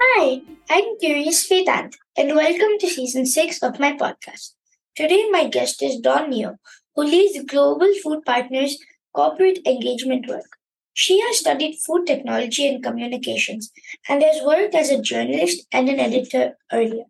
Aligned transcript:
Hi, 0.00 0.42
I'm 0.70 0.98
Curious 1.00 1.48
Vedanth, 1.48 1.94
and 2.16 2.34
welcome 2.34 2.78
to 2.80 2.88
season 2.88 3.26
6 3.26 3.62
of 3.62 3.78
my 3.78 3.92
podcast. 3.92 4.52
Today, 4.96 5.28
my 5.30 5.48
guest 5.48 5.82
is 5.82 5.98
Dawn 6.00 6.30
Neo, 6.30 6.56
who 6.94 7.04
leads 7.04 7.44
Global 7.44 7.92
Food 8.02 8.24
Partners 8.24 8.78
corporate 9.12 9.58
engagement 9.66 10.28
work. 10.28 10.58
She 10.92 11.20
has 11.20 11.38
studied 11.38 11.78
food 11.86 12.06
technology 12.06 12.66
and 12.68 12.82
communications 12.82 13.70
and 14.08 14.22
has 14.22 14.42
worked 14.44 14.74
as 14.74 14.90
a 14.90 15.00
journalist 15.00 15.66
and 15.72 15.88
an 15.88 16.00
editor 16.00 16.56
earlier. 16.72 17.04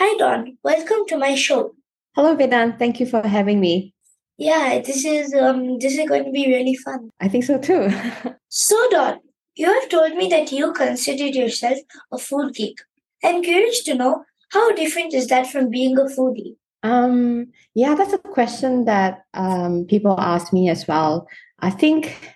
Hi, 0.00 0.16
Dawn. 0.16 0.56
Welcome 0.64 1.04
to 1.08 1.18
my 1.18 1.34
show. 1.34 1.74
Hello, 2.16 2.34
Vedanth. 2.34 2.78
Thank 2.78 3.00
you 3.00 3.06
for 3.06 3.20
having 3.26 3.60
me. 3.60 3.92
Yeah, 4.38 4.80
this 4.80 5.04
is 5.04 5.34
um 5.34 5.78
this 5.78 5.98
is 5.98 6.08
going 6.08 6.24
to 6.24 6.30
be 6.30 6.46
really 6.46 6.74
fun. 6.74 7.10
I 7.20 7.28
think 7.28 7.44
so 7.44 7.58
too. 7.58 7.90
So, 8.52 8.76
Dawn, 8.90 9.20
you 9.54 9.66
have 9.72 9.88
told 9.88 10.16
me 10.16 10.28
that 10.28 10.50
you 10.50 10.72
considered 10.72 11.36
yourself 11.36 11.78
a 12.10 12.18
food 12.18 12.54
geek. 12.54 12.78
I'm 13.22 13.42
curious 13.42 13.84
to 13.84 13.94
know 13.94 14.24
how 14.50 14.72
different 14.72 15.14
is 15.14 15.28
that 15.28 15.46
from 15.46 15.70
being 15.70 15.96
a 15.98 16.04
foodie? 16.04 16.56
um, 16.82 17.46
yeah, 17.74 17.94
that's 17.94 18.14
a 18.14 18.18
question 18.18 18.86
that 18.86 19.24
um, 19.34 19.84
people 19.84 20.18
ask 20.18 20.52
me 20.52 20.68
as 20.70 20.88
well. 20.88 21.28
I 21.60 21.70
think 21.70 22.34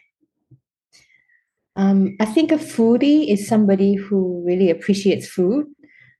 um, 1.76 2.16
I 2.20 2.26
think 2.26 2.52
a 2.52 2.58
foodie 2.58 3.32
is 3.32 3.48
somebody 3.48 3.94
who 3.94 4.44
really 4.46 4.70
appreciates 4.70 5.26
food. 5.26 5.73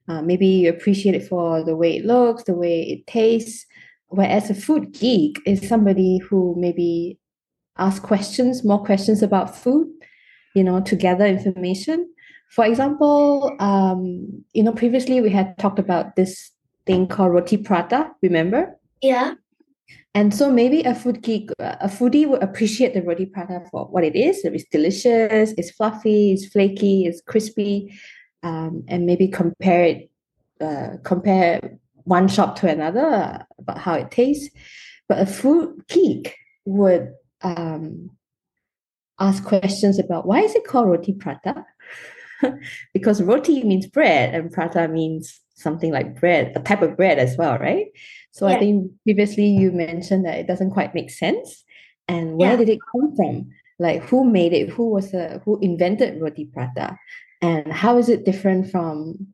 Uh, 0.09 0.23
maybe 0.23 0.47
you 0.47 0.69
appreciate 0.69 1.15
it 1.15 1.27
for 1.27 1.65
the 1.65 1.77
way 1.77 1.97
it 1.97 2.05
looks, 2.05 2.45
the 2.45 2.55
way 2.55 2.83
it 2.83 3.07
tastes. 3.07 3.67
Whereas 4.09 4.51
a 4.51 4.55
food 4.55 4.93
geek 4.93 5.41
is 5.47 5.67
somebody 5.67 6.19
who 6.19 6.55
maybe 6.59 7.19
asks 7.79 8.05
questions, 8.05 8.65
more 8.65 8.85
questions 8.85 9.23
about 9.23 9.57
food, 9.57 9.88
you 10.55 10.63
know, 10.63 10.80
to 10.83 10.95
gather 10.95 11.27
information. 11.27 12.09
For 12.51 12.65
example, 12.65 13.57
um, 13.59 14.45
you 14.52 14.63
know, 14.63 14.73
previously 14.73 15.21
we 15.21 15.30
had 15.30 15.59
talked 15.59 15.79
about 15.79 16.16
this 16.16 16.52
thing 16.87 17.09
called 17.09 17.33
roti 17.33 17.57
prata, 17.57 18.11
remember? 18.23 18.79
Yeah, 19.01 19.35
And 20.15 20.33
so 20.33 20.51
maybe 20.51 20.83
a 20.83 20.95
food 20.95 21.23
geek, 21.23 21.51
a 21.59 21.89
foodie 21.89 22.27
would 22.27 22.43
appreciate 22.43 22.95
the 22.95 23.02
roti 23.02 23.27
prata 23.27 23.63
for 23.71 23.87
what 23.87 24.05
it 24.05 24.15
is. 24.15 24.45
It's 24.45 24.65
delicious, 24.71 25.52
it's 25.59 25.73
fluffy, 25.73 26.33
it's 26.33 26.46
flaky, 26.46 27.07
it's 27.07 27.21
crispy, 27.23 27.93
um, 28.45 28.84
and 28.87 29.06
maybe 29.06 29.26
compare 29.26 29.84
it, 29.84 30.10
uh, 30.60 30.98
compare 31.02 31.78
one 32.04 32.28
shop 32.28 32.56
to 32.56 32.68
another 32.68 33.45
about 33.59 33.78
how 33.78 33.95
it 33.95 34.10
tastes. 34.10 34.54
But 35.09 35.18
a 35.18 35.26
food 35.26 35.82
geek 35.88 36.37
would 36.65 37.12
um, 37.42 38.10
ask 39.18 39.42
questions 39.45 39.98
about 39.98 40.26
why 40.26 40.40
is 40.40 40.54
it 40.54 40.66
called 40.66 40.88
roti 40.88 41.15
prata? 41.15 41.65
because 42.95 43.22
roti 43.22 43.65
means 43.65 43.87
bread 43.87 44.34
and 44.34 44.52
prata 44.52 44.87
means 44.88 45.40
something 45.54 45.92
like 45.92 46.20
bread, 46.20 46.52
a 46.54 46.60
type 46.60 46.82
of 46.82 46.96
bread 46.96 47.18
as 47.18 47.37
well, 47.38 47.59
right? 47.59 47.87
So 48.32 48.46
Yeah. 48.46 48.56
I 48.56 48.59
think 48.59 48.92
previously 49.04 49.46
you 49.46 49.72
mentioned 49.72 50.26
that 50.26 50.38
it 50.38 50.46
doesn't 50.46 50.72
quite 50.72 50.95
make 50.95 51.10
sense. 51.10 51.65
And 52.09 52.37
where 52.37 52.50
Yeah. 52.52 52.56
did 52.56 52.68
it 52.68 52.80
come 52.92 53.16
from? 53.16 53.50
Like 53.78 54.02
who 54.02 54.24
made 54.24 54.52
it? 54.52 54.68
Who 54.70 54.90
was 54.90 55.12
the 55.12 55.40
who 55.45 55.59
invented 55.60 56.20
roti 56.20 56.46
prata? 56.46 56.98
And 57.45 57.70
how 57.70 57.98
is 57.98 58.09
it 58.09 58.24
different 58.24 58.70
from 58.70 59.26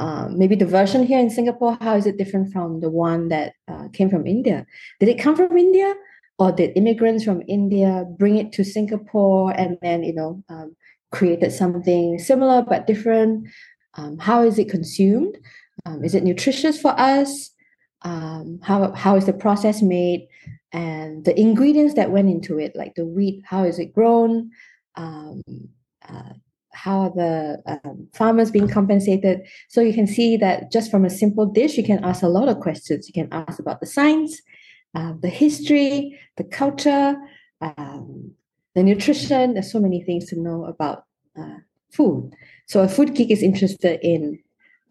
um, 0.00 0.36
maybe 0.36 0.56
the 0.56 0.66
version 0.66 1.06
here 1.06 1.20
in 1.20 1.30
Singapore? 1.30 1.78
How 1.80 1.94
is 1.94 2.06
it 2.06 2.18
different 2.18 2.52
from 2.52 2.80
the 2.80 2.90
one 2.90 3.28
that 3.28 3.54
uh, 3.68 3.86
came 3.92 4.10
from 4.10 4.26
India? 4.26 4.66
Did 4.98 5.08
it 5.08 5.20
come 5.20 5.36
from 5.36 5.56
India, 5.56 5.94
or 6.40 6.50
did 6.50 6.76
immigrants 6.76 7.22
from 7.22 7.40
India 7.46 8.04
bring 8.18 8.36
it 8.36 8.50
to 8.54 8.64
Singapore 8.64 9.52
and 9.52 9.78
then 9.80 10.02
you 10.02 10.12
know 10.12 10.42
um, 10.48 10.74
created 11.12 11.52
something 11.52 12.18
similar 12.18 12.62
but 12.62 12.88
different? 12.88 13.46
Um, 13.94 14.18
how 14.18 14.42
is 14.42 14.58
it 14.58 14.68
consumed? 14.68 15.38
Um, 15.86 16.02
is 16.02 16.16
it 16.16 16.24
nutritious 16.24 16.80
for 16.80 16.98
us? 16.98 17.50
Um, 18.02 18.58
how 18.64 18.90
how 18.92 19.14
is 19.14 19.26
the 19.26 19.32
process 19.44 19.82
made? 19.82 20.26
And 20.72 21.24
the 21.24 21.38
ingredients 21.38 21.94
that 21.94 22.10
went 22.10 22.28
into 22.28 22.58
it, 22.58 22.74
like 22.74 22.96
the 22.96 23.06
wheat, 23.06 23.44
how 23.46 23.62
is 23.62 23.78
it 23.78 23.94
grown? 23.94 24.50
Um, 24.96 25.42
uh, 26.08 26.32
how 26.74 27.10
the 27.10 27.62
um, 27.66 28.08
farmers 28.12 28.50
being 28.50 28.68
compensated? 28.68 29.46
So 29.68 29.80
you 29.80 29.94
can 29.94 30.06
see 30.06 30.36
that 30.38 30.72
just 30.72 30.90
from 30.90 31.04
a 31.04 31.10
simple 31.10 31.46
dish, 31.46 31.76
you 31.76 31.84
can 31.84 32.02
ask 32.04 32.22
a 32.22 32.28
lot 32.28 32.48
of 32.48 32.60
questions. 32.60 33.08
You 33.08 33.14
can 33.14 33.28
ask 33.32 33.58
about 33.58 33.80
the 33.80 33.86
science, 33.86 34.40
uh, 34.94 35.14
the 35.20 35.28
history, 35.28 36.18
the 36.36 36.44
culture, 36.44 37.16
um, 37.60 38.32
the 38.74 38.82
nutrition. 38.82 39.54
There's 39.54 39.70
so 39.70 39.80
many 39.80 40.02
things 40.02 40.26
to 40.26 40.40
know 40.40 40.64
about 40.64 41.04
uh, 41.38 41.58
food. 41.92 42.32
So 42.66 42.82
a 42.82 42.88
food 42.88 43.14
geek 43.14 43.30
is 43.30 43.42
interested 43.42 44.00
in 44.02 44.38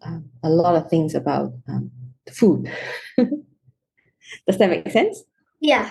um, 0.02 0.30
a 0.42 0.50
lot 0.50 0.76
of 0.76 0.88
things 0.88 1.14
about 1.14 1.52
um, 1.68 1.90
food. 2.30 2.70
Does 3.16 4.58
that 4.58 4.70
make 4.70 4.90
sense? 4.90 5.22
yeah. 5.60 5.90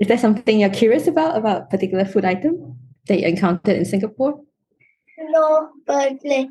Is 0.00 0.08
there 0.08 0.16
something 0.16 0.60
you're 0.60 0.70
curious 0.70 1.06
about 1.06 1.36
about 1.36 1.68
particular 1.68 2.06
food 2.06 2.24
item 2.24 2.78
that 3.06 3.20
you 3.20 3.26
encountered 3.26 3.76
in 3.76 3.84
Singapore? 3.84 4.40
No, 5.20 5.70
but 5.86 6.18
like 6.24 6.48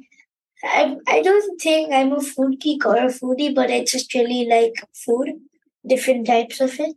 I 0.63 0.97
I 1.07 1.21
don't 1.21 1.59
think 1.61 1.93
I'm 1.93 2.13
a 2.13 2.21
food 2.21 2.59
geek 2.59 2.85
or 2.85 2.97
a 2.97 3.07
foodie, 3.07 3.53
but 3.53 3.71
I 3.71 3.83
just 3.83 4.13
really 4.13 4.45
like 4.45 4.75
food, 4.93 5.39
different 5.87 6.27
types 6.27 6.61
of 6.61 6.79
it. 6.79 6.95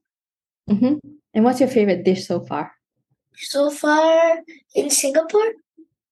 hmm 0.69 0.97
And 1.35 1.45
what's 1.45 1.61
your 1.61 1.69
favorite 1.71 2.05
dish 2.05 2.27
so 2.27 2.41
far? 2.41 2.73
So 3.37 3.71
far 3.71 4.41
in 4.75 4.91
Singapore, 4.91 5.53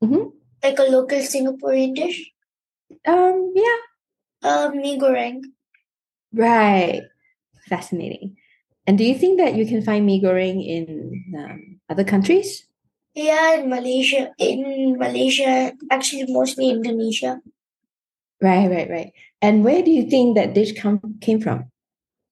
hmm 0.00 0.30
like 0.62 0.78
a 0.78 0.84
local 0.84 1.18
Singaporean 1.18 1.94
dish, 1.94 2.32
Um, 3.06 3.52
yeah, 3.54 3.80
uh, 4.42 4.70
mee 4.74 4.98
goreng. 4.98 5.42
right. 6.32 7.02
Fascinating. 7.68 8.36
And 8.86 8.98
do 8.98 9.04
you 9.04 9.14
think 9.14 9.38
that 9.38 9.54
you 9.54 9.66
can 9.66 9.82
find 9.82 10.06
mee 10.06 10.20
goreng 10.22 10.64
in 10.64 11.24
um, 11.38 11.80
other 11.88 12.04
countries? 12.04 12.66
Yeah, 13.14 13.58
in 13.58 13.68
Malaysia, 13.68 14.30
in 14.38 14.96
Malaysia, 14.98 15.72
actually 15.90 16.30
mostly 16.30 16.70
Indonesia. 16.70 17.40
Right, 18.40 18.70
right, 18.70 18.88
right. 18.88 19.12
And 19.42 19.64
where 19.64 19.82
do 19.82 19.90
you 19.90 20.08
think 20.08 20.36
that 20.36 20.54
dish 20.54 20.72
come 20.72 21.18
came 21.20 21.40
from? 21.40 21.70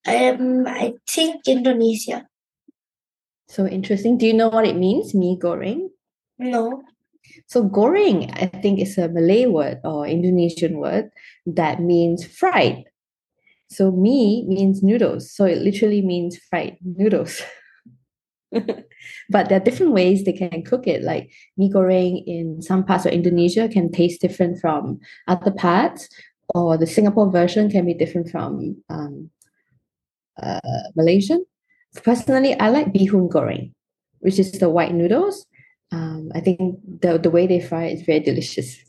Um, 0.06 0.66
I 0.66 0.94
think 1.08 1.42
Indonesia. 1.46 2.28
So 3.48 3.66
interesting. 3.66 4.18
Do 4.18 4.26
you 4.26 4.34
know 4.34 4.48
what 4.48 4.66
it 4.66 4.76
means, 4.76 5.14
mee 5.14 5.38
goreng? 5.40 5.88
No. 6.38 6.82
So 7.46 7.64
goreng, 7.64 8.30
I 8.40 8.46
think, 8.46 8.80
is 8.80 8.96
a 8.98 9.08
Malay 9.08 9.46
word 9.46 9.80
or 9.84 10.06
Indonesian 10.06 10.78
word 10.78 11.10
that 11.46 11.80
means 11.80 12.24
fried. 12.24 12.84
So 13.70 13.90
mee 13.90 14.44
means 14.46 14.82
noodles. 14.82 15.32
So 15.32 15.44
it 15.44 15.58
literally 15.58 16.02
means 16.02 16.38
fried 16.38 16.76
noodles. 16.84 17.42
but 19.30 19.48
there 19.48 19.60
are 19.60 19.64
different 19.64 19.92
ways 19.92 20.24
they 20.24 20.32
can 20.32 20.62
cook 20.62 20.86
it. 20.86 21.02
Like 21.02 21.30
mee 21.56 21.70
goreng 21.70 22.24
in 22.26 22.62
some 22.62 22.84
parts 22.84 23.06
of 23.06 23.12
Indonesia 23.12 23.68
can 23.68 23.92
taste 23.92 24.20
different 24.20 24.60
from 24.60 25.00
other 25.26 25.50
parts, 25.50 26.08
or 26.54 26.76
the 26.76 26.86
Singapore 26.86 27.30
version 27.30 27.70
can 27.70 27.84
be 27.84 27.94
different 27.94 28.30
from 28.30 28.76
um, 28.88 29.30
uh, 30.42 30.60
Malaysian. 30.96 31.44
Personally, 32.02 32.58
I 32.58 32.68
like 32.70 32.92
bihun 32.92 33.28
goreng, 33.28 33.72
which 34.20 34.38
is 34.38 34.52
the 34.52 34.70
white 34.70 34.94
noodles. 34.94 35.46
Um, 35.90 36.30
I 36.34 36.40
think 36.40 36.60
the 37.00 37.18
the 37.18 37.30
way 37.30 37.46
they 37.46 37.60
fry 37.60 37.86
it 37.86 38.00
is 38.00 38.02
very 38.02 38.20
delicious. 38.20 38.76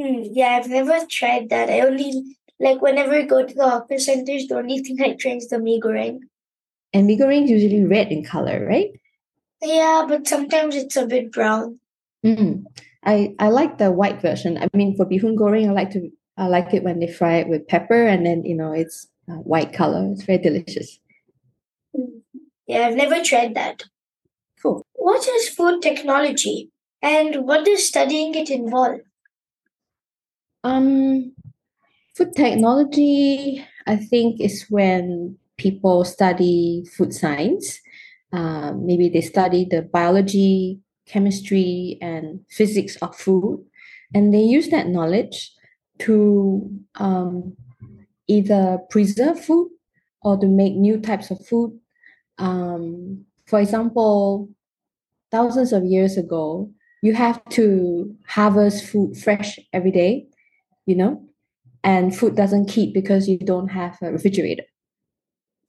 Hmm, 0.00 0.22
yeah, 0.32 0.56
I've 0.56 0.70
never 0.70 1.04
tried 1.10 1.50
that. 1.50 1.68
I 1.68 1.80
only 1.80 2.38
like 2.58 2.80
whenever 2.80 3.12
I 3.12 3.22
go 3.22 3.44
to 3.44 3.54
the 3.54 3.68
hawker 3.68 3.98
centers, 3.98 4.46
the 4.46 4.56
only 4.56 4.78
thing 4.78 4.96
I 5.02 5.12
try 5.12 5.32
is 5.32 5.48
the 5.48 5.58
mee 5.58 5.78
goreng. 5.78 6.20
And 6.92 7.06
mee 7.06 7.18
goreng 7.18 7.44
is 7.44 7.50
usually 7.50 7.84
red 7.84 8.10
in 8.10 8.24
color, 8.24 8.66
right? 8.66 8.90
Yeah, 9.62 10.06
but 10.08 10.26
sometimes 10.26 10.74
it's 10.74 10.96
a 10.96 11.06
bit 11.06 11.32
brown. 11.32 11.78
Mm. 12.24 12.64
I 13.04 13.34
I 13.38 13.48
like 13.48 13.78
the 13.78 13.90
white 13.90 14.20
version. 14.20 14.58
I 14.58 14.68
mean, 14.74 14.96
for 14.96 15.06
bihun 15.06 15.36
goreng, 15.36 15.68
I 15.68 15.72
like 15.72 15.90
to 15.92 16.10
I 16.36 16.46
like 16.46 16.72
it 16.74 16.82
when 16.82 16.98
they 16.98 17.06
fry 17.06 17.36
it 17.36 17.48
with 17.48 17.68
pepper 17.68 18.06
and 18.06 18.26
then 18.26 18.44
you 18.44 18.56
know 18.56 18.72
it's 18.72 19.06
uh, 19.28 19.40
white 19.44 19.72
color. 19.72 20.08
It's 20.12 20.24
very 20.24 20.38
delicious. 20.38 20.98
Hmm. 21.96 22.20
Yeah, 22.66 22.86
I've 22.86 22.96
never 22.96 23.22
tried 23.22 23.54
that. 23.54 23.84
Cool. 24.62 24.84
What 24.94 25.26
is 25.26 25.48
food 25.48 25.82
technology 25.82 26.70
and 27.02 27.46
what 27.46 27.64
does 27.64 27.86
studying 27.86 28.34
it 28.34 28.50
involve? 28.50 29.00
Um, 30.62 31.32
food 32.14 32.34
technology, 32.36 33.64
I 33.86 33.96
think, 33.96 34.40
is 34.40 34.66
when 34.68 35.38
people 35.60 36.04
study 36.04 36.82
food 36.96 37.12
science. 37.12 37.80
Uh, 38.32 38.72
maybe 38.72 39.08
they 39.10 39.20
study 39.20 39.66
the 39.70 39.82
biology, 39.82 40.80
chemistry, 41.06 41.98
and 42.00 42.40
physics 42.48 42.96
of 42.96 43.14
food, 43.14 43.62
and 44.14 44.32
they 44.32 44.40
use 44.40 44.68
that 44.70 44.88
knowledge 44.88 45.52
to 45.98 46.68
um, 46.94 47.54
either 48.26 48.78
preserve 48.88 49.38
food 49.44 49.68
or 50.22 50.38
to 50.38 50.46
make 50.46 50.74
new 50.74 50.98
types 50.98 51.30
of 51.30 51.44
food. 51.46 51.78
Um, 52.38 53.26
for 53.46 53.60
example, 53.60 54.48
thousands 55.30 55.72
of 55.72 55.84
years 55.84 56.16
ago, 56.16 56.70
you 57.02 57.12
have 57.14 57.44
to 57.50 58.16
harvest 58.26 58.86
food 58.86 59.16
fresh 59.16 59.58
every 59.72 59.90
day, 59.90 60.26
you 60.86 60.94
know, 60.94 61.22
and 61.84 62.16
food 62.16 62.34
doesn't 62.34 62.68
keep 62.68 62.94
because 62.94 63.28
you 63.28 63.38
don't 63.38 63.68
have 63.68 63.98
a 64.00 64.12
refrigerator. 64.12 64.64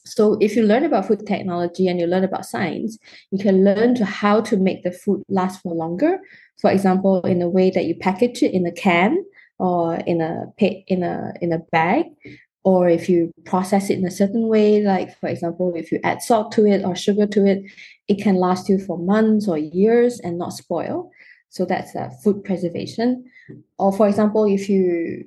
So 0.05 0.37
if 0.41 0.55
you 0.55 0.63
learn 0.63 0.83
about 0.83 1.07
food 1.07 1.25
technology 1.27 1.87
and 1.87 1.99
you 1.99 2.07
learn 2.07 2.23
about 2.23 2.45
science, 2.45 2.97
you 3.29 3.37
can 3.37 3.63
learn 3.63 3.95
to 3.95 4.05
how 4.05 4.41
to 4.41 4.57
make 4.57 4.83
the 4.83 4.91
food 4.91 5.23
last 5.29 5.61
for 5.61 5.73
longer. 5.75 6.19
For 6.59 6.71
example, 6.71 7.21
in 7.21 7.41
a 7.41 7.49
way 7.49 7.69
that 7.71 7.85
you 7.85 7.95
package 7.95 8.41
it 8.41 8.53
in 8.53 8.65
a 8.65 8.71
can 8.71 9.23
or 9.59 9.95
in 9.95 10.21
a 10.21 10.45
in 10.87 11.03
a 11.03 11.33
in 11.41 11.53
a 11.53 11.59
bag, 11.71 12.05
or 12.63 12.89
if 12.89 13.09
you 13.09 13.31
process 13.45 13.89
it 13.89 13.99
in 13.99 14.05
a 14.05 14.11
certain 14.11 14.47
way, 14.47 14.81
like 14.81 15.17
for 15.19 15.29
example, 15.29 15.73
if 15.75 15.91
you 15.91 15.99
add 16.03 16.21
salt 16.21 16.51
to 16.53 16.65
it 16.65 16.83
or 16.83 16.95
sugar 16.95 17.27
to 17.27 17.45
it, 17.45 17.63
it 18.07 18.21
can 18.21 18.35
last 18.35 18.69
you 18.69 18.79
for 18.79 18.97
months 18.97 19.47
or 19.47 19.57
years 19.57 20.19
and 20.19 20.37
not 20.37 20.53
spoil. 20.53 21.11
So 21.49 21.65
that's 21.65 21.95
uh, 21.95 22.09
food 22.23 22.43
preservation. 22.43 23.29
Or 23.77 23.91
for 23.91 24.07
example, 24.07 24.45
if 24.45 24.69
you 24.69 25.25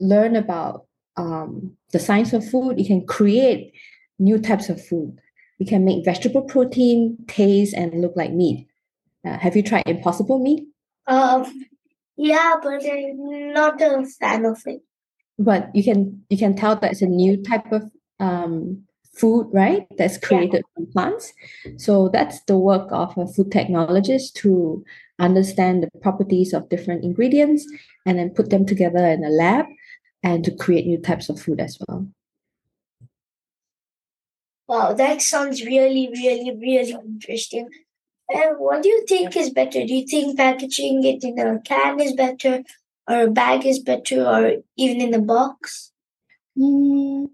learn 0.00 0.34
about 0.34 0.86
um, 1.16 1.76
the 1.92 1.98
science 1.98 2.32
of 2.32 2.48
food, 2.48 2.78
you 2.78 2.86
can 2.86 3.06
create 3.06 3.72
new 4.18 4.38
types 4.38 4.68
of 4.68 4.84
food. 4.84 5.18
We 5.58 5.66
can 5.66 5.84
make 5.84 6.04
vegetable 6.04 6.42
protein 6.42 7.18
taste 7.26 7.74
and 7.74 8.00
look 8.00 8.12
like 8.16 8.32
meat. 8.32 8.68
Uh, 9.24 9.38
have 9.38 9.56
you 9.56 9.62
tried 9.62 9.82
impossible 9.86 10.38
meat? 10.38 10.66
Um, 11.06 11.66
yeah, 12.16 12.54
but 12.62 12.84
I'm 12.84 13.52
not 13.52 13.80
a 13.80 14.04
fan 14.20 14.44
of 14.44 14.60
it. 14.66 14.82
But 15.38 15.70
you 15.74 15.84
can 15.84 16.24
you 16.30 16.36
can 16.36 16.56
tell 16.56 16.76
that 16.76 16.92
it's 16.92 17.02
a 17.02 17.06
new 17.06 17.42
type 17.42 17.70
of 17.72 17.90
um, 18.18 18.84
food, 19.14 19.48
right? 19.52 19.86
That's 19.96 20.18
created 20.18 20.62
yeah. 20.64 20.74
from 20.74 20.86
plants. 20.92 21.32
So 21.76 22.08
that's 22.08 22.40
the 22.44 22.58
work 22.58 22.88
of 22.90 23.16
a 23.16 23.26
food 23.26 23.50
technologist 23.50 24.34
to 24.34 24.84
understand 25.18 25.82
the 25.82 26.00
properties 26.00 26.52
of 26.52 26.68
different 26.68 27.04
ingredients 27.04 27.66
and 28.06 28.18
then 28.18 28.30
put 28.30 28.50
them 28.50 28.64
together 28.64 29.04
in 29.06 29.24
a 29.24 29.28
lab 29.28 29.66
and 30.22 30.44
to 30.44 30.54
create 30.54 30.86
new 30.86 30.98
types 30.98 31.28
of 31.28 31.40
food 31.40 31.60
as 31.60 31.78
well. 31.86 32.08
Wow, 34.68 34.92
that 34.92 35.22
sounds 35.22 35.64
really, 35.64 36.10
really, 36.12 36.54
really 36.54 36.92
interesting. 36.92 37.68
And 38.28 38.58
what 38.58 38.82
do 38.82 38.90
you 38.90 39.06
think 39.06 39.34
is 39.34 39.50
better? 39.50 39.84
Do 39.84 39.94
you 39.94 40.06
think 40.06 40.36
packaging 40.36 41.02
it 41.04 41.24
in 41.24 41.38
a 41.38 41.58
can 41.60 41.98
is 42.00 42.12
better, 42.12 42.62
or 43.08 43.22
a 43.22 43.30
bag 43.30 43.64
is 43.64 43.78
better, 43.78 44.26
or 44.26 44.52
even 44.76 45.00
in 45.00 45.14
a 45.14 45.20
box? 45.20 45.92
Mm, 46.58 47.28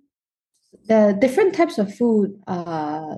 the 0.87 1.17
different 1.21 1.55
types 1.55 1.79
of 1.79 1.93
food 1.93 2.41
uh, 2.47 3.17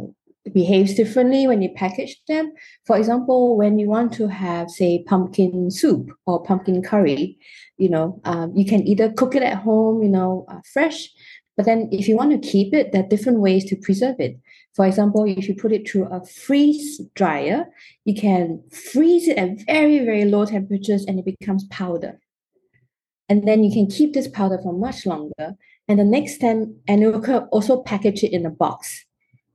behaves 0.50 0.94
differently 0.94 1.46
when 1.46 1.60
you 1.60 1.70
package 1.74 2.18
them. 2.26 2.52
For 2.86 2.96
example, 2.96 3.56
when 3.58 3.78
you 3.78 3.88
want 3.88 4.14
to 4.14 4.28
have, 4.28 4.70
say, 4.70 5.02
pumpkin 5.06 5.70
soup 5.70 6.10
or 6.24 6.42
pumpkin 6.42 6.82
curry, 6.82 7.38
you 7.76 7.90
know, 7.90 8.18
um, 8.24 8.56
you 8.56 8.64
can 8.64 8.86
either 8.86 9.12
cook 9.12 9.34
it 9.34 9.42
at 9.42 9.58
home, 9.58 10.02
you 10.02 10.08
know, 10.08 10.46
uh, 10.48 10.60
fresh, 10.72 11.10
but 11.56 11.64
then 11.64 11.88
if 11.90 12.06
you 12.06 12.16
want 12.16 12.30
to 12.32 12.48
keep 12.48 12.74
it, 12.74 12.92
there 12.92 13.02
are 13.02 13.08
different 13.08 13.40
ways 13.40 13.64
to 13.66 13.76
preserve 13.76 14.16
it. 14.18 14.38
For 14.74 14.86
example, 14.86 15.24
if 15.24 15.48
you 15.48 15.54
put 15.54 15.72
it 15.72 15.88
through 15.88 16.04
a 16.12 16.24
freeze 16.26 17.00
dryer, 17.14 17.66
you 18.04 18.14
can 18.14 18.62
freeze 18.70 19.26
it 19.26 19.38
at 19.38 19.64
very, 19.64 20.00
very 20.00 20.26
low 20.26 20.44
temperatures 20.44 21.04
and 21.06 21.18
it 21.18 21.24
becomes 21.24 21.64
powder. 21.64 22.20
And 23.28 23.48
then 23.48 23.64
you 23.64 23.72
can 23.72 23.86
keep 23.86 24.12
this 24.12 24.28
powder 24.28 24.58
for 24.62 24.74
much 24.74 25.06
longer. 25.06 25.56
And 25.88 25.98
the 25.98 26.04
next 26.04 26.38
time, 26.38 26.76
and 26.86 27.00
you 27.00 27.18
can 27.20 27.44
also 27.50 27.82
package 27.82 28.22
it 28.22 28.32
in 28.32 28.44
a 28.44 28.50
box 28.50 29.06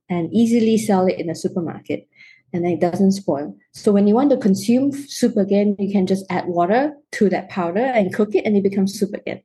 and 0.08 0.32
easily 0.32 0.78
sell 0.78 1.06
it 1.06 1.20
in 1.20 1.30
a 1.30 1.34
supermarket 1.34 2.08
and 2.52 2.66
it 2.66 2.80
doesn't 2.80 3.12
spoil. 3.12 3.56
So 3.72 3.92
when 3.92 4.06
you 4.06 4.14
want 4.14 4.30
to 4.30 4.36
consume 4.36 4.92
soup 4.92 5.36
again, 5.36 5.76
you 5.78 5.90
can 5.90 6.06
just 6.06 6.26
add 6.30 6.46
water 6.46 6.94
to 7.12 7.30
that 7.30 7.48
powder 7.48 7.80
and 7.80 8.12
cook 8.12 8.34
it 8.34 8.44
and 8.44 8.56
it 8.56 8.62
becomes 8.62 8.98
soup 8.98 9.14
again. 9.14 9.42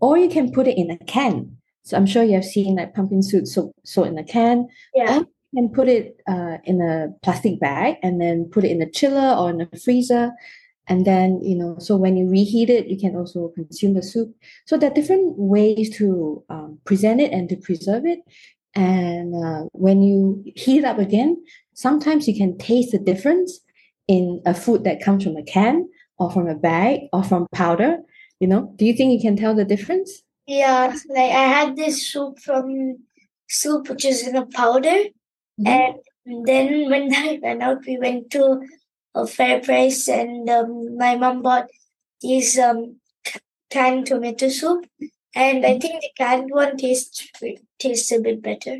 Or 0.00 0.16
you 0.16 0.28
can 0.28 0.50
put 0.52 0.66
it 0.66 0.76
in 0.76 0.90
a 0.90 0.98
can 0.98 1.58
so 1.82 1.96
I'm 1.96 2.06
sure 2.06 2.22
you 2.22 2.34
have 2.34 2.44
seen 2.44 2.76
like 2.76 2.94
pumpkin 2.94 3.22
soup 3.22 3.46
so 3.46 3.72
so 3.84 4.04
in 4.04 4.18
a 4.18 4.24
can. 4.24 4.68
Yeah. 4.94 5.18
Or 5.18 5.26
you 5.52 5.62
can 5.62 5.68
put 5.68 5.88
it 5.88 6.16
uh, 6.28 6.58
in 6.64 6.80
a 6.80 7.08
plastic 7.22 7.60
bag 7.60 7.96
and 8.02 8.20
then 8.20 8.46
put 8.50 8.64
it 8.64 8.70
in 8.70 8.78
the 8.78 8.90
chiller 8.90 9.34
or 9.36 9.50
in 9.50 9.58
the 9.58 9.78
freezer. 9.78 10.32
And 10.88 11.04
then, 11.04 11.40
you 11.42 11.56
know, 11.56 11.76
so 11.78 11.96
when 11.96 12.16
you 12.16 12.28
reheat 12.28 12.68
it, 12.68 12.88
you 12.88 12.98
can 12.98 13.14
also 13.14 13.52
consume 13.54 13.94
the 13.94 14.02
soup. 14.02 14.34
So 14.66 14.76
there 14.76 14.90
are 14.90 14.94
different 14.94 15.38
ways 15.38 15.96
to 15.98 16.42
um, 16.48 16.78
present 16.84 17.20
it 17.20 17.32
and 17.32 17.48
to 17.50 17.56
preserve 17.56 18.04
it. 18.04 18.20
And 18.74 19.34
uh, 19.34 19.68
when 19.72 20.02
you 20.02 20.42
heat 20.56 20.78
it 20.78 20.84
up 20.84 20.98
again, 20.98 21.42
sometimes 21.74 22.26
you 22.26 22.36
can 22.36 22.58
taste 22.58 22.92
the 22.92 22.98
difference 22.98 23.60
in 24.08 24.42
a 24.44 24.54
food 24.54 24.84
that 24.84 25.02
comes 25.02 25.24
from 25.24 25.36
a 25.36 25.42
can 25.42 25.88
or 26.18 26.30
from 26.30 26.48
a 26.48 26.54
bag 26.54 27.00
or 27.12 27.22
from 27.22 27.46
powder. 27.52 27.98
You 28.40 28.48
know, 28.48 28.72
do 28.76 28.84
you 28.84 28.94
think 28.94 29.12
you 29.12 29.20
can 29.20 29.36
tell 29.36 29.54
the 29.54 29.64
difference? 29.64 30.22
Yeah, 30.46 30.94
like 31.08 31.30
I 31.30 31.44
had 31.44 31.76
this 31.76 32.10
soup 32.10 32.38
from 32.40 32.98
soup 33.48 33.88
which 33.88 34.04
is 34.04 34.26
in 34.26 34.36
a 34.36 34.46
powder, 34.46 34.88
mm-hmm. 34.88 35.66
and 35.66 36.46
then 36.46 36.90
when 36.90 37.14
I 37.14 37.38
went 37.42 37.62
out, 37.62 37.86
we 37.86 37.98
went 37.98 38.30
to 38.32 38.62
a 39.14 39.22
FairPrice, 39.22 40.08
and 40.08 40.48
um, 40.50 40.96
my 40.96 41.16
mom 41.16 41.42
bought 41.42 41.68
these 42.20 42.58
um 42.58 42.96
canned 43.70 44.06
tomato 44.06 44.48
soup, 44.48 44.86
and 45.34 45.64
I 45.64 45.78
think 45.78 46.02
the 46.02 46.10
canned 46.16 46.50
one 46.50 46.76
tastes 46.76 47.28
tastes 47.78 48.10
a 48.10 48.18
bit 48.18 48.42
better. 48.42 48.78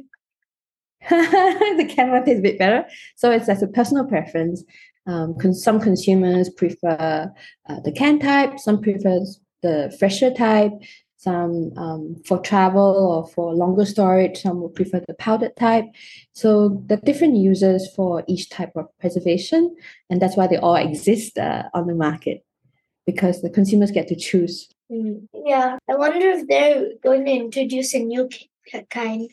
the 1.11 1.93
canned 1.95 2.11
one 2.11 2.25
tastes 2.25 2.41
a 2.41 2.43
bit 2.43 2.59
better, 2.59 2.85
so 3.17 3.31
it's 3.31 3.49
as 3.49 3.63
a 3.63 3.69
personal 3.69 4.05
preference. 4.05 4.65
Um, 5.07 5.37
some 5.53 5.81
consumers 5.81 6.49
prefer 6.49 7.33
uh, 7.69 7.81
the 7.81 7.93
canned 7.93 8.21
type, 8.21 8.59
some 8.59 8.81
prefer 8.81 9.21
the 9.63 9.95
fresher 9.99 10.33
type 10.33 10.73
some 11.23 11.73
um, 11.77 12.17
for 12.27 12.39
travel 12.39 12.83
or 12.83 13.29
for 13.29 13.55
longer 13.55 13.85
storage 13.85 14.43
some 14.43 14.61
would 14.61 14.75
prefer 14.75 15.01
the 15.07 15.15
powdered 15.15 15.57
type. 15.57 15.85
So 16.33 16.83
the 16.87 16.97
different 16.97 17.37
users 17.37 17.89
for 17.95 18.25
each 18.27 18.51
type 18.51 18.73
of 18.75 18.87
preservation 18.99 19.77
and 20.11 20.21
that's 20.21 20.37
why 20.37 20.49
they 20.49 20.57
all 20.57 20.75
exist 20.75 21.39
uh, 21.39 21.65
on 21.75 21.87
the 21.87 21.95
market 21.95 22.45
because 23.07 23.41
the 23.41 23.51
consumers 23.51 23.93
get 23.93 24.09
to 24.09 24.17
choose. 24.17 24.69
Mm, 24.91 25.27
yeah 25.33 25.79
i 25.89 25.95
wonder 25.95 26.29
if 26.37 26.47
they're 26.49 26.89
going 27.03 27.25
to 27.25 27.33
introduce 27.33 27.95
a 27.95 28.01
new 28.01 28.29
kind. 28.91 29.31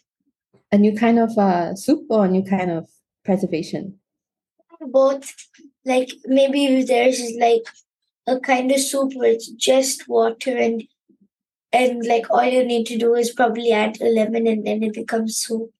A 0.71 0.77
new 0.77 0.95
kind 0.95 1.17
of 1.17 1.35
uh, 1.37 1.75
soup 1.75 2.05
or 2.09 2.25
a 2.25 2.29
new 2.29 2.43
kind 2.43 2.69
of 2.69 2.87
preservation? 3.25 3.99
Both. 4.79 5.33
Like 5.85 6.11
maybe 6.25 6.83
there's 6.83 7.21
like 7.39 7.65
a 8.27 8.39
kind 8.39 8.71
of 8.71 8.79
soup 8.79 9.13
where 9.15 9.31
it's 9.31 9.49
just 9.49 10.07
water 10.07 10.55
and 10.55 10.83
and 11.71 12.05
like 12.05 12.29
all 12.29 12.43
you 12.43 12.63
need 12.63 12.85
to 12.87 12.97
do 12.97 13.15
is 13.15 13.31
probably 13.31 13.71
add 13.71 14.01
a 14.01 14.05
lemon 14.05 14.47
and 14.47 14.65
then 14.65 14.83
it 14.83 14.93
becomes 14.93 15.37
soup. 15.37 15.71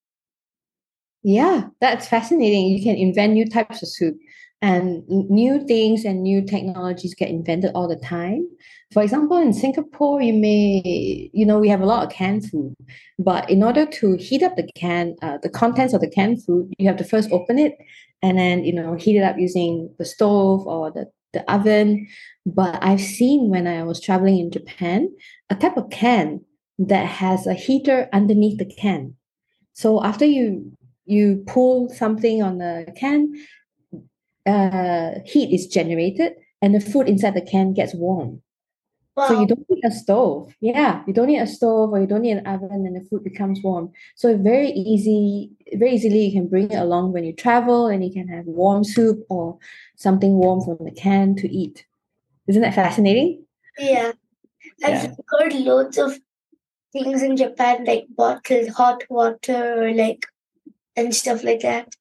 Yeah 1.24 1.68
that's 1.82 2.08
fascinating. 2.08 2.68
You 2.68 2.84
can 2.84 2.96
invent 2.96 3.34
new 3.34 3.48
types 3.48 3.82
of 3.82 3.90
soup. 3.90 4.18
And 4.62 5.08
new 5.08 5.66
things 5.66 6.04
and 6.04 6.22
new 6.22 6.46
technologies 6.46 7.16
get 7.16 7.30
invented 7.30 7.72
all 7.74 7.88
the 7.88 7.96
time. 7.96 8.46
For 8.92 9.02
example 9.02 9.38
in 9.38 9.54
singapore 9.54 10.22
you 10.22 10.34
may 10.34 11.30
you 11.34 11.46
know 11.46 11.60
we 11.60 11.70
have 11.70 11.82
a 11.82 11.86
lot 11.86 12.06
of 12.06 12.12
canned 12.12 12.50
food. 12.50 12.76
But 13.18 13.50
in 13.50 13.64
order 13.64 13.86
to 13.86 14.16
heat 14.18 14.44
up 14.44 14.56
the 14.58 14.70
can 14.76 15.16
uh, 15.22 15.38
the 15.42 15.50
contents 15.50 15.94
of 15.94 16.02
the 16.02 16.10
canned 16.10 16.44
food 16.44 16.74
you 16.78 16.88
have 16.88 16.98
to 16.98 17.04
first 17.04 17.32
open 17.32 17.58
it 17.58 17.78
and 18.22 18.38
then 18.38 18.64
you 18.64 18.74
know 18.74 18.96
heat 18.96 19.18
it 19.18 19.24
up 19.24 19.38
using 19.38 19.94
the 19.98 20.06
stove 20.06 20.68
or 20.68 20.92
the 20.92 21.10
the 21.34 21.50
oven. 21.52 22.08
But 22.46 22.80
I've 22.82 23.02
seen 23.02 23.50
when 23.50 23.68
I 23.68 23.84
was 23.84 24.02
traveling 24.02 24.40
in 24.40 24.52
Japan, 24.52 25.10
a 25.50 25.56
type 25.56 25.78
of 25.78 25.90
can 25.90 26.42
that 26.78 27.06
has 27.06 27.48
a 27.48 27.54
heater 27.54 28.08
underneath 28.14 28.58
the 28.58 28.66
can. 28.66 29.16
So 29.74 30.04
after 30.04 30.26
you 30.26 30.72
you 31.06 31.44
pull 31.48 31.90
something 31.90 32.44
on 32.44 32.60
the 32.60 32.86
can, 32.96 33.34
uh, 34.46 35.20
heat 35.26 35.54
is 35.54 35.68
generated 35.68 36.34
and 36.62 36.76
the 36.76 36.80
food 36.80 37.10
inside 37.10 37.34
the 37.34 37.42
can 37.42 37.74
gets 37.74 37.96
warm. 37.96 38.42
Wow. 39.16 39.28
So 39.28 39.40
you 39.42 39.48
don't 39.48 39.66
need 39.70 39.84
a 39.84 39.92
stove. 39.92 40.54
Yeah, 40.62 41.04
you 41.06 41.14
don't 41.14 41.28
need 41.28 41.40
a 41.40 41.48
stove 41.48 41.92
or 41.92 42.00
you 42.00 42.08
don't 42.08 42.22
need 42.22 42.38
an 42.38 42.48
oven 42.48 42.86
and 42.86 42.96
the 42.96 43.06
food 43.10 43.24
becomes 43.24 43.60
warm. 43.62 43.92
So 44.16 44.38
very 44.38 44.70
easy, 44.70 45.52
very 45.74 45.96
easily 45.96 46.26
you 46.26 46.32
can 46.32 46.48
bring 46.48 46.72
it 46.72 46.78
along 46.78 47.12
when 47.12 47.26
you 47.26 47.34
travel 47.34 47.88
and 47.88 48.04
you 48.06 48.14
can 48.14 48.28
have 48.30 48.46
warm 48.46 48.84
soup 48.84 49.26
or 49.30 49.58
something 49.98 50.34
warm 50.34 50.62
from 50.62 50.86
the 50.86 50.92
can 50.92 51.36
to 51.38 51.50
eat. 51.50 51.86
Isn't 52.48 52.62
that 52.62 52.76
fascinating? 52.76 53.46
Yeah. 53.78 54.14
I've 54.84 55.16
heard 55.28 55.54
loads 55.54 55.98
of 55.98 56.20
things 56.94 57.22
in 57.22 57.38
Japan 57.38 57.86
like 57.86 58.08
bottled 58.16 58.70
hot 58.70 59.04
water 59.10 59.84
or 59.84 59.94
like 59.94 60.26
and 60.96 61.16
stuff 61.16 61.44
like 61.44 61.62
that. 61.62 61.94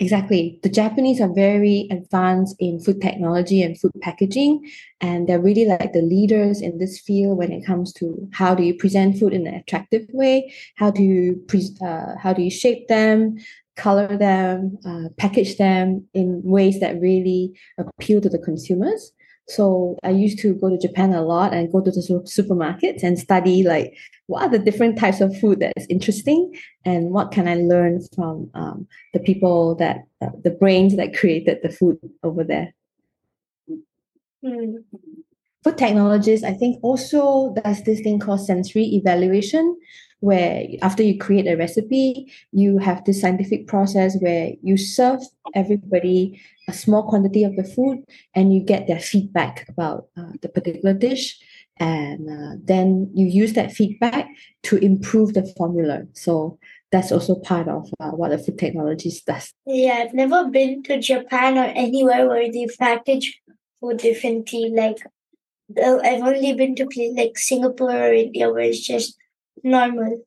Exactly. 0.00 0.58
The 0.62 0.68
Japanese 0.68 1.20
are 1.20 1.32
very 1.32 1.88
advanced 1.90 2.56
in 2.58 2.80
food 2.80 3.00
technology 3.00 3.62
and 3.62 3.78
food 3.78 3.92
packaging, 4.00 4.68
and 5.00 5.28
they're 5.28 5.40
really 5.40 5.66
like 5.66 5.92
the 5.92 6.02
leaders 6.02 6.60
in 6.60 6.78
this 6.78 7.00
field 7.00 7.38
when 7.38 7.52
it 7.52 7.64
comes 7.64 7.92
to 7.94 8.28
how 8.32 8.54
do 8.54 8.62
you 8.62 8.74
present 8.74 9.18
food 9.18 9.32
in 9.32 9.46
an 9.46 9.54
attractive 9.54 10.06
way, 10.12 10.52
how 10.76 10.90
do 10.90 11.02
you 11.02 11.42
pre- 11.48 11.76
uh, 11.80 12.16
how 12.20 12.32
do 12.32 12.42
you 12.42 12.50
shape 12.50 12.88
them, 12.88 13.38
color 13.76 14.16
them, 14.16 14.78
uh, 14.84 15.08
package 15.16 15.56
them 15.56 16.06
in 16.12 16.42
ways 16.42 16.80
that 16.80 17.00
really 17.00 17.58
appeal 17.78 18.20
to 18.20 18.28
the 18.28 18.38
consumers. 18.38 19.12
So 19.48 19.98
I 20.02 20.10
used 20.10 20.38
to 20.40 20.54
go 20.54 20.68
to 20.68 20.78
Japan 20.78 21.14
a 21.14 21.22
lot 21.22 21.54
and 21.54 21.72
go 21.72 21.80
to 21.80 21.90
the 21.90 22.00
supermarkets 22.00 23.02
and 23.02 23.18
study 23.18 23.62
like 23.62 23.96
what 24.26 24.42
are 24.42 24.50
the 24.50 24.58
different 24.58 24.98
types 24.98 25.22
of 25.22 25.36
food 25.38 25.60
that 25.60 25.72
is 25.76 25.86
interesting 25.88 26.54
and 26.84 27.10
what 27.10 27.32
can 27.32 27.48
I 27.48 27.54
learn 27.54 28.02
from 28.14 28.50
um, 28.52 28.86
the 29.14 29.20
people 29.20 29.74
that 29.76 30.04
uh, 30.20 30.28
the 30.44 30.50
brains 30.50 30.96
that 30.96 31.16
created 31.16 31.58
the 31.62 31.70
food 31.70 31.98
over 32.22 32.44
there. 32.44 32.74
Mm. 34.44 34.84
Food 35.64 35.78
technologists, 35.78 36.44
I 36.46 36.52
think, 36.52 36.78
also 36.82 37.54
does 37.64 37.82
this 37.82 38.00
thing 38.00 38.20
called 38.20 38.44
sensory 38.44 38.84
evaluation, 38.84 39.76
where 40.20 40.66
after 40.82 41.02
you 41.02 41.18
create 41.18 41.46
a 41.46 41.56
recipe, 41.56 42.32
you 42.52 42.78
have 42.78 43.04
this 43.04 43.20
scientific 43.20 43.66
process 43.66 44.16
where 44.20 44.52
you 44.62 44.76
serve 44.76 45.20
everybody 45.54 46.40
a 46.68 46.72
small 46.72 47.08
quantity 47.08 47.44
of 47.44 47.56
the 47.56 47.64
food 47.64 48.04
and 48.34 48.52
you 48.52 48.60
get 48.60 48.86
their 48.86 49.00
feedback 49.00 49.66
about 49.68 50.08
uh, 50.16 50.32
the 50.42 50.48
particular 50.48 50.92
dish. 50.92 51.38
And 51.80 52.28
uh, 52.28 52.60
then 52.62 53.10
you 53.14 53.26
use 53.26 53.52
that 53.52 53.72
feedback 53.72 54.28
to 54.64 54.76
improve 54.78 55.34
the 55.34 55.46
formula. 55.56 56.02
So 56.12 56.58
that's 56.90 57.12
also 57.12 57.36
part 57.36 57.68
of 57.68 57.88
uh, 58.00 58.10
what 58.10 58.30
the 58.30 58.38
food 58.38 58.58
technologist 58.58 59.24
does. 59.24 59.52
Yeah, 59.64 60.04
I've 60.04 60.14
never 60.14 60.48
been 60.48 60.82
to 60.84 60.98
Japan 60.98 61.56
or 61.56 61.64
anywhere 61.64 62.28
where 62.28 62.50
they 62.50 62.66
package 62.78 63.40
food 63.80 63.98
differently. 63.98 64.72
Like, 64.74 64.98
I've 65.76 66.22
only 66.22 66.54
been 66.54 66.74
to 66.76 66.88
like 67.16 67.38
Singapore 67.38 67.92
or 67.92 68.12
India 68.12 68.50
where 68.50 68.62
it's 68.62 68.84
just 68.84 69.16
normal. 69.62 70.22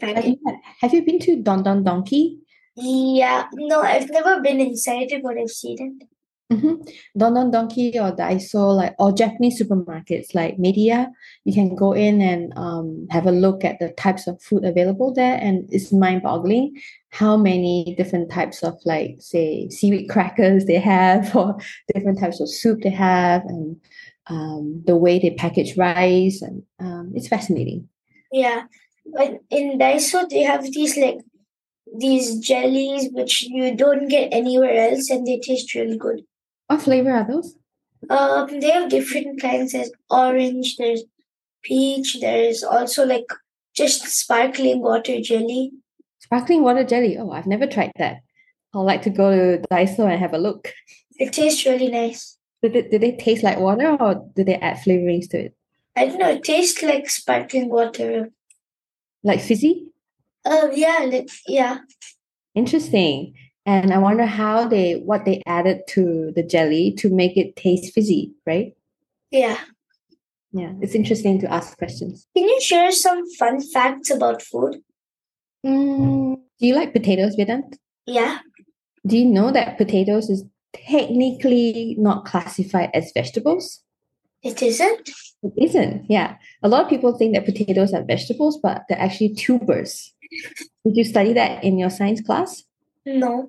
Have 0.00 0.26
you, 0.26 0.38
have 0.80 0.94
you 0.94 1.04
been 1.04 1.20
to 1.20 1.42
Don 1.42 1.62
Don 1.62 1.84
Donki? 1.84 2.38
Yeah, 2.74 3.46
no, 3.54 3.80
I've 3.82 4.10
never 4.10 4.40
been 4.40 4.60
inside 4.60 5.12
it, 5.12 5.22
but 5.22 5.38
I've 5.38 5.50
seen 5.50 5.98
it. 6.00 6.08
Mm-hmm. 6.52 6.82
Don 7.18 7.34
Don 7.34 7.50
Donki 7.50 7.94
or 7.96 8.14
Daiso, 8.14 8.76
like 8.76 8.94
or 9.00 9.12
Japanese 9.12 9.60
supermarkets 9.60 10.32
like 10.32 10.58
Meidi-Ya, 10.60 11.06
you 11.44 11.52
can 11.52 11.74
go 11.74 11.92
in 11.92 12.20
and 12.20 12.52
um, 12.56 13.08
have 13.10 13.26
a 13.26 13.32
look 13.32 13.64
at 13.64 13.80
the 13.80 13.88
types 13.90 14.28
of 14.28 14.40
food 14.40 14.64
available 14.64 15.12
there, 15.12 15.38
and 15.42 15.68
it's 15.72 15.92
mind-boggling 15.92 16.80
how 17.10 17.36
many 17.36 17.94
different 17.96 18.30
types 18.30 18.62
of 18.62 18.74
like 18.84 19.16
say 19.18 19.68
seaweed 19.70 20.08
crackers 20.08 20.66
they 20.66 20.78
have, 20.78 21.34
or 21.36 21.58
different 21.92 22.20
types 22.20 22.40
of 22.40 22.48
soup 22.48 22.82
they 22.82 22.90
have, 22.90 23.42
and 23.46 23.80
um, 24.28 24.84
the 24.86 24.96
way 24.96 25.18
they 25.18 25.30
package 25.30 25.76
rice, 25.76 26.42
and 26.42 26.62
um, 26.78 27.10
it's 27.16 27.26
fascinating. 27.26 27.88
Yeah, 28.32 28.64
but 29.14 29.40
in 29.50 29.78
Daiso 29.78 30.28
they 30.28 30.42
have 30.42 30.64
these 30.64 30.96
like 30.96 31.18
these 31.98 32.38
jellies 32.40 33.08
which 33.12 33.42
you 33.42 33.74
don't 33.74 34.08
get 34.08 34.28
anywhere 34.32 34.90
else, 34.90 35.10
and 35.10 35.26
they 35.26 35.38
taste 35.38 35.74
really 35.74 35.96
good. 35.96 36.22
What 36.66 36.82
flavor 36.82 37.12
are 37.12 37.26
those? 37.26 37.56
Um, 38.10 38.60
they 38.60 38.70
have 38.70 38.90
different 38.90 39.40
kinds. 39.40 39.72
There's 39.72 39.90
orange. 40.10 40.76
There's 40.76 41.04
peach. 41.62 42.18
There's 42.20 42.62
also 42.62 43.04
like 43.06 43.26
just 43.74 44.02
sparkling 44.02 44.80
water 44.80 45.20
jelly. 45.20 45.72
Sparkling 46.20 46.62
water 46.62 46.84
jelly. 46.84 47.16
Oh, 47.18 47.30
I've 47.30 47.46
never 47.46 47.66
tried 47.66 47.92
that. 47.98 48.18
I'd 48.74 48.80
like 48.80 49.02
to 49.02 49.10
go 49.10 49.30
to 49.30 49.66
Daiso 49.68 50.10
and 50.10 50.20
have 50.20 50.34
a 50.34 50.38
look. 50.38 50.72
It 51.18 51.32
tastes 51.32 51.64
really 51.64 51.88
nice. 51.88 52.36
Did 52.62 52.76
it, 52.76 52.90
did 52.90 53.00
they 53.00 53.12
taste 53.12 53.42
like 53.42 53.58
water 53.58 53.96
or 54.00 54.28
do 54.34 54.44
they 54.44 54.56
add 54.56 54.78
flavorings 54.78 55.30
to 55.30 55.46
it? 55.46 55.56
I 55.96 56.06
don't 56.06 56.18
know. 56.18 56.30
It 56.30 56.44
tastes 56.44 56.82
like 56.82 57.08
sparkling 57.08 57.70
water. 57.70 58.30
Like 59.24 59.40
fizzy? 59.40 59.88
Oh 60.44 60.70
yeah, 60.70 61.06
like, 61.10 61.28
yeah. 61.48 61.78
Interesting. 62.54 63.34
And 63.64 63.92
I 63.92 63.98
wonder 63.98 64.26
how 64.26 64.68
they 64.68 64.94
what 64.94 65.24
they 65.24 65.42
added 65.46 65.80
to 65.88 66.32
the 66.36 66.42
jelly 66.42 66.92
to 66.98 67.08
make 67.08 67.36
it 67.36 67.56
taste 67.56 67.92
fizzy, 67.94 68.32
right? 68.46 68.74
Yeah. 69.30 69.58
Yeah, 70.52 70.72
it's 70.80 70.94
interesting 70.94 71.40
to 71.40 71.52
ask 71.52 71.76
questions. 71.76 72.28
Can 72.36 72.44
you 72.44 72.60
share 72.60 72.92
some 72.92 73.28
fun 73.34 73.60
facts 73.60 74.10
about 74.10 74.40
food? 74.40 74.76
Mm, 75.66 76.36
do 76.60 76.66
you 76.66 76.74
like 76.74 76.92
potatoes, 76.92 77.36
Vedanth? 77.36 77.76
Yeah. 78.06 78.38
Do 79.06 79.18
you 79.18 79.24
know 79.24 79.50
that 79.50 79.76
potatoes 79.78 80.30
is 80.30 80.44
technically 80.72 81.96
not 81.98 82.24
classified 82.24 82.90
as 82.94 83.10
vegetables? 83.12 83.82
It 84.42 84.62
isn't? 84.62 85.10
It 85.42 85.52
isn't, 85.56 86.06
yeah. 86.08 86.36
A 86.62 86.68
lot 86.68 86.84
of 86.84 86.90
people 86.90 87.16
think 87.16 87.34
that 87.34 87.44
potatoes 87.44 87.92
are 87.92 88.02
vegetables, 88.02 88.58
but 88.62 88.84
they're 88.88 89.00
actually 89.00 89.34
tubers. 89.34 90.12
Did 90.84 90.96
you 90.96 91.04
study 91.04 91.32
that 91.34 91.62
in 91.62 91.78
your 91.78 91.90
science 91.90 92.20
class? 92.20 92.64
No. 93.04 93.48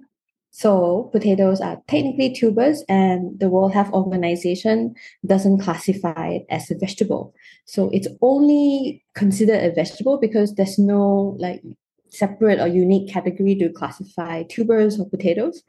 So 0.52 1.10
potatoes 1.12 1.62
are 1.62 1.82
technically 1.88 2.34
tubers, 2.34 2.84
and 2.90 3.40
the 3.40 3.48
World 3.48 3.74
Health 3.74 3.92
Organization 3.94 4.96
doesn't 5.26 5.60
classify 5.60 6.30
it 6.30 6.46
as 6.50 6.72
a 6.72 6.76
vegetable. 6.76 7.36
So 7.66 7.90
it's 7.94 8.08
only 8.22 9.04
considered 9.14 9.64
a 9.64 9.74
vegetable 9.74 10.18
because 10.18 10.56
there's 10.56 10.80
no 10.80 11.36
like 11.38 11.62
separate 12.10 12.60
or 12.60 12.68
unique 12.68 13.12
category 13.12 13.56
to 13.56 13.70
classify 13.70 14.44
tubers 14.44 15.00
or 15.00 15.08
potatoes. 15.10 15.62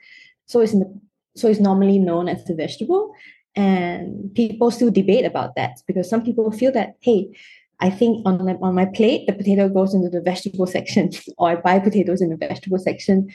So 0.46 0.60
it's 0.60 0.72
in 0.72 0.80
the, 0.80 1.00
so 1.36 1.48
it's 1.48 1.60
normally 1.60 1.98
known 1.98 2.28
as 2.28 2.48
a 2.48 2.54
vegetable, 2.54 3.12
and 3.58 4.32
people 4.36 4.70
still 4.70 4.90
debate 4.90 5.24
about 5.24 5.56
that 5.56 5.80
because 5.88 6.08
some 6.08 6.22
people 6.22 6.50
feel 6.52 6.70
that 6.72 6.94
hey, 7.00 7.36
I 7.80 7.90
think 7.90 8.24
on 8.24 8.44
my, 8.44 8.54
on 8.62 8.74
my 8.74 8.84
plate 8.86 9.26
the 9.26 9.32
potato 9.32 9.68
goes 9.68 9.94
into 9.94 10.08
the 10.08 10.20
vegetable 10.20 10.66
section, 10.66 11.10
or 11.38 11.50
I 11.50 11.56
buy 11.56 11.80
potatoes 11.80 12.22
in 12.22 12.30
the 12.30 12.36
vegetable 12.36 12.78
section, 12.78 13.28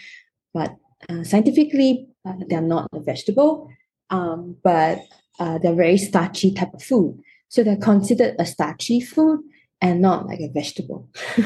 but 0.53 0.71
uh, 1.09 1.23
scientifically, 1.23 2.07
uh, 2.25 2.35
they're 2.47 2.61
not 2.61 2.87
a 2.93 3.01
vegetable, 3.01 3.69
um, 4.09 4.55
but 4.63 4.99
uh, 5.39 5.57
they're 5.57 5.75
very 5.75 5.97
starchy 5.97 6.53
type 6.53 6.73
of 6.73 6.81
food. 6.81 7.19
So 7.49 7.61
they're 7.63 7.75
considered 7.75 8.35
a 8.39 8.45
starchy 8.45 9.01
food 9.01 9.41
and 9.83 10.01
not 10.01 10.25
like 10.25 10.39
a 10.39 10.47
vegetable. 10.47 11.09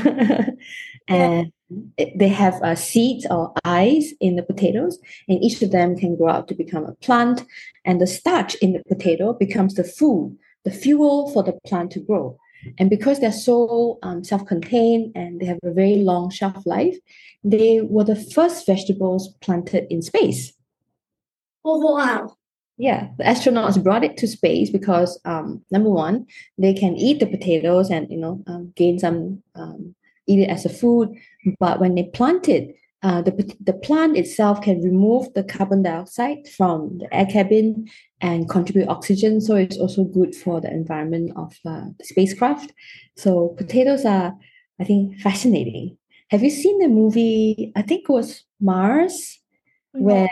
and 1.08 1.52
it, 1.98 2.18
they 2.18 2.28
have 2.28 2.62
uh, 2.62 2.76
seeds 2.76 3.26
or 3.32 3.52
eyes 3.66 4.14
in 4.22 4.36
the 4.36 4.44
potatoes, 4.44 5.00
and 5.28 5.44
each 5.44 5.62
of 5.64 5.72
them 5.72 5.98
can 5.98 6.16
grow 6.16 6.30
up 6.30 6.48
to 6.48 6.54
become 6.54 6.86
a 6.86 6.94
plant. 6.94 7.44
And 7.84 8.00
the 8.00 8.06
starch 8.06 8.54
in 8.56 8.74
the 8.74 8.84
potato 8.88 9.34
becomes 9.34 9.74
the 9.74 9.84
food, 9.84 10.38
the 10.66 10.72
fuel 10.72 11.32
for 11.34 11.44
the 11.44 11.58
plant 11.66 11.92
to 11.92 12.00
grow. 12.00 12.38
And 12.78 12.92
because 12.92 13.20
they're 13.20 13.32
so 13.32 13.98
um, 14.04 14.24
self 14.24 14.46
contained 14.46 15.14
and 15.16 15.40
they 15.40 15.46
have 15.46 15.60
a 15.64 15.72
very 15.72 15.96
long 15.96 16.30
shelf 16.30 16.64
life, 16.68 16.96
they 17.44 17.82
were 17.82 18.04
the 18.04 18.16
first 18.16 18.68
vegetables 18.68 19.34
planted 19.42 19.88
in 19.90 20.04
space. 20.04 20.54
Oh, 21.66 21.80
wow. 21.80 22.37
Yeah, 22.78 23.08
the 23.18 23.24
astronauts 23.24 23.82
brought 23.84 24.04
it 24.04 24.18
to 24.18 24.28
space 24.28 24.70
because 24.70 25.20
um, 25.26 25.64
number 25.72 25.90
one, 25.90 26.28
they 26.60 26.74
can 26.74 26.96
eat 26.96 27.20
the 27.20 27.26
potatoes 27.26 27.90
and 27.90 28.10
you 28.10 28.18
know 28.18 28.44
um, 28.46 28.72
gain 28.76 29.00
some 29.00 29.42
um, 29.56 29.96
eat 30.28 30.40
it 30.40 30.50
as 30.50 30.66
a 30.66 30.70
food. 30.70 31.10
But 31.60 31.80
when 31.80 31.96
they 31.96 32.04
plant 32.04 32.48
it, 32.48 32.76
uh, 33.02 33.24
the 33.24 33.56
the 33.62 33.74
plant 33.74 34.16
itself 34.16 34.62
can 34.62 34.82
remove 34.82 35.34
the 35.34 35.44
carbon 35.44 35.82
dioxide 35.82 36.48
from 36.56 37.00
the 37.00 37.14
air 37.14 37.26
cabin 37.26 37.88
and 38.22 38.50
contribute 38.50 38.90
oxygen. 38.90 39.42
So 39.42 39.56
it's 39.56 39.78
also 39.78 40.04
good 40.04 40.36
for 40.36 40.62
the 40.62 40.72
environment 40.72 41.32
of 41.36 41.56
uh, 41.66 41.86
the 41.98 42.04
spacecraft. 42.04 42.74
So 43.16 43.56
potatoes 43.58 44.06
are, 44.06 44.34
I 44.80 44.84
think, 44.84 45.20
fascinating. 45.20 45.98
Have 46.30 46.44
you 46.44 46.50
seen 46.50 46.80
the 46.80 46.90
movie? 46.90 47.72
I 47.76 47.82
think 47.82 48.02
it 48.04 48.12
was 48.12 48.44
Mars, 48.60 49.40
mm-hmm. 49.96 50.06
where 50.06 50.30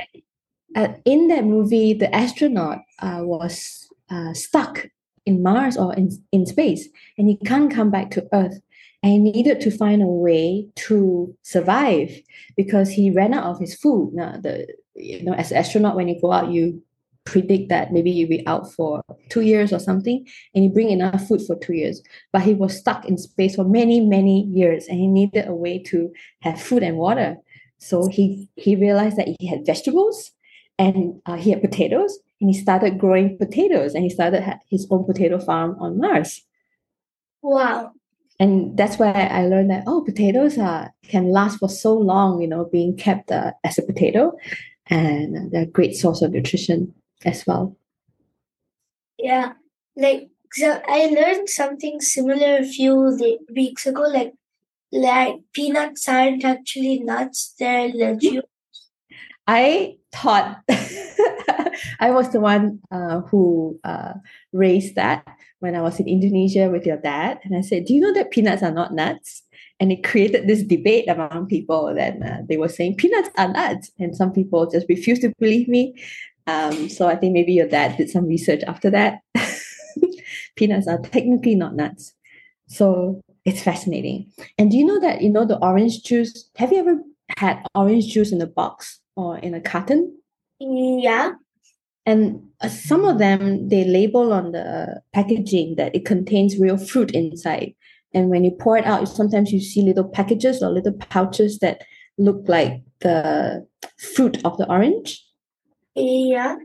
uh, 0.75 0.89
in 1.05 1.29
that 1.29 1.45
movie 1.45 1.93
the 1.93 2.13
astronaut 2.13 2.79
uh, 2.99 3.21
was 3.21 3.87
uh, 4.09 4.33
stuck 4.33 4.87
in 5.25 5.41
Mars 5.41 5.77
or 5.77 5.93
in, 5.95 6.11
in 6.31 6.45
space, 6.45 6.87
and 7.17 7.27
he 7.27 7.37
can't 7.45 7.73
come 7.73 7.89
back 7.89 8.11
to 8.11 8.27
Earth. 8.33 8.59
And 9.01 9.11
he 9.11 9.19
needed 9.19 9.61
to 9.61 9.71
find 9.71 10.01
a 10.01 10.07
way 10.07 10.67
to 10.87 11.35
survive 11.43 12.11
because 12.55 12.89
he 12.89 13.11
ran 13.11 13.33
out 13.35 13.43
of 13.43 13.59
his 13.59 13.75
food. 13.75 14.11
Now, 14.13 14.37
the 14.41 14.67
you 14.95 15.23
know, 15.23 15.33
as 15.33 15.51
an 15.51 15.57
astronaut, 15.57 15.95
when 15.95 16.07
you 16.07 16.19
go 16.19 16.31
out, 16.31 16.51
you 16.51 16.81
predict 17.25 17.69
that 17.69 17.91
maybe 17.91 18.11
you'll 18.11 18.29
be 18.29 18.45
out 18.47 18.71
for 18.71 19.03
two 19.29 19.41
years 19.41 19.73
or 19.73 19.79
something 19.79 20.25
and 20.53 20.63
you 20.63 20.69
bring 20.69 20.89
enough 20.91 21.27
food 21.27 21.41
for 21.41 21.57
two 21.57 21.73
years 21.73 22.01
but 22.31 22.43
he 22.43 22.53
was 22.53 22.77
stuck 22.77 23.03
in 23.05 23.17
space 23.17 23.55
for 23.55 23.63
many 23.63 23.99
many 23.99 24.43
years 24.43 24.85
and 24.87 24.99
he 24.99 25.07
needed 25.07 25.47
a 25.47 25.53
way 25.53 25.79
to 25.79 26.11
have 26.41 26.61
food 26.61 26.83
and 26.83 26.97
water 26.97 27.35
so 27.79 28.07
he 28.07 28.47
he 28.57 28.75
realized 28.75 29.17
that 29.17 29.27
he 29.39 29.47
had 29.47 29.65
vegetables 29.65 30.31
and 30.77 31.21
uh, 31.25 31.35
he 31.35 31.51
had 31.51 31.61
potatoes 31.61 32.19
and 32.41 32.49
he 32.49 32.59
started 32.59 32.99
growing 32.99 33.37
potatoes 33.37 33.93
and 33.93 34.03
he 34.03 34.09
started 34.09 34.43
his 34.69 34.87
own 34.91 35.05
potato 35.05 35.39
farm 35.39 35.75
on 35.79 35.99
mars 35.99 36.41
wow 37.41 37.91
and 38.39 38.77
that's 38.77 38.97
why 38.97 39.11
I 39.11 39.45
learned 39.47 39.71
that 39.71 39.83
oh, 39.87 40.01
potatoes 40.01 40.57
are 40.57 40.93
can 41.03 41.31
last 41.31 41.57
for 41.59 41.69
so 41.69 41.93
long. 41.97 42.41
You 42.41 42.47
know, 42.47 42.65
being 42.65 42.97
kept 42.97 43.31
uh, 43.31 43.51
as 43.63 43.77
a 43.77 43.83
potato, 43.83 44.33
and 44.87 45.51
they're 45.51 45.63
a 45.63 45.67
great 45.67 45.95
source 45.95 46.21
of 46.21 46.31
nutrition 46.31 46.93
as 47.23 47.45
well. 47.47 47.77
Yeah, 49.17 49.53
like 49.95 50.29
so 50.51 50.81
I 50.85 51.07
learned 51.07 51.49
something 51.49 52.01
similar 52.01 52.57
a 52.57 52.65
few 52.65 53.37
weeks 53.53 53.85
ago. 53.85 54.01
Like, 54.01 54.33
like 54.91 55.35
peanuts 55.53 56.07
aren't 56.09 56.43
actually 56.43 56.99
nuts; 56.99 57.53
they're 57.57 57.87
legumes. 57.87 58.43
I 59.47 59.97
thought 60.11 60.61
I 61.99 62.11
was 62.11 62.31
the 62.31 62.39
one 62.39 62.79
uh, 62.91 63.21
who 63.21 63.79
uh, 63.83 64.13
raised 64.53 64.95
that 64.95 65.25
when 65.59 65.75
I 65.75 65.81
was 65.81 65.99
in 65.99 66.07
Indonesia 66.07 66.69
with 66.69 66.85
your 66.85 66.97
dad. 66.97 67.39
And 67.43 67.55
I 67.55 67.61
said, 67.61 67.85
Do 67.85 67.93
you 67.93 68.01
know 68.01 68.13
that 68.13 68.31
peanuts 68.31 68.63
are 68.63 68.71
not 68.71 68.93
nuts? 68.93 69.43
And 69.79 69.91
it 69.91 70.03
created 70.03 70.47
this 70.47 70.63
debate 70.63 71.09
among 71.09 71.47
people 71.47 71.93
that 71.93 72.15
uh, 72.21 72.37
they 72.47 72.57
were 72.57 72.69
saying 72.69 72.95
peanuts 72.95 73.29
are 73.37 73.51
nuts. 73.51 73.91
And 73.99 74.15
some 74.15 74.31
people 74.31 74.69
just 74.69 74.87
refused 74.87 75.21
to 75.23 75.33
believe 75.39 75.67
me. 75.67 75.95
Um, 76.47 76.89
so 76.89 77.07
I 77.07 77.15
think 77.15 77.33
maybe 77.33 77.53
your 77.53 77.67
dad 77.67 77.97
did 77.97 78.09
some 78.09 78.25
research 78.27 78.61
after 78.67 78.89
that. 78.91 79.19
peanuts 80.55 80.87
are 80.87 80.99
technically 80.99 81.55
not 81.55 81.75
nuts. 81.75 82.13
So 82.67 83.21
it's 83.43 83.61
fascinating. 83.61 84.31
And 84.57 84.71
do 84.71 84.77
you 84.77 84.85
know 84.85 84.99
that, 85.01 85.21
you 85.21 85.29
know, 85.29 85.45
the 85.45 85.57
orange 85.57 86.03
juice? 86.03 86.49
Have 86.55 86.71
you 86.71 86.79
ever 86.79 86.99
had 87.37 87.65
orange 87.75 88.07
juice 88.07 88.31
in 88.31 88.41
a 88.41 88.47
box 88.47 89.01
or 89.15 89.37
in 89.37 89.53
a 89.53 89.61
carton? 89.61 90.17
Yeah. 90.59 91.33
And 92.05 92.41
uh, 92.61 92.69
some 92.69 93.03
of 93.05 93.17
them, 93.17 93.69
they 93.69 93.83
label 93.83 94.31
on 94.31 94.51
the 94.51 95.01
packaging 95.13 95.75
that 95.75 95.95
it 95.95 96.05
contains 96.05 96.59
real 96.59 96.77
fruit 96.77 97.11
inside. 97.11 97.73
And 98.13 98.29
when 98.29 98.43
you 98.43 98.51
pour 98.51 98.77
it 98.77 98.85
out, 98.85 99.07
sometimes 99.07 99.51
you 99.51 99.59
see 99.59 99.81
little 99.81 100.07
packages 100.07 100.61
or 100.61 100.69
little 100.69 100.93
pouches 100.93 101.59
that 101.59 101.81
look 102.17 102.43
like 102.47 102.81
the 103.01 103.67
fruit 103.97 104.43
of 104.45 104.57
the 104.57 104.69
orange. 104.69 105.21
Yeah. 105.95 106.55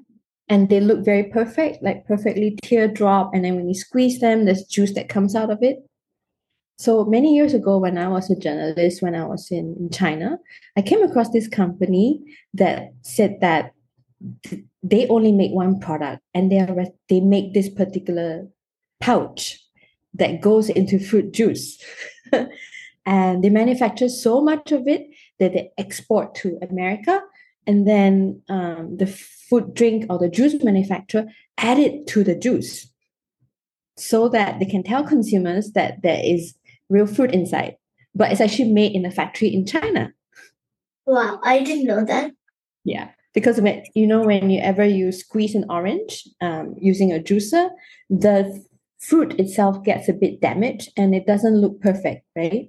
And 0.48 0.68
they 0.68 0.80
look 0.80 1.04
very 1.04 1.24
perfect, 1.24 1.82
like 1.82 2.04
perfectly 2.06 2.58
teardrop. 2.62 3.32
And 3.34 3.44
then 3.44 3.56
when 3.56 3.68
you 3.68 3.74
squeeze 3.74 4.20
them, 4.20 4.44
there's 4.44 4.64
juice 4.64 4.94
that 4.94 5.08
comes 5.08 5.34
out 5.34 5.50
of 5.50 5.58
it. 5.62 5.78
So 6.80 7.04
many 7.04 7.36
years 7.36 7.52
ago, 7.52 7.76
when 7.76 7.98
I 7.98 8.08
was 8.08 8.30
a 8.30 8.34
journalist, 8.34 9.02
when 9.02 9.14
I 9.14 9.26
was 9.26 9.50
in, 9.50 9.76
in 9.78 9.90
China, 9.90 10.38
I 10.78 10.80
came 10.80 11.02
across 11.02 11.28
this 11.28 11.46
company 11.46 12.22
that 12.54 12.94
said 13.02 13.36
that 13.42 13.74
they 14.82 15.06
only 15.08 15.30
make 15.30 15.52
one 15.52 15.78
product 15.78 16.22
and 16.32 16.50
they 16.50 16.58
are 16.58 16.86
they 17.10 17.20
make 17.20 17.52
this 17.52 17.68
particular 17.68 18.48
pouch 18.98 19.60
that 20.14 20.40
goes 20.40 20.70
into 20.70 20.98
fruit 20.98 21.32
juice. 21.32 21.78
And 23.06 23.42
they 23.42 23.50
manufacture 23.50 24.08
so 24.08 24.40
much 24.40 24.72
of 24.72 24.86
it 24.86 25.06
that 25.38 25.54
they 25.54 25.72
export 25.78 26.34
to 26.36 26.58
america 26.60 27.22
and 27.66 27.88
then 27.88 28.42
um, 28.50 28.98
the 28.98 29.06
food 29.06 29.72
drink 29.74 30.04
or 30.10 30.18
the 30.18 30.28
juice 30.28 30.62
manufacturer 30.62 31.24
add 31.56 31.78
it 31.78 32.06
to 32.08 32.22
the 32.22 32.34
juice 32.34 32.90
so 33.96 34.28
that 34.28 34.58
they 34.58 34.64
can 34.64 34.82
tell 34.82 35.02
consumers 35.02 35.72
that 35.72 36.02
there 36.02 36.20
is 36.22 36.54
real 36.90 37.06
fruit 37.06 37.32
inside 37.32 37.76
but 38.14 38.30
it's 38.30 38.40
actually 38.40 38.72
made 38.72 38.92
in 38.92 39.06
a 39.06 39.10
factory 39.10 39.48
in 39.48 39.64
china. 39.64 40.12
Wow 41.06 41.40
i 41.42 41.62
didn't 41.62 41.86
know 41.86 42.04
that. 42.04 42.32
Yeah 42.84 43.10
because 43.32 43.60
when 43.60 43.82
you 43.94 44.06
know 44.06 44.22
when 44.22 44.50
you 44.50 44.60
ever 44.60 44.84
you 44.84 45.12
squeeze 45.12 45.54
an 45.54 45.64
orange 45.70 46.28
um, 46.40 46.74
using 46.78 47.12
a 47.12 47.18
juicer 47.18 47.70
the 48.08 48.62
fruit 48.98 49.38
itself 49.40 49.82
gets 49.84 50.08
a 50.08 50.12
bit 50.12 50.40
damaged 50.40 50.90
and 50.96 51.14
it 51.14 51.26
doesn't 51.26 51.56
look 51.56 51.80
perfect 51.80 52.26
right? 52.36 52.68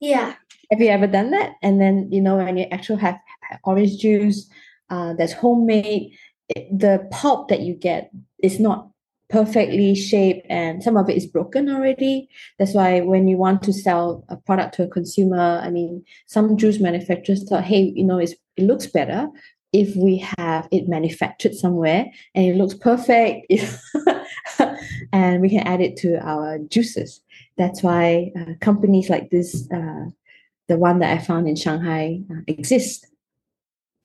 Yeah. 0.00 0.34
Have 0.70 0.80
you 0.80 0.88
ever 0.88 1.06
done 1.06 1.30
that? 1.30 1.52
And 1.62 1.80
then 1.80 2.08
you 2.12 2.20
know 2.20 2.36
when 2.36 2.56
you 2.56 2.66
actually 2.70 3.00
have 3.00 3.18
orange 3.64 3.98
juice 3.98 4.48
uh, 4.90 5.14
that's 5.14 5.32
homemade 5.32 6.12
it, 6.48 6.66
the 6.70 7.08
pulp 7.10 7.48
that 7.48 7.60
you 7.60 7.74
get 7.74 8.10
is 8.42 8.60
not 8.60 8.88
perfectly 9.28 9.94
shaped 9.94 10.46
and 10.48 10.82
some 10.82 10.96
of 10.96 11.08
it 11.10 11.16
is 11.16 11.26
broken 11.26 11.68
already. 11.68 12.28
That's 12.58 12.74
why 12.74 13.00
when 13.00 13.26
you 13.28 13.36
want 13.36 13.62
to 13.64 13.72
sell 13.72 14.24
a 14.28 14.36
product 14.36 14.74
to 14.76 14.84
a 14.84 14.88
consumer, 14.88 15.60
I 15.62 15.70
mean, 15.70 16.04
some 16.26 16.56
juice 16.56 16.80
manufacturers 16.80 17.48
thought, 17.48 17.64
hey, 17.64 17.92
you 17.94 18.04
know, 18.04 18.18
it 18.18 18.34
looks 18.58 18.86
better 18.86 19.28
if 19.72 19.94
we 19.96 20.24
have 20.38 20.68
it 20.70 20.88
manufactured 20.88 21.54
somewhere 21.54 22.06
and 22.34 22.46
it 22.46 22.56
looks 22.56 22.74
perfect 22.74 23.52
and 25.12 25.40
we 25.42 25.50
can 25.50 25.66
add 25.66 25.80
it 25.80 25.96
to 25.98 26.18
our 26.26 26.58
juices. 26.58 27.20
That's 27.58 27.82
why 27.82 28.32
uh, 28.38 28.52
companies 28.60 29.10
like 29.10 29.30
this, 29.30 29.68
uh, 29.72 30.06
the 30.68 30.78
one 30.78 31.00
that 31.00 31.18
I 31.18 31.22
found 31.22 31.48
in 31.48 31.56
Shanghai, 31.56 32.20
uh, 32.30 32.40
exist. 32.46 33.06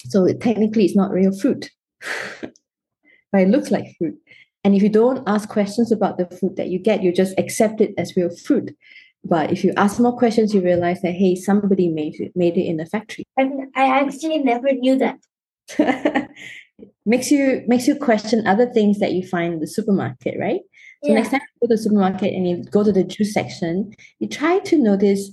So 0.06 0.26
it, 0.26 0.42
technically, 0.42 0.86
it's 0.86 0.96
not 0.96 1.12
real 1.12 1.38
fruit, 1.38 1.70
but 2.42 3.42
it 3.42 3.50
looks 3.50 3.72
like 3.72 3.96
fruit. 3.98 4.18
And 4.64 4.76
if 4.76 4.84
you 4.84 4.90
don't 4.90 5.24
ask 5.28 5.50
questions 5.50 5.92
about 5.92 6.18
the 6.18 6.26
food 6.28 6.56
that 6.58 6.68
you 6.68 6.80
get, 6.80 7.02
you 7.02 7.12
just 7.12 7.38
accept 7.38 7.82
it 7.82 7.94
as 7.98 8.16
real 8.16 8.30
food. 8.30 8.76
But 9.24 9.52
if 9.52 9.64
you 9.64 9.74
ask 9.78 10.00
more 10.00 10.18
questions, 10.18 10.54
you 10.54 10.62
realize 10.62 11.02
that 11.02 11.14
hey, 11.14 11.36
somebody 11.36 11.90
made 11.90 12.20
it 12.20 12.32
made 12.36 12.58
it 12.58 12.66
in 12.66 12.80
a 12.80 12.86
factory. 12.86 13.26
And 13.38 13.72
I 13.76 14.00
actually 14.00 14.40
never 14.40 14.72
knew 14.74 14.98
that. 14.98 15.20
makes 17.06 17.32
you 17.32 17.64
makes 17.68 17.88
you 17.88 17.96
question 17.96 18.48
other 18.48 18.68
things 18.68 19.00
that 19.00 19.14
you 19.14 19.28
find 19.28 19.54
in 19.56 19.60
the 19.60 19.68
supermarket, 19.68 20.36
right? 20.40 20.62
So 21.04 21.10
yeah. 21.10 21.16
next 21.16 21.30
time 21.30 21.42
you 21.42 21.68
go 21.68 21.74
to 21.74 21.78
the 21.78 21.82
supermarket 21.82 22.34
and 22.34 22.48
you 22.48 22.64
go 22.64 22.84
to 22.84 22.92
the 22.92 23.04
juice 23.04 23.34
section, 23.34 23.94
you 24.20 24.28
try 24.28 24.60
to 24.60 24.78
notice 24.78 25.32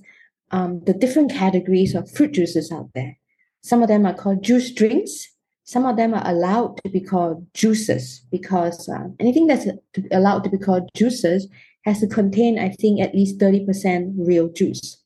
um, 0.50 0.80
the 0.84 0.94
different 0.94 1.30
categories 1.30 1.94
of 1.94 2.10
fruit 2.10 2.32
juices 2.32 2.72
out 2.72 2.90
there. 2.94 3.18
Some 3.62 3.82
of 3.82 3.88
them 3.88 4.06
are 4.06 4.14
called 4.14 4.42
juice 4.42 4.70
drinks. 4.70 5.28
Some 5.68 5.84
of 5.84 5.98
them 5.98 6.14
are 6.14 6.22
allowed 6.24 6.80
to 6.82 6.88
be 6.88 6.98
called 6.98 7.46
juices 7.52 8.22
because 8.30 8.88
uh, 8.88 9.08
anything 9.20 9.46
that's 9.46 9.66
allowed 10.10 10.42
to 10.44 10.48
be 10.48 10.56
called 10.56 10.88
juices 10.96 11.46
has 11.84 12.00
to 12.00 12.06
contain, 12.06 12.58
I 12.58 12.70
think, 12.70 13.02
at 13.02 13.14
least 13.14 13.38
30% 13.38 14.14
real 14.16 14.48
juice. 14.48 14.96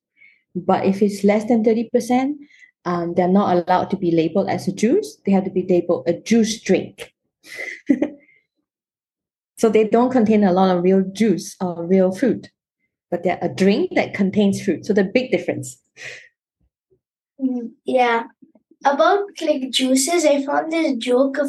But 0.55 0.87
if 0.87 1.03
it's 1.03 1.25
less 1.25 1.47
than 1.47 1.65
30%, 1.65 2.35
um, 2.85 3.15
they're 3.15 3.27
not 3.27 3.57
allowed 3.57 3.91
to 3.91 3.97
be 3.97 4.13
labeled 4.13 4.49
as 4.49 4.69
a 4.69 4.73
juice. 4.73 5.17
They 5.27 5.33
have 5.33 5.43
to 5.47 5.51
be 5.51 5.67
labeled 5.69 6.05
a 6.07 6.13
juice 6.13 6.61
drink. 6.63 7.13
so 9.59 9.69
they 9.69 9.89
don't 9.89 10.13
contain 10.13 10.45
a 10.45 10.53
lot 10.53 10.77
of 10.77 10.85
real 10.85 11.03
juice 11.13 11.57
or 11.61 11.85
real 11.85 12.15
fruit, 12.15 12.53
but 13.11 13.25
they're 13.25 13.41
a 13.43 13.49
drink 13.49 13.97
that 13.97 14.15
contains 14.15 14.63
fruit. 14.63 14.87
So 14.87 14.93
the 14.93 15.03
big 15.03 15.33
difference. 15.33 15.77
Mm, 17.41 17.73
yeah, 17.85 18.27
about 18.85 19.31
like 19.41 19.71
juices, 19.71 20.25
I 20.25 20.45
found 20.45 20.73
this 20.73 20.97
joke 20.97 21.39
a 21.39 21.49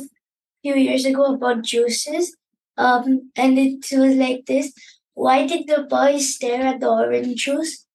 few 0.62 0.76
years 0.76 1.06
ago 1.06 1.36
about 1.36 1.64
juices. 1.64 2.36
Um, 2.78 3.32
and 3.36 3.58
it 3.60 3.86
was 3.92 4.16
like 4.16 4.46
this. 4.46 4.74
Why 5.14 5.46
did 5.46 5.68
the 5.68 5.84
boys 5.84 6.36
stare 6.36 6.62
at 6.62 6.80
the 6.80 6.90
orange 6.90 7.46
juice? 7.46 7.86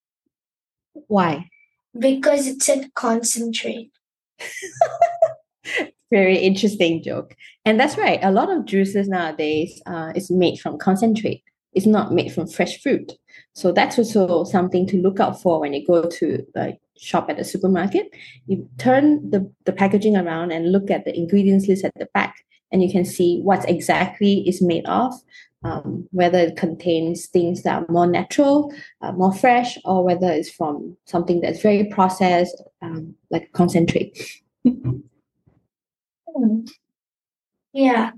Why? 0.93 1.49
Because 1.99 2.47
it 2.47 2.63
said 2.63 2.95
concentrate. 2.95 3.91
Very 6.11 6.39
interesting 6.39 7.03
joke. 7.03 7.35
And 7.65 7.79
that's 7.79 7.99
right. 7.99 8.21
A 8.23 8.31
lot 8.31 8.51
of 8.51 8.65
juices 8.65 9.09
nowadays 9.09 9.83
uh, 9.87 10.13
is 10.15 10.31
made 10.31 10.59
from 10.59 10.79
concentrate. 10.79 11.43
It's 11.75 11.87
not 11.87 12.13
made 12.13 12.33
from 12.33 12.47
fresh 12.47 12.81
fruit. 12.81 13.13
So 13.55 13.73
that's 13.73 13.99
also 13.99 14.45
something 14.45 14.87
to 14.87 14.97
look 14.97 15.21
out 15.21 15.41
for 15.43 15.61
when 15.61 15.75
you 15.75 15.87
go 15.87 16.09
to 16.09 16.47
like 16.55 16.81
shop 16.99 17.31
at 17.31 17.37
the 17.37 17.45
supermarket, 17.45 18.15
you 18.47 18.69
turn 18.79 19.31
the, 19.31 19.51
the 19.65 19.73
packaging 19.73 20.17
around 20.17 20.53
and 20.53 20.73
look 20.73 20.91
at 20.91 21.05
the 21.05 21.17
ingredients 21.17 21.69
list 21.69 21.85
at 21.85 21.95
the 21.97 22.09
back, 22.15 22.45
and 22.73 22.83
you 22.83 22.91
can 22.91 23.05
see 23.05 23.41
what 23.41 23.69
exactly 23.69 24.47
is 24.49 24.61
made 24.61 24.87
of, 24.87 25.15
um, 25.65 26.07
whether 26.13 26.39
it 26.39 26.57
contains 26.57 27.27
things 27.27 27.63
that 27.63 27.83
are 27.83 27.87
more 27.93 28.07
natural, 28.07 28.73
uh, 29.01 29.13
more 29.13 29.35
fresh, 29.35 29.79
or 29.85 30.05
whether 30.05 30.31
it's 30.31 30.51
from 30.51 30.97
something 31.05 31.41
that's 31.41 31.61
very 31.61 31.85
processed, 31.85 32.63
um, 32.83 33.15
like 33.31 33.51
concentrate. 33.53 34.41
yeah. 37.73 38.11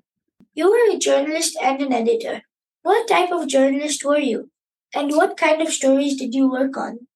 You 0.54 0.70
were 0.70 0.94
a 0.94 0.98
journalist 0.98 1.56
and 1.62 1.80
an 1.80 1.92
editor. 1.92 2.42
What 2.82 3.08
type 3.08 3.30
of 3.30 3.48
journalist 3.48 4.04
were 4.04 4.18
you? 4.18 4.50
And 4.94 5.12
what 5.12 5.36
kind 5.36 5.62
of 5.62 5.68
stories 5.68 6.16
did 6.16 6.34
you 6.34 6.50
work 6.50 6.76
on? 6.76 7.06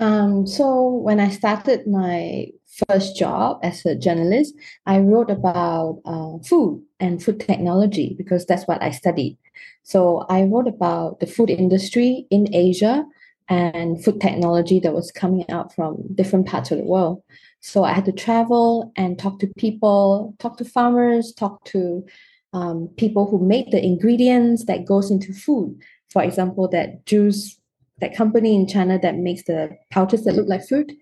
Um, 0.00 0.46
so 0.46 0.88
when 0.88 1.20
I 1.20 1.28
started 1.28 1.86
my 1.86 2.46
first 2.88 3.16
job 3.16 3.60
as 3.62 3.84
a 3.84 3.94
journalist, 3.94 4.54
I 4.86 4.98
wrote 5.00 5.30
about 5.30 6.00
uh, 6.06 6.38
food 6.38 6.82
and 6.98 7.22
food 7.22 7.40
technology 7.40 8.14
because 8.16 8.46
that's 8.46 8.66
what 8.66 8.82
I 8.82 8.90
studied. 8.92 9.36
So 9.82 10.24
I 10.30 10.42
wrote 10.44 10.68
about 10.68 11.20
the 11.20 11.26
food 11.26 11.50
industry 11.50 12.26
in 12.30 12.54
Asia 12.54 13.04
and 13.48 14.02
food 14.02 14.20
technology 14.20 14.80
that 14.80 14.94
was 14.94 15.12
coming 15.12 15.48
out 15.50 15.74
from 15.74 16.02
different 16.14 16.46
parts 16.46 16.70
of 16.70 16.78
the 16.78 16.84
world. 16.84 17.22
So 17.60 17.84
I 17.84 17.92
had 17.92 18.06
to 18.06 18.12
travel 18.12 18.92
and 18.96 19.18
talk 19.18 19.38
to 19.40 19.48
people, 19.58 20.34
talk 20.38 20.56
to 20.58 20.64
farmers, 20.64 21.34
talk 21.34 21.62
to 21.66 22.06
um, 22.54 22.88
people 22.96 23.26
who 23.30 23.44
make 23.44 23.70
the 23.70 23.84
ingredients 23.84 24.64
that 24.64 24.86
goes 24.86 25.10
into 25.10 25.32
food 25.32 25.78
For 26.10 26.22
example, 26.22 26.66
that 26.68 27.06
juice, 27.06 27.59
that 28.00 28.16
company 28.16 28.54
in 28.54 28.66
China 28.66 28.98
that 29.00 29.16
makes 29.16 29.44
the 29.44 29.70
pouches 29.90 30.24
that 30.24 30.34
look 30.34 30.48
like 30.48 30.66
fruit. 30.66 30.92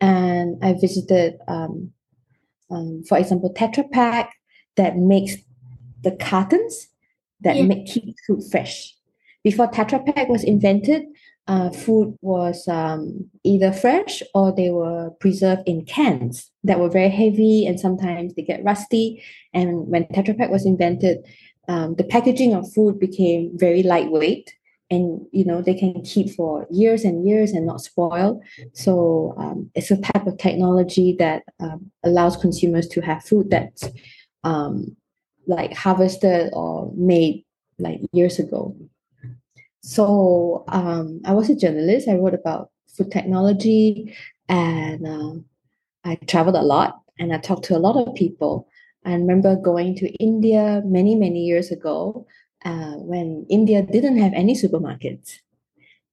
And 0.00 0.56
I 0.62 0.74
visited, 0.74 1.34
um, 1.48 1.92
um, 2.70 3.02
for 3.08 3.18
example, 3.18 3.52
Tetra 3.52 3.90
Pak 3.90 4.32
that 4.76 4.96
makes 4.96 5.36
the 6.02 6.12
cartons 6.12 6.88
that 7.40 7.56
Yeah. 7.56 7.64
make 7.64 7.86
keep 7.86 8.14
food 8.26 8.42
fresh. 8.50 8.94
Before 9.44 9.68
Tetra 9.68 10.04
Pak 10.04 10.28
was 10.28 10.44
invented, 10.44 11.04
uh, 11.46 11.70
food 11.70 12.16
was 12.20 12.68
um, 12.68 13.30
either 13.42 13.72
fresh 13.72 14.22
or 14.34 14.52
they 14.52 14.70
were 14.70 15.10
preserved 15.18 15.62
in 15.66 15.84
cans 15.84 16.50
that 16.62 16.78
were 16.78 16.90
very 16.90 17.08
heavy 17.08 17.64
and 17.66 17.80
sometimes 17.80 18.34
they 18.34 18.42
get 18.42 18.62
rusty. 18.64 19.22
And 19.54 19.88
when 19.88 20.04
Tetra 20.04 20.36
Pak 20.36 20.50
was 20.50 20.66
invented, 20.66 21.18
um, 21.68 21.94
the 21.94 22.04
packaging 22.04 22.54
of 22.54 22.70
food 22.72 22.98
became 22.98 23.50
very 23.54 23.82
lightweight 23.82 24.54
and 24.90 25.26
you 25.32 25.44
know 25.44 25.60
they 25.60 25.74
can 25.74 26.00
keep 26.02 26.30
for 26.30 26.66
years 26.70 27.04
and 27.04 27.26
years 27.28 27.52
and 27.52 27.66
not 27.66 27.80
spoil 27.80 28.40
so 28.72 29.34
um, 29.36 29.70
it's 29.74 29.90
a 29.90 30.00
type 30.00 30.26
of 30.26 30.38
technology 30.38 31.14
that 31.18 31.42
um, 31.60 31.90
allows 32.04 32.36
consumers 32.36 32.88
to 32.88 33.00
have 33.00 33.24
food 33.24 33.50
that's 33.50 33.88
um, 34.44 34.96
like 35.46 35.74
harvested 35.74 36.50
or 36.52 36.90
made 36.94 37.44
like 37.78 38.00
years 38.12 38.38
ago 38.38 38.74
so 39.88 40.64
um, 40.68 41.20
I 41.24 41.32
was 41.32 41.48
a 41.48 41.56
journalist. 41.56 42.08
I 42.08 42.16
wrote 42.16 42.34
about 42.34 42.70
food 42.88 43.10
technology, 43.10 44.14
and 44.48 45.06
um, 45.06 45.44
I 46.04 46.16
traveled 46.26 46.56
a 46.56 46.62
lot, 46.62 47.00
and 47.18 47.32
I 47.32 47.38
talked 47.38 47.64
to 47.66 47.76
a 47.76 47.80
lot 47.80 47.96
of 47.96 48.14
people. 48.14 48.68
I 49.04 49.12
remember 49.12 49.56
going 49.56 49.94
to 49.96 50.10
India 50.16 50.82
many 50.84 51.14
many 51.14 51.44
years 51.44 51.70
ago, 51.70 52.26
uh, 52.64 52.94
when 52.96 53.46
India 53.48 53.82
didn't 53.82 54.18
have 54.18 54.32
any 54.34 54.54
supermarkets, 54.54 55.38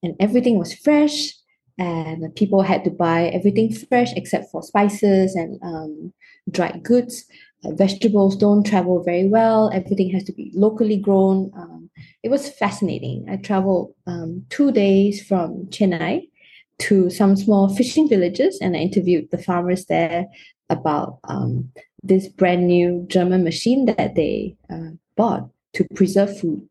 and 0.04 0.16
everything 0.20 0.60
was 0.60 0.74
fresh, 0.74 1.34
and 1.78 2.34
people 2.36 2.62
had 2.62 2.84
to 2.84 2.90
buy 2.92 3.28
everything 3.28 3.74
fresh 3.74 4.14
except 4.14 4.50
for 4.52 4.64
spices 4.64 5.36
and 5.36 5.60
um, 5.62 6.14
dried 6.50 6.84
goods. 6.84 7.26
Uh, 7.64 7.72
vegetables 7.72 8.36
don't 8.36 8.66
travel 8.66 9.04
very 9.04 9.28
well. 9.28 9.70
Everything 9.74 10.10
has 10.12 10.24
to 10.24 10.34
be 10.34 10.52
locally 10.54 10.98
grown. 10.98 11.52
Um, 11.56 11.90
it 12.24 12.30
was 12.30 12.50
fascinating. 12.50 13.26
I 13.30 13.38
traveled 13.38 13.94
um, 14.08 14.46
two 14.50 14.72
days 14.72 15.26
from 15.26 15.66
Chennai 15.68 16.30
to 16.78 17.10
some 17.10 17.36
small 17.36 17.74
fishing 17.74 18.08
villages 18.08 18.60
and 18.62 18.76
I 18.76 18.80
interviewed 18.80 19.32
the 19.32 19.38
farmers 19.38 19.86
there 19.86 20.28
about 20.70 21.20
um, 21.26 21.72
this 22.04 22.28
brand 22.28 22.68
new 22.68 23.06
German 23.08 23.44
machine 23.44 23.86
that 23.86 24.16
they 24.16 24.56
uh, 24.70 24.92
bought 25.16 25.50
to 25.76 25.86
preserve 25.94 26.38
food. 26.40 26.68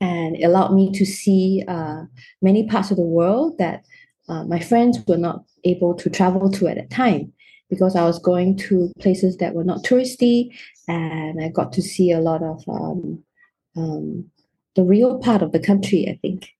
And 0.00 0.36
it 0.36 0.44
allowed 0.44 0.74
me 0.74 0.90
to 0.92 1.04
see 1.04 1.62
uh, 1.68 2.04
many 2.40 2.66
parts 2.66 2.90
of 2.90 2.96
the 2.96 3.02
world 3.02 3.58
that 3.58 3.84
uh, 4.28 4.44
my 4.44 4.58
friends 4.58 4.98
were 5.06 5.18
not 5.18 5.44
able 5.64 5.94
to 5.94 6.08
travel 6.08 6.50
to 6.50 6.68
at 6.68 6.76
that 6.76 6.90
time 6.90 7.32
because 7.68 7.94
I 7.94 8.04
was 8.04 8.18
going 8.18 8.56
to 8.58 8.92
places 8.98 9.36
that 9.38 9.54
were 9.54 9.64
not 9.64 9.84
touristy 9.84 10.56
and 10.88 11.42
I 11.42 11.48
got 11.48 11.72
to 11.74 11.82
see 11.82 12.10
a 12.10 12.20
lot 12.20 12.42
of 12.42 12.64
um, 12.68 13.22
um, 13.76 14.30
the 14.74 14.82
real 14.82 15.18
part 15.18 15.42
of 15.42 15.52
the 15.52 15.60
country, 15.60 16.08
I 16.08 16.18
think. 16.22 16.50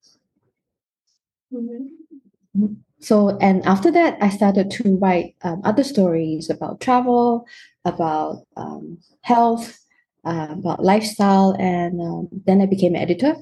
Mhm. 1.53 2.77
So, 3.01 3.39
and 3.39 3.65
after 3.65 3.91
that, 3.93 4.19
I 4.23 4.29
started 4.29 4.71
to 4.73 4.97
write 4.97 5.35
um, 5.43 5.63
other 5.65 5.83
stories 5.83 6.51
about 6.51 6.81
travel, 6.81 7.47
about 7.85 8.47
um, 8.57 8.99
health, 9.23 9.79
uh, 10.25 10.49
about 10.51 10.85
lifestyle, 10.85 11.57
and 11.59 12.01
um, 12.01 12.29
then 12.47 12.61
I 12.61 12.67
became 12.67 12.95
an 12.95 13.03
editor 13.03 13.35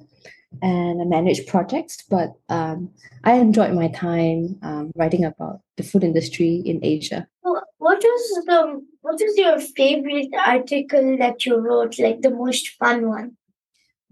and 0.62 1.00
I 1.00 1.04
managed 1.04 1.46
projects. 1.46 2.02
But 2.08 2.34
um, 2.48 2.90
I 3.24 3.34
enjoyed 3.34 3.74
my 3.74 3.88
time 3.88 4.58
um, 4.62 4.92
writing 4.96 5.24
about 5.24 5.60
the 5.76 5.82
food 5.82 6.04
industry 6.04 6.62
in 6.64 6.80
Asia. 6.82 7.26
What 7.42 8.02
was 8.02 8.44
the 8.46 8.86
what 9.00 9.20
is 9.20 9.36
your 9.36 9.58
favorite 9.60 10.28
article 10.46 11.16
that 11.18 11.46
you 11.46 11.56
wrote, 11.56 11.98
like 11.98 12.20
the 12.20 12.30
most 12.30 12.68
fun 12.78 13.08
one? 13.08 13.36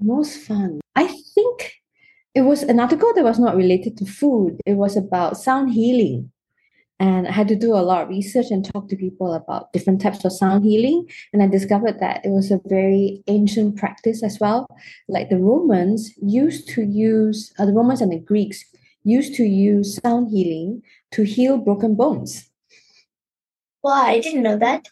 Most 0.01 0.39
fun. 0.39 0.81
I 0.95 1.07
think 1.35 1.75
it 2.35 2.43
was 2.43 2.63
an 2.63 2.81
article 2.81 3.13
that 3.15 3.25
was 3.25 3.39
not 3.39 3.57
related 3.57 3.97
to 3.99 4.07
food. 4.07 4.61
It 4.65 4.75
was 4.75 4.97
about 4.97 5.37
sound 5.37 5.73
healing. 5.73 6.31
And 6.99 7.29
I 7.29 7.33
had 7.33 7.49
to 7.49 7.57
do 7.57 7.75
a 7.75 7.85
lot 7.85 8.03
of 8.03 8.09
research 8.09 8.47
and 8.51 8.65
talk 8.65 8.89
to 8.89 8.97
people 8.97 9.35
about 9.35 9.73
different 9.73 10.01
types 10.01 10.25
of 10.25 10.33
sound 10.33 10.65
healing. 10.65 11.07
And 11.33 11.43
I 11.43 11.47
discovered 11.47 12.01
that 12.01 12.25
it 12.25 12.31
was 12.31 12.51
a 12.51 12.61
very 12.65 13.23
ancient 13.27 13.77
practice 13.77 14.23
as 14.23 14.39
well. 14.41 14.67
Like 15.09 15.29
the 15.29 15.39
Romans 15.39 16.11
used 16.23 16.69
to 16.71 16.83
use, 16.83 17.53
uh, 17.59 17.67
the 17.67 17.75
Romans 17.75 18.01
and 18.01 18.13
the 18.13 18.19
Greeks 18.19 18.65
used 19.05 19.35
to 19.35 19.45
use 19.45 20.01
sound 20.03 20.31
healing 20.31 20.83
to 21.13 21.23
heal 21.23 21.59
broken 21.59 21.95
bones. 21.95 22.51
Wow, 23.83 23.93
I 23.93 24.21
didn't 24.21 24.43
know 24.43 24.59
that. 24.59 24.87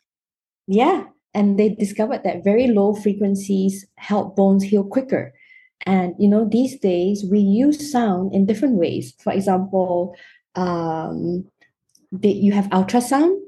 Yeah. 0.66 1.04
And 1.32 1.58
they 1.58 1.70
discovered 1.70 2.22
that 2.22 2.44
very 2.44 2.68
low 2.68 2.94
frequencies 2.94 3.86
help 3.96 4.36
bones 4.36 4.62
heal 4.62 4.84
quicker. 4.84 5.32
And 5.86 6.14
you 6.18 6.28
know, 6.28 6.48
these 6.48 6.78
days 6.78 7.24
we 7.28 7.40
use 7.40 7.90
sound 7.90 8.34
in 8.34 8.46
different 8.46 8.76
ways. 8.76 9.14
For 9.18 9.32
example, 9.32 10.14
um, 10.54 11.44
you 12.22 12.52
have 12.52 12.68
ultrasound, 12.70 13.38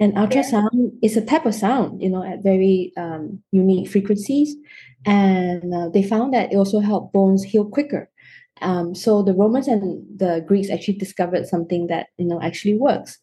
and 0.00 0.14
ultrasound 0.14 0.92
is 1.02 1.16
a 1.16 1.24
type 1.24 1.46
of 1.46 1.54
sound, 1.54 2.00
you 2.02 2.08
know, 2.08 2.22
at 2.22 2.42
very 2.42 2.92
um, 2.96 3.42
unique 3.50 3.88
frequencies. 3.88 4.54
And 5.04 5.74
uh, 5.74 5.88
they 5.88 6.02
found 6.02 6.34
that 6.34 6.52
it 6.52 6.56
also 6.56 6.80
helped 6.80 7.12
bones 7.12 7.42
heal 7.42 7.64
quicker. 7.64 8.10
Um, 8.60 8.94
so 8.94 9.22
the 9.22 9.34
Romans 9.34 9.68
and 9.68 10.04
the 10.18 10.44
Greeks 10.46 10.70
actually 10.70 10.98
discovered 10.98 11.46
something 11.46 11.86
that 11.88 12.08
you 12.16 12.26
know 12.26 12.40
actually 12.40 12.76
works. 12.76 13.18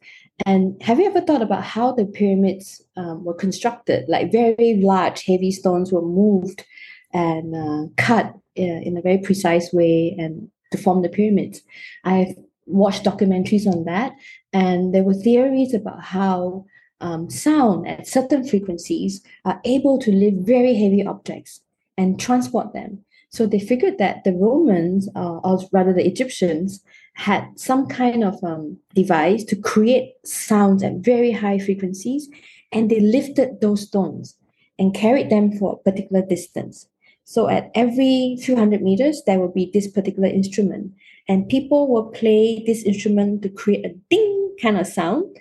And 0.46 0.82
have 0.82 1.00
you 1.00 1.06
ever 1.06 1.22
thought 1.22 1.42
about 1.42 1.64
how 1.64 1.94
the 1.94 2.06
pyramids 2.06 2.82
um, 2.98 3.24
were 3.24 3.34
constructed? 3.34 4.06
Like 4.08 4.32
very 4.32 4.80
large, 4.82 5.24
heavy 5.24 5.52
stones 5.52 5.92
were 5.92 6.02
moved 6.02 6.66
and 7.14 7.56
uh, 7.56 7.88
cut 7.98 8.28
uh, 8.58 8.62
in 8.62 8.98
a 8.98 9.02
very 9.02 9.20
precise 9.20 9.72
way 9.72 10.16
and 10.18 10.50
to 10.72 10.78
form 10.78 11.02
the 11.02 11.10
pyramids. 11.10 11.62
I've 12.04 12.36
watched 12.66 13.04
documentaries 13.04 13.68
on 13.68 13.86
that, 13.86 14.14
and 14.56 14.96
there 14.96 15.04
were 15.04 15.14
theories 15.14 15.74
about 15.74 16.02
how 16.02 16.66
um, 17.02 17.30
sound 17.30 17.86
at 17.90 18.08
certain 18.08 18.48
frequencies 18.48 19.22
are 19.44 19.60
able 19.66 20.00
to 20.00 20.14
lift 20.14 20.48
very 20.48 20.74
heavy 20.74 21.06
objects 21.06 21.60
and 21.98 22.18
transport 22.18 22.72
them. 22.72 23.04
So 23.32 23.46
they 23.46 23.60
figured 23.60 23.98
that 23.98 24.24
the 24.24 24.32
Romans, 24.32 25.10
uh, 25.14 25.40
or 25.44 25.60
rather 25.74 25.92
the 25.92 26.08
Egyptians, 26.08 26.82
had 27.16 27.44
some 27.58 27.86
kind 27.88 28.24
of 28.24 28.42
um, 28.46 28.78
device 28.94 29.44
to 29.46 29.58
create 29.58 30.14
sounds 30.24 30.84
at 30.84 31.04
very 31.12 31.34
high 31.34 31.60
frequencies, 31.60 32.30
and 32.72 32.90
they 32.90 33.02
lifted 33.02 33.60
those 33.60 33.82
stones 33.82 34.38
and 34.80 34.96
carried 34.96 35.30
them 35.30 35.52
for 35.58 35.74
a 35.74 35.90
particular 35.90 36.26
distance. 36.26 36.88
So 37.26 37.50
at 37.50 37.72
every 37.76 38.38
few 38.42 38.56
hundred 38.56 38.84
meters, 38.84 39.22
there 39.26 39.40
will 39.42 39.52
be 39.52 39.70
this 39.74 39.90
particular 39.92 40.30
instrument, 40.30 40.94
and 41.28 41.50
people 41.50 41.90
will 41.92 42.08
play 42.12 42.64
this 42.66 42.84
instrument 42.84 43.42
to 43.42 43.50
create 43.50 43.86
a 43.86 43.96
ding 44.10 44.35
kind 44.62 44.78
of 44.78 44.88
sound 44.88 45.36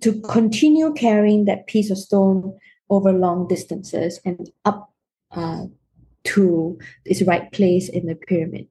to 0.00 0.20
continue 0.22 0.92
carrying 0.94 1.44
that 1.46 1.66
piece 1.66 1.90
of 1.90 1.98
stone 1.98 2.56
over 2.90 3.12
long 3.12 3.48
distances 3.48 4.20
and 4.24 4.50
up 4.64 4.92
uh, 5.32 5.64
to 6.24 6.78
its 7.04 7.22
right 7.22 7.50
place 7.52 7.88
in 7.88 8.06
the 8.06 8.14
pyramid. 8.14 8.66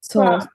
So 0.00 0.20
Wow. 0.20 0.46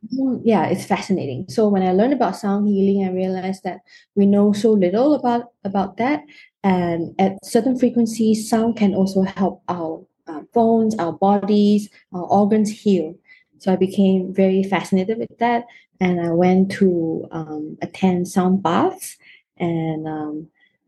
yeah, 0.44 0.68
it's 0.68 0.86
fascinating. 0.86 1.46
So 1.50 1.70
when 1.70 1.82
I 1.82 1.92
learned 1.92 2.14
about 2.14 2.36
sound 2.36 2.68
healing, 2.68 3.04
I 3.04 3.12
realized 3.12 3.64
that 3.64 3.80
we 4.16 4.28
know 4.28 4.54
so 4.54 4.72
little 4.72 5.16
about 5.16 5.46
about 5.64 5.98
that, 5.98 6.22
and 6.64 7.16
at 7.18 7.44
certain 7.44 7.78
frequencies, 7.78 8.48
sound 8.48 8.76
can 8.78 8.94
also 8.94 9.24
help 9.24 9.64
our 9.68 10.06
uh, 10.28 10.42
bones, 10.54 10.96
our 11.00 11.14
bodies, 11.14 11.90
our 12.14 12.26
organs 12.26 12.70
heal. 12.70 13.16
So 13.60 13.74
I 13.74 13.76
became 13.76 14.34
very 14.34 14.63
fascinated 14.63 15.17
with 15.17 15.38
that, 15.39 15.65
and 16.00 16.22
I 16.22 16.32
went 16.32 16.72
to 16.74 17.28
um, 17.32 17.78
attend 17.82 18.28
sound 18.28 18.63
baths, 18.63 19.17
and 19.58 20.08
um, 20.08 20.48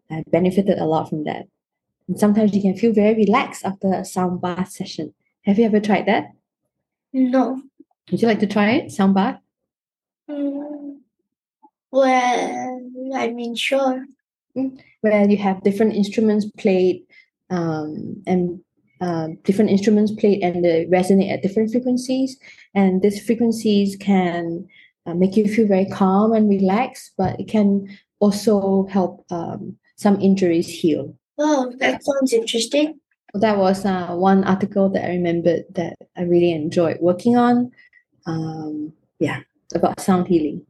I 0.09 0.23
benefited 0.27 0.77
a 0.79 0.85
lot 0.85 1.09
from 1.09 1.25
that. 1.25 1.47
And 2.07 2.19
sometimes 2.19 2.55
you 2.55 2.61
can 2.61 2.77
feel 2.77 2.93
very 2.93 3.15
relaxed 3.15 3.65
after 3.65 3.93
a 3.93 4.05
sound 4.05 4.41
bath 4.41 4.71
session. 4.71 5.13
Have 5.45 5.59
you 5.59 5.65
ever 5.65 5.79
tried 5.79 6.05
that? 6.07 6.31
No. 7.13 7.61
Would 8.09 8.21
you 8.21 8.27
like 8.27 8.39
to 8.39 8.47
try 8.47 8.71
it? 8.71 8.91
Sound 8.91 9.15
bath? 9.15 9.39
Mm, 10.29 10.99
well, 11.91 12.81
I 13.15 13.29
mean, 13.29 13.55
sure. 13.55 14.05
where 15.01 15.29
you 15.29 15.37
have 15.37 15.63
different 15.63 15.93
instruments 15.93 16.45
played 16.57 17.03
um, 17.49 18.23
and 18.25 18.61
um, 19.01 19.35
different 19.43 19.71
instruments 19.71 20.11
played 20.11 20.41
and 20.41 20.63
they 20.63 20.85
resonate 20.85 21.31
at 21.31 21.41
different 21.41 21.71
frequencies 21.71 22.37
and 22.73 23.01
these 23.01 23.23
frequencies 23.25 23.95
can 23.95 24.67
uh, 25.05 25.13
make 25.13 25.35
you 25.35 25.45
feel 25.47 25.67
very 25.67 25.85
calm 25.85 26.33
and 26.33 26.49
relaxed 26.49 27.11
but 27.17 27.39
it 27.39 27.47
can 27.47 27.87
also 28.19 28.85
help 28.87 29.25
um, 29.31 29.75
some 29.97 30.19
injuries 30.21 30.67
heal 30.67 31.15
Oh, 31.43 31.73
that 31.79 32.03
sounds 32.03 32.33
interesting. 32.33 32.99
that 33.33 33.57
was 33.57 33.83
uh, 33.83 34.13
one 34.13 34.43
article 34.43 34.89
that 34.89 35.05
I 35.05 35.09
remembered 35.09 35.63
that 35.71 35.95
I 36.15 36.21
really 36.23 36.51
enjoyed 36.51 36.99
working 37.01 37.35
on. 37.35 37.71
Um, 38.27 38.93
yeah, 39.19 39.39
about 39.73 39.99
sound 39.99 40.27
healing. 40.27 40.65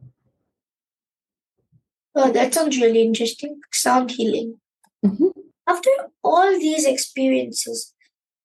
Oh, 2.14 2.30
that 2.32 2.54
sounds 2.54 2.78
really 2.78 3.02
interesting. 3.02 3.60
Sound 3.70 4.12
healing. 4.12 4.60
Mm-hmm. 5.04 5.28
After 5.66 5.90
all 6.22 6.50
these 6.58 6.86
experiences, 6.86 7.91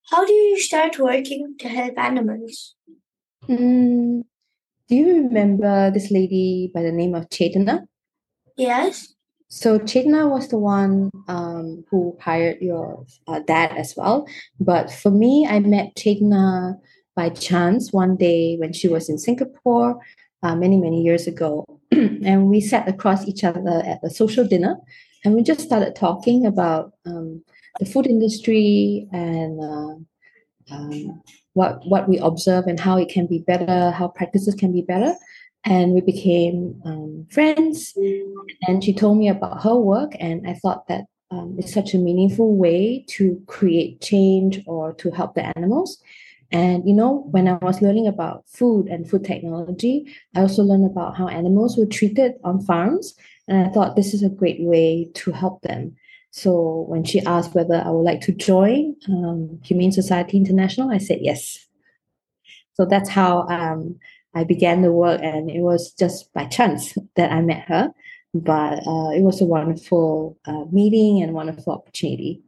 how 0.10 0.26
do 0.26 0.34
you 0.34 0.60
start 0.60 0.98
working 1.00 1.56
to 1.60 1.68
help 1.68 1.98
animals? 1.98 2.76
Mm, 3.48 4.24
do 4.88 4.96
you 4.96 5.24
remember 5.24 5.92
this 5.92 6.12
lady 6.12 6.72
by 6.74 6.82
the 6.82 6.92
name 6.92 7.14
of 7.14 7.30
Chetana? 7.30 7.82
Yes. 8.56 9.14
So 9.50 9.80
Chetana 9.80 10.30
was 10.30 10.50
the 10.50 10.58
one 10.58 11.12
um, 11.28 11.84
who 11.90 12.18
hired 12.22 12.62
your 12.62 13.06
uh, 13.28 13.40
dad 13.40 13.72
as 13.78 13.96
well. 13.96 14.28
But 14.60 14.92
for 14.92 15.12
me, 15.12 15.48
I 15.50 15.60
met 15.60 15.96
Chetana 15.96 16.76
by 17.16 17.30
chance 17.30 17.92
one 17.92 18.16
day 18.16 18.58
when 18.58 18.74
she 18.74 18.88
was 18.88 19.10
in 19.10 19.18
Singapore 19.18 20.00
uh, 20.44 20.56
many, 20.56 20.78
many 20.78 21.02
years 21.02 21.28
ago. 21.28 21.66
and 21.92 22.50
we 22.50 22.62
sat 22.62 22.88
across 22.88 23.28
each 23.28 23.44
other 23.44 23.84
at 23.86 24.00
a 24.04 24.10
social 24.10 24.46
dinner 24.46 24.78
and 25.24 25.34
we 25.34 25.44
just 25.44 25.62
started 25.62 25.96
talking 25.96 26.46
about 26.46 26.94
um, 27.06 27.44
the 27.80 27.86
food 27.86 28.08
industry 28.08 29.08
and 29.12 29.60
uh, 29.62 30.74
um, 30.74 31.22
what 31.54 31.80
what 31.88 32.08
we 32.08 32.18
observe 32.18 32.66
and 32.68 32.80
how 32.80 32.98
it 32.98 33.10
can 33.10 33.28
be 33.28 33.40
better, 33.40 33.92
how 33.92 34.08
practices 34.08 34.56
can 34.56 34.72
be 34.72 34.82
better. 34.82 35.14
And 35.64 35.94
we 35.94 36.02
became 36.02 36.82
um, 36.86 37.28
friends. 37.30 37.94
And 38.68 38.84
she 38.84 38.94
told 38.94 39.18
me 39.18 39.28
about 39.28 39.64
her 39.64 39.76
work, 39.76 40.14
and 40.20 40.48
I 40.48 40.54
thought 40.54 40.88
that 40.88 41.06
um, 41.30 41.56
it's 41.58 41.74
such 41.74 41.94
a 41.94 41.98
meaningful 41.98 42.56
way 42.56 43.04
to 43.10 43.42
create 43.48 44.00
change 44.02 44.62
or 44.66 44.94
to 44.94 45.12
help 45.12 45.36
the 45.36 45.46
animals. 45.58 46.02
And 46.52 46.88
you 46.88 46.94
know, 46.94 47.28
when 47.32 47.48
I 47.48 47.56
was 47.56 47.82
learning 47.82 48.08
about 48.08 48.46
food 48.48 48.88
and 48.88 49.10
food 49.10 49.26
technology, 49.26 50.16
I 50.36 50.42
also 50.42 50.64
learned 50.64 50.86
about 50.86 51.18
how 51.18 51.28
animals 51.28 51.78
were 51.78 51.86
treated 51.86 52.36
on 52.44 52.62
farms. 52.62 53.16
And 53.48 53.68
I 53.68 53.70
thought 53.72 53.96
this 53.96 54.14
is 54.14 54.24
a 54.24 54.30
great 54.30 54.62
way 54.62 55.10
to 55.16 55.32
help 55.32 55.62
them. 55.62 55.96
So 56.32 56.86
when 56.88 57.04
she 57.04 57.22
asked 57.22 57.56
whether 57.56 57.76
I 57.76 57.90
would 57.90 58.04
like 58.04 58.22
to 58.22 58.32
join 58.32 58.96
um, 59.08 59.60
Humane 59.64 59.92
Society 59.92 60.38
International, 60.38 60.92
I 60.92 60.98
said 60.98 61.20
yes. 61.22 61.68
So 62.74 62.86
that's 62.86 63.10
how 63.10 63.48
um, 63.48 63.98
I 64.36 64.44
began 64.44 64.84
the 64.84 64.92
work, 64.92 65.20
and 65.24 65.50
it 65.50 65.62
was 65.62 65.92
just 65.94 66.32
by 66.34 66.46
chance 66.46 66.96
that 67.16 67.32
I 67.32 67.42
met 67.42 67.64
her. 67.68 67.92
But 68.34 68.80
uh, 68.86 69.10
it 69.12 69.24
was 69.24 69.42
a 69.42 69.46
wonderful 69.46 70.38
uh, 70.46 70.66
meeting 70.72 71.24
and 71.24 71.34
wonderful 71.34 71.74
opportunity. 71.74 72.44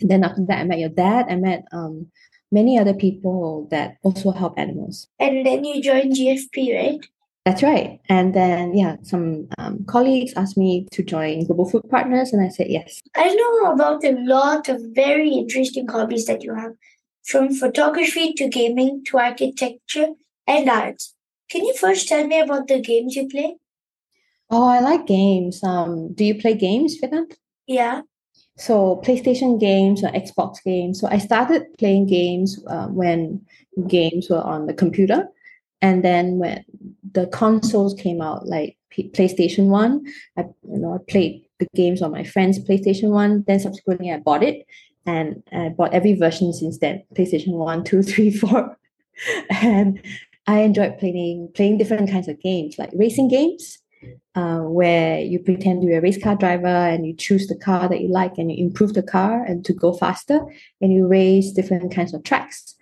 And 0.00 0.10
then 0.10 0.24
after 0.24 0.44
that, 0.46 0.60
I 0.60 0.64
met 0.64 0.78
your 0.78 0.88
dad. 0.88 1.26
I 1.28 1.36
met 1.36 1.64
um, 1.72 2.06
many 2.50 2.78
other 2.78 2.94
people 2.94 3.68
that 3.70 3.96
also 4.02 4.30
help 4.30 4.58
animals. 4.58 5.08
And 5.18 5.44
then 5.44 5.64
you 5.64 5.82
joined 5.82 6.12
GFP, 6.12 6.76
right? 6.76 7.00
That's 7.44 7.62
right. 7.62 7.98
And 8.08 8.34
then, 8.34 8.74
yeah, 8.74 8.96
some 9.02 9.48
um, 9.58 9.84
colleagues 9.86 10.32
asked 10.36 10.56
me 10.56 10.86
to 10.92 11.02
join 11.02 11.44
Global 11.44 11.68
Food 11.68 11.82
Partners, 11.90 12.32
and 12.32 12.40
I 12.40 12.48
said 12.48 12.68
yes. 12.68 13.02
I 13.16 13.34
know 13.34 13.72
about 13.72 14.04
a 14.04 14.12
lot 14.12 14.68
of 14.68 14.80
very 14.92 15.30
interesting 15.30 15.88
hobbies 15.88 16.26
that 16.26 16.44
you 16.44 16.54
have, 16.54 16.72
from 17.24 17.52
photography 17.52 18.32
to 18.34 18.48
gaming 18.48 19.02
to 19.06 19.18
architecture 19.18 20.08
and 20.46 20.68
arts. 20.68 21.14
Can 21.50 21.64
you 21.64 21.74
first 21.74 22.08
tell 22.08 22.26
me 22.26 22.40
about 22.40 22.68
the 22.68 22.80
games 22.80 23.16
you 23.16 23.28
play? 23.28 23.56
Oh, 24.48 24.68
I 24.68 24.80
like 24.80 25.06
games. 25.06 25.64
Um, 25.64 26.12
do 26.12 26.24
you 26.24 26.36
play 26.38 26.54
games, 26.54 27.00
Vedanth? 27.00 27.34
Yeah. 27.66 28.02
So 28.56 29.02
PlayStation 29.04 29.58
games 29.58 30.04
or 30.04 30.10
Xbox 30.10 30.62
games. 30.64 31.00
So 31.00 31.08
I 31.10 31.18
started 31.18 31.64
playing 31.78 32.06
games 32.06 32.62
uh, 32.68 32.86
when 32.86 33.44
games 33.88 34.28
were 34.30 34.42
on 34.42 34.66
the 34.66 34.74
computer, 34.74 35.28
and 35.80 36.04
then 36.04 36.38
when 36.38 36.64
the 37.12 37.26
consoles 37.28 37.94
came 37.94 38.20
out, 38.20 38.46
like 38.46 38.76
P- 38.90 39.10
PlayStation 39.10 39.66
One, 39.68 40.04
I 40.36 40.42
you 40.42 40.78
know 40.78 40.94
I 40.94 41.10
played 41.10 41.44
the 41.58 41.66
games 41.74 42.02
on 42.02 42.10
my 42.12 42.24
friend's 42.24 42.58
PlayStation 42.58 43.10
One. 43.10 43.44
Then 43.46 43.60
subsequently, 43.60 44.10
I 44.10 44.18
bought 44.18 44.42
it, 44.42 44.66
and 45.06 45.42
I 45.52 45.70
bought 45.70 45.94
every 45.94 46.14
version 46.14 46.52
since 46.52 46.78
then: 46.78 47.02
PlayStation 47.14 47.52
One, 47.52 47.84
Two, 47.88 48.02
Three, 48.02 48.30
Four, 48.30 48.76
and 49.50 50.00
I 50.46 50.60
enjoyed 50.60 50.98
playing 50.98 51.50
playing 51.54 51.78
different 51.78 52.10
kinds 52.10 52.28
of 52.28 52.40
games, 52.40 52.78
like 52.78 52.90
racing 52.94 53.28
games, 53.28 53.78
uh, 54.34 54.60
where 54.60 55.20
you 55.20 55.38
pretend 55.38 55.84
you're 55.84 55.98
a 55.98 56.02
race 56.02 56.22
car 56.22 56.36
driver 56.36 56.66
and 56.66 57.06
you 57.06 57.14
choose 57.14 57.46
the 57.46 57.56
car 57.56 57.88
that 57.88 58.00
you 58.00 58.08
like 58.08 58.38
and 58.38 58.50
you 58.50 58.64
improve 58.64 58.94
the 58.94 59.02
car 59.02 59.44
and 59.44 59.64
to 59.64 59.72
go 59.72 59.92
faster, 59.92 60.40
and 60.80 60.92
you 60.92 61.06
race 61.06 61.52
different 61.52 61.94
kinds 61.94 62.14
of 62.14 62.22
tracks. 62.24 62.74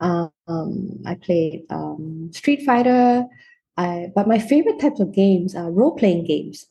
Um, 0.00 1.02
I 1.06 1.14
played 1.14 1.64
um, 1.70 2.30
Street 2.32 2.62
Fighter, 2.66 3.24
I, 3.76 4.10
but 4.14 4.28
my 4.28 4.38
favorite 4.38 4.80
types 4.80 5.00
of 5.00 5.12
games 5.12 5.54
are 5.54 5.70
role 5.70 5.94
playing 5.94 6.24
games. 6.24 6.66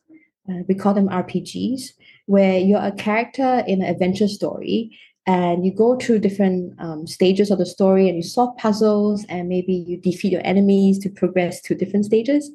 Uh, 0.49 0.63
we 0.67 0.75
call 0.75 0.93
them 0.93 1.09
RPGs, 1.09 1.91
where 2.25 2.59
you're 2.59 2.83
a 2.83 2.91
character 2.91 3.63
in 3.67 3.81
an 3.81 3.89
adventure 3.89 4.27
story 4.27 4.97
and 5.27 5.65
you 5.65 5.73
go 5.73 5.97
through 5.97 6.19
different 6.19 6.73
um, 6.79 7.07
stages 7.07 7.49
of 7.49 7.57
the 7.57 7.65
story 7.65 8.07
and 8.07 8.17
you 8.17 8.23
solve 8.23 8.55
puzzles 8.57 9.25
and 9.27 9.49
maybe 9.49 9.73
you 9.73 9.97
defeat 9.97 10.31
your 10.31 10.45
enemies 10.45 10.99
to 10.99 11.09
progress 11.09 11.61
to 11.61 11.73
different 11.75 12.05
stages 12.05 12.51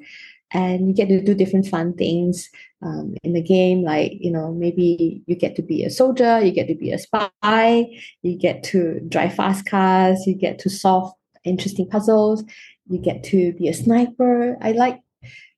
and 0.52 0.88
you 0.88 0.94
get 0.94 1.08
to 1.08 1.20
do 1.20 1.34
different 1.34 1.66
fun 1.66 1.94
things 1.94 2.48
um, 2.82 3.14
in 3.22 3.32
the 3.32 3.42
game 3.42 3.82
like 3.82 4.12
you 4.20 4.30
know 4.30 4.52
maybe 4.52 5.22
you 5.26 5.34
get 5.34 5.56
to 5.56 5.62
be 5.62 5.84
a 5.84 5.90
soldier 5.90 6.40
you 6.40 6.50
get 6.50 6.66
to 6.68 6.74
be 6.74 6.92
a 6.92 6.98
spy 6.98 7.86
you 8.22 8.36
get 8.36 8.62
to 8.62 9.00
drive 9.08 9.34
fast 9.34 9.66
cars 9.66 10.26
you 10.26 10.34
get 10.34 10.58
to 10.58 10.70
solve 10.70 11.12
interesting 11.44 11.88
puzzles 11.88 12.44
you 12.90 12.98
get 12.98 13.22
to 13.24 13.52
be 13.54 13.68
a 13.68 13.74
sniper 13.74 14.56
i 14.60 14.72
like 14.72 15.00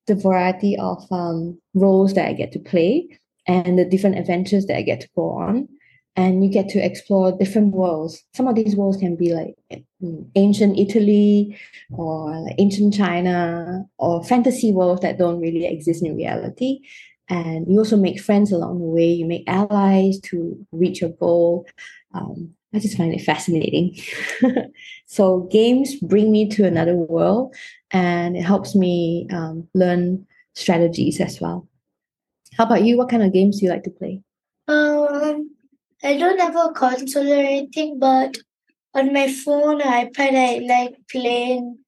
the 0.06 0.14
variety 0.14 0.76
of 0.78 1.04
um, 1.10 1.58
roles 1.74 2.14
that 2.14 2.28
i 2.28 2.32
get 2.32 2.52
to 2.52 2.58
play 2.58 3.08
and 3.46 3.78
the 3.78 3.84
different 3.84 4.18
adventures 4.18 4.66
that 4.66 4.76
i 4.76 4.82
get 4.82 5.00
to 5.00 5.08
go 5.16 5.30
on 5.30 5.68
and 6.14 6.44
you 6.44 6.50
get 6.50 6.68
to 6.68 6.78
explore 6.78 7.32
different 7.32 7.74
worlds. 7.74 8.22
Some 8.34 8.46
of 8.46 8.54
these 8.54 8.76
worlds 8.76 8.98
can 8.98 9.16
be 9.16 9.32
like 9.34 9.54
mm, 10.02 10.28
ancient 10.34 10.78
Italy 10.78 11.58
or 11.90 12.38
like 12.40 12.56
ancient 12.58 12.94
China 12.94 13.84
or 13.98 14.22
fantasy 14.22 14.72
worlds 14.72 15.00
that 15.02 15.18
don't 15.18 15.40
really 15.40 15.64
exist 15.64 16.04
in 16.04 16.16
reality. 16.16 16.80
And 17.28 17.66
you 17.66 17.78
also 17.78 17.96
make 17.96 18.20
friends 18.20 18.52
along 18.52 18.80
the 18.80 18.84
way. 18.84 19.10
You 19.10 19.24
make 19.24 19.44
allies 19.46 20.20
to 20.24 20.66
reach 20.70 21.00
your 21.00 21.10
goal. 21.10 21.66
Um, 22.12 22.54
I 22.74 22.78
just 22.78 22.96
find 22.96 23.12
it 23.12 23.22
fascinating. 23.22 23.98
so 25.06 25.40
games 25.50 25.96
bring 25.96 26.32
me 26.32 26.48
to 26.50 26.64
another 26.64 26.94
world, 26.94 27.54
and 27.90 28.36
it 28.36 28.42
helps 28.42 28.74
me 28.74 29.26
um, 29.30 29.68
learn 29.74 30.26
strategies 30.54 31.20
as 31.20 31.40
well. 31.40 31.68
How 32.56 32.64
about 32.64 32.84
you? 32.84 32.96
What 32.96 33.10
kind 33.10 33.22
of 33.22 33.32
games 33.32 33.60
do 33.60 33.66
you 33.66 33.72
like 33.72 33.84
to 33.84 33.90
play? 33.90 34.22
Um, 34.68 35.50
I 36.02 36.16
don't 36.16 36.40
have 36.40 36.56
a 36.56 36.72
console 36.72 37.30
or 37.30 37.36
anything, 37.36 37.98
but 37.98 38.38
on 38.94 39.12
my 39.12 39.30
phone 39.32 39.80
or 39.80 39.84
iPad, 39.84 40.34
I 40.34 40.58
like 40.66 40.94
playing 41.10 41.78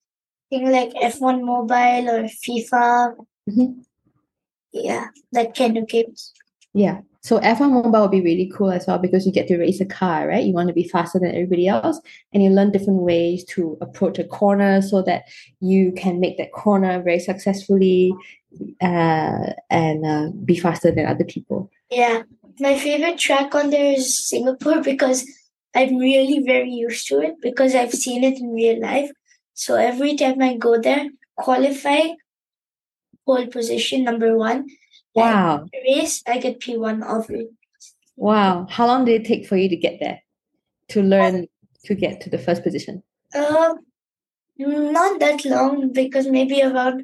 things 0.51 0.71
like 0.71 0.93
F1 0.95 1.45
Mobile 1.45 2.11
or 2.11 2.29
FIFA. 2.29 3.15
Mhm. 3.49 3.85
Yeah, 4.73 5.07
that 5.33 5.55
kind 5.55 5.79
of 5.79 5.89
games. 5.89 6.33
Yeah. 6.73 7.01
So 7.25 7.41
F1 7.41 7.73
Mobile 7.73 8.03
would 8.03 8.11
be 8.11 8.21
really 8.21 8.53
cool 8.55 8.71
as 8.71 8.87
well 8.87 8.99
because 8.99 9.25
you 9.25 9.33
get 9.33 9.49
to 9.49 9.57
race 9.57 9.81
a 9.81 9.87
car, 9.87 10.29
right? 10.29 10.45
You 10.45 10.53
want 10.53 10.69
to 10.69 10.75
be 10.75 10.87
faster 10.87 11.19
than 11.19 11.31
everybody 11.31 11.67
else, 11.67 11.99
and 12.35 12.43
you 12.43 12.51
learn 12.51 12.71
different 12.71 13.01
ways 13.01 13.45
to 13.47 13.79
approach 13.81 14.19
a 14.19 14.25
corner 14.25 14.83
so 14.83 15.01
that 15.03 15.25
you 15.61 15.93
can 15.93 16.21
make 16.21 16.37
that 16.37 16.53
corner 16.53 17.03
very 17.03 17.19
successfully 17.19 18.15
uh, 18.83 19.55
and 19.71 20.05
uh, 20.05 20.29
be 20.45 20.55
faster 20.55 20.91
than 20.91 21.07
other 21.07 21.25
people. 21.25 21.71
Yeah, 21.91 22.25
my 22.61 22.79
favorite 22.79 23.19
track 23.19 23.55
on 23.55 23.71
there 23.71 23.95
is 23.95 24.29
Singapore 24.29 24.83
because 24.83 25.27
I'm 25.75 25.97
really 25.97 26.41
very 26.45 26.71
used 26.71 27.09
to 27.09 27.21
it 27.21 27.37
because 27.41 27.75
I've 27.75 27.95
seen 27.95 28.23
it 28.23 28.39
in 28.39 28.53
real 28.53 28.83
life. 28.83 29.11
So 29.55 29.77
every 29.77 30.15
time 30.15 30.43
I 30.43 30.59
go 30.59 30.79
there, 30.79 31.09
qualify, 31.37 32.03
pole 33.25 33.47
position 33.47 34.05
number 34.05 34.37
one. 34.37 34.67
Wow. 35.15 35.67
Race, 35.73 36.23
I 36.27 36.39
get 36.39 36.61
P1 36.61 37.03
of 37.03 37.31
it. 37.31 37.51
Wow. 38.17 38.67
How 38.69 38.87
long 38.87 39.05
did 39.05 39.21
it 39.21 39.27
take 39.27 39.47
for 39.47 39.57
you 39.57 39.69
to 39.69 39.77
get 39.77 39.99
there? 40.01 40.21
To 40.89 41.03
learn 41.03 41.47
to 41.85 41.95
get 41.95 42.21
to 42.23 42.31
the 42.31 42.39
first 42.39 42.63
position? 42.63 43.03
Uh, 43.35 43.75
not 44.59 45.21
that 45.21 45.45
long 45.45 45.93
because 45.93 46.27
maybe 46.27 46.61
about 46.61 46.95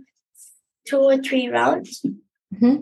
two 0.86 0.98
or 0.98 1.18
three 1.18 1.48
rounds. 1.48 2.04
hmm 2.58 2.76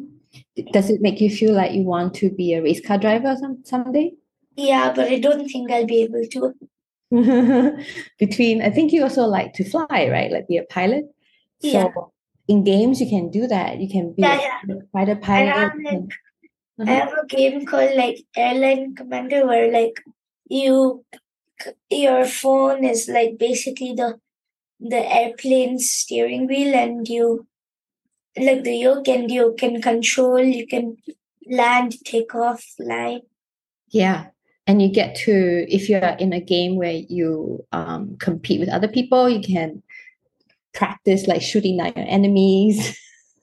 Does 0.72 0.90
it 0.90 1.00
make 1.00 1.20
you 1.20 1.30
feel 1.30 1.54
like 1.54 1.72
you 1.72 1.82
want 1.82 2.14
to 2.14 2.30
be 2.30 2.54
a 2.54 2.62
race 2.62 2.84
car 2.84 2.98
driver 2.98 3.36
some, 3.38 3.58
someday? 3.64 4.12
Yeah, 4.56 4.92
but 4.94 5.08
I 5.08 5.18
don't 5.18 5.48
think 5.48 5.70
I'll 5.70 5.86
be 5.86 6.02
able 6.02 6.24
to. 6.32 6.54
Between, 8.18 8.60
I 8.60 8.70
think 8.70 8.92
you 8.92 9.02
also 9.02 9.22
like 9.22 9.54
to 9.54 9.64
fly, 9.64 10.08
right? 10.10 10.30
Like 10.30 10.48
be 10.48 10.58
a 10.58 10.64
pilot. 10.64 11.04
So 11.60 11.68
Yeah. 11.68 11.88
In 12.48 12.64
games, 12.64 13.00
you 13.00 13.08
can 13.08 13.30
do 13.30 13.46
that. 13.46 13.78
You 13.78 13.88
can 13.88 14.12
be 14.14 14.22
Yeah, 14.22 14.61
a 14.70 14.80
fighter 14.92 15.12
I 15.22 15.26
pilot. 15.26 15.54
have 15.54 15.72
like 15.76 15.90
can- 15.90 16.08
I 16.80 16.90
have 16.92 17.12
a 17.12 17.26
game 17.26 17.66
called 17.66 17.96
like 17.96 18.20
Airline 18.37 18.94
Commander 18.94 19.46
where 19.46 19.70
like 19.72 20.00
you 20.48 21.04
your 21.90 22.24
phone 22.24 22.84
is 22.84 23.08
like 23.08 23.37
basically 23.38 23.92
the 23.94 24.18
the 24.80 25.02
airplane 25.20 25.78
steering 25.78 26.46
wheel 26.46 26.74
and 26.74 27.08
you 27.08 27.46
like 28.37 28.62
the 28.62 28.76
yoke 28.76 29.08
and 29.08 29.30
you 29.30 29.54
can 29.58 29.82
control 29.82 30.38
you 30.40 30.66
can 30.66 30.96
land 31.50 31.96
take 32.04 32.34
off 32.34 32.62
fly 32.76 33.20
Yeah. 33.90 34.26
And 34.66 34.82
you 34.82 34.90
get 34.92 35.14
to, 35.24 35.64
if 35.68 35.88
you're 35.88 36.00
in 36.20 36.34
a 36.34 36.42
game 36.42 36.76
where 36.76 36.92
you 36.92 37.64
um, 37.72 38.16
compete 38.18 38.61
with 38.61 38.68
other 38.68 38.87
people, 38.87 39.26
you 39.28 39.40
can 39.40 39.82
practice 40.78 41.26
like 41.26 41.42
shooting 41.42 41.80
at 41.80 41.96
your 41.96 42.06
enemies 42.08 42.78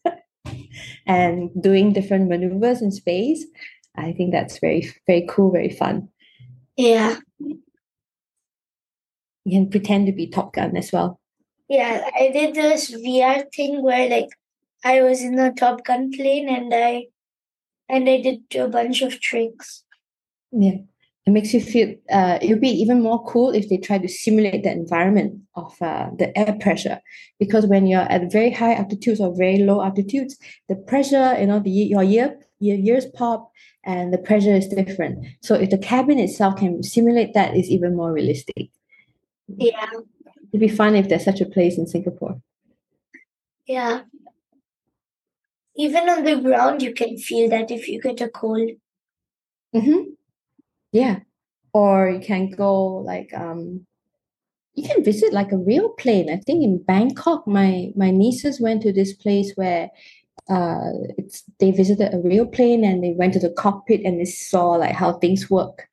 and 1.07 1.49
doing 1.67 1.93
different 1.93 2.29
maneuvers 2.29 2.81
in 2.81 2.91
space. 2.91 3.45
I 3.97 4.11
think 4.13 4.31
that's 4.31 4.59
very, 4.59 4.81
very 5.07 5.25
cool, 5.29 5.51
very 5.51 5.69
fun. 5.81 6.09
yeah 6.77 7.17
You 9.47 9.51
can 9.59 9.69
pretend 9.69 10.07
to 10.07 10.11
be 10.19 10.27
Top 10.27 10.49
Gun 10.57 10.75
as 10.83 10.89
well. 10.95 11.11
yeah 11.75 11.93
i 12.21 12.25
did 12.33 12.49
this 12.55 12.83
vr 13.03 13.37
thing 13.55 13.73
where 13.85 14.03
like 14.09 14.33
i 14.91 14.95
was 15.05 15.21
in 15.27 15.39
a 15.45 15.47
top 15.61 15.77
gun 15.87 16.03
plane 16.15 16.47
and 16.55 16.75
i 16.79 16.91
and 17.95 18.11
i 18.13 18.17
did 18.25 18.41
a 18.65 18.67
bunch 18.75 18.99
of 19.07 19.13
tricks 19.29 19.69
Yeah. 20.65 20.77
It 21.25 21.31
makes 21.31 21.53
you 21.55 21.61
feel, 21.61 21.95
uh, 22.11 22.37
it 22.39 22.49
would 22.49 22.61
be 22.61 22.69
even 22.69 23.01
more 23.01 23.23
cool 23.25 23.49
if 23.49 23.67
they 23.67 23.77
try 23.77 23.97
to 23.97 24.07
simulate 24.07 24.61
the 24.63 24.71
environment 24.71 25.41
of 25.55 25.73
uh, 25.81 26.09
the 26.19 26.37
air 26.37 26.55
pressure. 26.59 27.01
Because 27.39 27.65
when 27.65 27.87
you're 27.87 28.01
at 28.01 28.31
very 28.31 28.51
high 28.51 28.75
altitudes 28.75 29.19
or 29.19 29.35
very 29.35 29.57
low 29.57 29.81
altitudes, 29.81 30.37
the 30.69 30.75
pressure, 30.75 31.35
you 31.39 31.47
know, 31.47 31.59
the, 31.59 31.71
your, 31.71 32.03
ear, 32.03 32.39
your 32.59 32.77
ears 32.77 33.07
pop 33.15 33.51
and 33.83 34.13
the 34.13 34.19
pressure 34.19 34.53
is 34.53 34.67
different. 34.67 35.25
So 35.41 35.55
if 35.55 35.71
the 35.71 35.79
cabin 35.79 36.19
itself 36.19 36.57
can 36.57 36.83
simulate 36.83 37.33
that 37.33 37.55
is 37.57 37.69
even 37.69 37.95
more 37.95 38.11
realistic. 38.11 38.69
yeah 39.57 39.89
It'd 40.51 40.59
be 40.59 40.67
fun 40.67 40.95
if 40.95 41.09
there's 41.09 41.25
such 41.25 41.41
a 41.41 41.45
place 41.45 41.77
in 41.77 41.87
Singapore. 41.87 42.39
yeah 43.67 44.01
even 45.75 46.07
on 46.09 46.23
the 46.23 46.39
ground 46.39 46.81
you 46.81 46.93
can 46.93 47.17
feel 47.17 47.49
that 47.49 47.71
if 47.71 47.87
you 47.87 47.99
get 48.01 48.21
a 48.21 48.29
cold 48.29 48.69
Mm-hmm. 49.75 50.01
Yeah. 50.95 51.19
Or 51.73 52.09
you 52.09 52.21
can 52.21 52.51
go 52.51 53.03
like 53.11 53.33
um 53.33 53.85
you 54.75 54.87
can 54.87 55.03
visit 55.03 55.33
like 55.33 55.51
a 55.51 55.57
real 55.57 55.89
plane. 55.89 56.29
I 56.29 56.37
think 56.37 56.63
in 56.63 56.81
Bangkok, 56.81 57.45
my 57.45 57.91
my 57.97 58.11
nieces 58.11 58.61
went 58.61 58.81
to 58.83 58.93
this 58.93 59.11
place 59.13 59.51
where 59.55 59.89
uh 60.49 60.91
it's 61.17 61.43
they 61.59 61.71
visited 61.71 62.13
a 62.13 62.19
real 62.19 62.45
plane 62.45 62.85
and 62.85 63.03
they 63.03 63.11
went 63.11 63.33
to 63.33 63.41
the 63.41 63.49
cockpit 63.49 64.05
and 64.05 64.21
they 64.21 64.25
saw 64.25 64.67
like 64.83 64.95
how 64.95 65.11
things 65.19 65.49
work. 65.49 65.89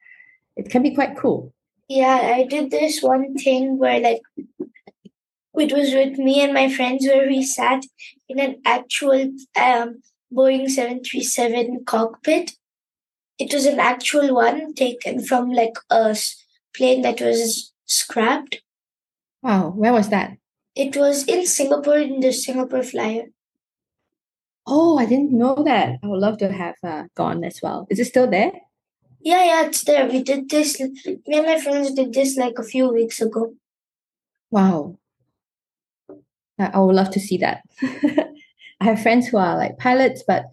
It 0.56 0.70
can 0.70 0.84
be 0.84 0.94
quite 0.94 1.16
cool. 1.16 1.52
Yeah, 1.88 2.20
I 2.36 2.44
did 2.44 2.70
this 2.70 3.02
one 3.02 3.34
thing 3.34 3.78
where 3.78 3.98
like 3.98 4.22
it 5.64 5.72
was 5.72 5.92
with 5.92 6.16
me 6.16 6.40
and 6.44 6.54
my 6.54 6.72
friends 6.72 7.04
where 7.08 7.26
we 7.26 7.42
sat 7.42 7.82
in 8.28 8.38
an 8.38 8.62
actual 8.64 9.32
um 9.60 10.00
Boeing 10.32 10.70
737 10.70 11.84
cockpit. 11.86 12.52
It 13.38 13.52
was 13.52 13.66
an 13.66 13.80
actual 13.80 14.34
one 14.34 14.74
taken 14.74 15.24
from 15.24 15.50
like 15.50 15.74
a 15.90 16.16
plane 16.74 17.02
that 17.02 17.20
was 17.20 17.72
scrapped. 17.86 18.62
Wow, 19.42 19.70
where 19.70 19.92
was 19.92 20.08
that? 20.10 20.36
It 20.74 20.96
was 20.96 21.24
in 21.26 21.46
Singapore 21.46 21.98
in 21.98 22.20
the 22.20 22.32
Singapore 22.32 22.82
Flyer. 22.82 23.24
Oh, 24.66 24.96
I 24.98 25.06
didn't 25.06 25.32
know 25.32 25.62
that. 25.64 25.98
I 26.02 26.06
would 26.06 26.20
love 26.20 26.38
to 26.38 26.52
have 26.52 26.76
uh, 26.84 27.04
gone 27.16 27.42
as 27.44 27.60
well. 27.62 27.86
Is 27.90 27.98
it 27.98 28.06
still 28.06 28.30
there? 28.30 28.52
Yeah, 29.20 29.44
yeah, 29.44 29.66
it's 29.66 29.84
there. 29.84 30.08
We 30.08 30.22
did 30.22 30.48
this. 30.48 30.80
Me 30.80 31.20
and 31.26 31.46
my 31.46 31.60
friends 31.60 31.92
did 31.92 32.12
this 32.12 32.36
like 32.36 32.58
a 32.58 32.64
few 32.64 32.88
weeks 32.88 33.20
ago. 33.20 33.54
Wow. 34.50 34.98
I, 36.58 36.66
I 36.74 36.78
would 36.78 36.94
love 36.94 37.10
to 37.10 37.20
see 37.20 37.38
that. 37.38 37.62
I 37.82 38.84
have 38.84 39.02
friends 39.02 39.28
who 39.28 39.36
are 39.36 39.56
like 39.56 39.78
pilots, 39.78 40.24
but 40.26 40.46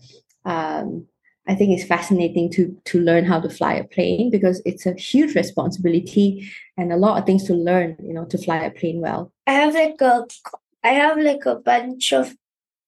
um, 0.46 1.08
I 1.50 1.56
think 1.56 1.72
it's 1.72 1.88
fascinating 1.88 2.52
to 2.52 2.80
to 2.86 3.00
learn 3.00 3.26
how 3.26 3.40
to 3.42 3.50
fly 3.50 3.74
a 3.74 3.84
plane 3.84 4.30
because 4.30 4.62
it's 4.66 4.86
a 4.86 4.94
huge 4.94 5.34
responsibility 5.36 6.48
and 6.78 6.94
a 6.94 6.98
lot 6.98 7.18
of 7.18 7.26
things 7.26 7.44
to 7.46 7.56
learn, 7.56 7.98
you 8.04 8.14
know, 8.14 8.26
to 8.26 8.38
fly 8.38 8.58
a 8.58 8.72
plane 8.72 9.02
well. 9.02 9.34
I 9.48 9.54
have 9.54 9.74
like 9.74 10.00
a, 10.00 10.28
I 10.84 10.90
have 10.90 11.18
like 11.18 11.46
a 11.48 11.56
bunch 11.56 12.14
of, 12.14 12.36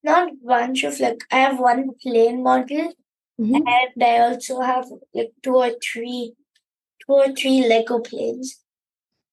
not 0.03 0.29
bunch 0.45 0.83
of 0.83 0.99
like 0.99 1.23
I 1.31 1.37
have 1.37 1.59
one 1.59 1.89
plane 2.01 2.43
model 2.43 2.93
Mhm. 3.39 3.63
and 3.65 4.03
I 4.03 4.19
also 4.19 4.61
have 4.61 4.85
like 5.13 5.31
two 5.41 5.55
or 5.55 5.71
three, 5.83 6.33
two 7.05 7.13
or 7.13 7.31
three 7.33 7.67
Lego 7.67 7.99
planes. 7.99 8.59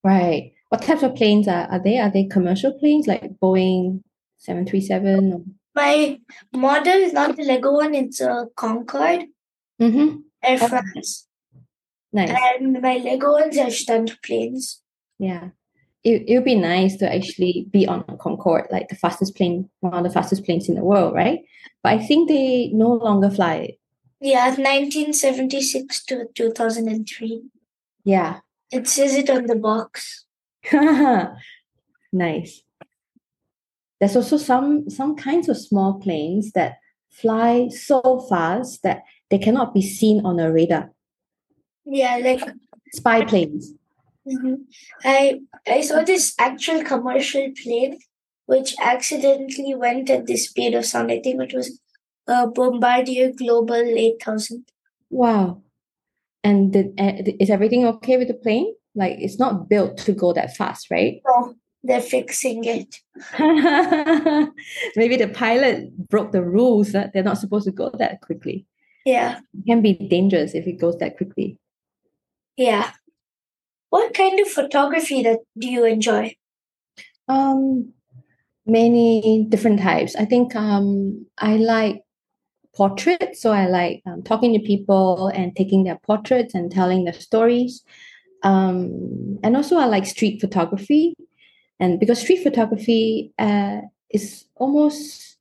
Right. 0.03 0.53
What 0.71 0.83
types 0.83 1.03
of 1.03 1.15
planes 1.15 1.49
are, 1.49 1.67
are 1.71 1.83
they? 1.83 1.99
Are 1.99 2.11
they 2.11 2.25
commercial 2.25 2.73
planes 2.73 3.07
like 3.07 3.39
Boeing 3.43 4.03
737? 4.39 5.33
Or... 5.33 5.43
My 5.79 6.21
model 6.53 6.99
is 7.07 7.13
not 7.13 7.37
the 7.37 7.45
Lego 7.45 7.73
one; 7.83 7.95
it's 7.95 8.21
a 8.21 8.47
Concorde 8.57 9.27
Mm-hmm. 9.81 10.09
Air 10.43 10.59
Oh. 10.63 10.69
France, 10.69 11.27
Nice. 12.13 12.31
and 12.61 12.81
my 12.83 12.97
Lego 12.97 13.33
ones 13.33 13.57
are 13.59 13.71
stunt 13.71 14.11
planes. 14.25 14.81
Yeah. 15.19 15.51
It, 16.05 16.25
it 16.29 16.35
would 16.37 16.45
be 16.45 16.55
nice 16.57 16.97
to 16.97 17.07
actually 17.15 17.67
be 17.71 17.87
on 17.87 18.05
a 18.09 18.17
Concorde, 18.17 18.67
like 18.73 18.89
the 18.89 18.97
fastest 18.97 19.37
plane, 19.37 19.69
one 19.81 19.95
of 19.95 20.05
the 20.05 20.11
fastest 20.19 20.45
planes 20.45 20.69
in 20.69 20.75
the 20.75 20.85
world, 20.85 21.15
right? 21.15 21.41
But 21.83 21.93
I 21.95 21.99
think 22.07 22.29
they 22.29 22.71
no 22.73 22.91
longer 22.95 23.31
fly 23.31 23.55
it. 23.69 23.75
Yeah, 24.21 24.47
1976 24.47 26.05
to 26.07 26.27
2003. 26.35 27.43
Yeah. 28.05 28.41
It 28.73 28.89
says 28.89 29.15
it 29.15 29.31
on 29.31 29.47
the 29.47 29.57
box. 29.57 30.25
nice. 32.13 32.63
There's 34.01 34.17
also 34.17 34.37
some 34.37 34.89
some 34.89 35.17
kinds 35.17 35.49
of 35.49 35.57
small 35.57 35.99
planes 36.01 36.53
that 36.53 36.77
fly 37.11 37.69
so 37.69 38.25
fast 38.29 38.83
that 38.83 39.03
they 39.31 39.39
cannot 39.39 39.75
be 39.75 39.83
seen 39.83 40.25
on 40.25 40.39
a 40.39 40.53
radar. 40.53 40.91
Yeah, 41.85 42.19
like 42.19 42.43
Spy 42.93 43.25
planes. 43.25 43.75
Mhm. 44.27 44.67
I 45.05 45.41
I 45.67 45.81
saw 45.81 46.03
this 46.03 46.35
actual 46.39 46.85
commercial 46.85 47.51
plane 47.63 47.99
which 48.47 48.75
accidentally 48.81 49.75
went 49.75 50.09
at 50.09 50.27
the 50.27 50.37
speed 50.37 50.75
of 50.75 50.87
sound. 50.87 51.13
I 51.13 51.21
think 51.21 51.43
it 51.43 51.55
was 51.55 51.79
a 52.27 52.47
Bombardier 52.47 53.31
Global 53.33 53.75
8000. 53.75 54.65
Wow. 55.11 55.63
And 56.43 56.73
did, 56.73 56.99
uh, 56.99 57.13
is 57.39 57.51
everything 57.51 57.85
okay 57.87 58.17
with 58.17 58.29
the 58.29 58.35
plane? 58.35 58.75
Like 58.95 59.17
it's 59.19 59.39
not 59.39 59.69
built 59.69 59.99
to 59.99 60.13
go 60.13 60.33
that 60.33 60.57
fast, 60.57 60.91
right? 60.91 61.21
Oh, 61.27 61.55
they're 61.85 62.01
fixing 62.03 62.65
it. 62.65 62.97
Maybe 64.97 65.17
the 65.17 65.29
pilot 65.29 65.97
broke 66.09 66.33
the 66.33 66.43
rules 66.43 66.93
that 66.93 67.13
they're 67.13 67.23
not 67.23 67.39
supposed 67.39 67.67
to 67.67 67.73
go 67.73 67.91
that 67.99 68.21
quickly. 68.21 68.67
Yeah, 69.05 69.39
It 69.55 69.67
can 69.67 69.81
be 69.81 69.95
dangerous 69.95 70.55
if 70.55 70.67
it 70.67 70.79
goes 70.79 70.99
that 70.99 71.17
quickly. 71.17 71.59
yeah. 72.57 72.93
What 73.91 74.13
kind 74.13 74.39
of 74.39 74.49
photography 74.49 75.23
that 75.23 75.39
do 75.57 75.67
you 75.67 75.87
enjoy? 75.87 76.37
Um, 77.27 77.95
many 78.67 79.47
different 79.49 79.81
types. 79.81 80.15
I 80.15 80.27
think 80.27 80.55
um, 80.55 81.25
I 81.39 81.57
like 81.57 82.03
portraits, 82.77 83.41
so 83.41 83.51
I 83.53 83.67
like 83.67 84.03
um, 84.05 84.23
talking 84.23 84.53
to 84.53 84.59
people 84.61 85.29
and 85.29 85.57
taking 85.57 85.85
their 85.85 85.99
portraits 86.05 86.53
and 86.55 86.71
telling 86.71 87.05
their 87.05 87.15
stories. 87.15 87.83
Um, 88.43 89.39
and 89.43 89.57
also, 89.57 89.79
I 89.79 89.87
like 89.87 90.05
street 90.05 90.39
photography, 90.39 91.15
and 91.81 92.01
because 92.01 92.21
street 92.21 92.43
photography 92.43 93.33
uh, 93.39 93.81
is 94.11 94.45
almost 94.57 95.37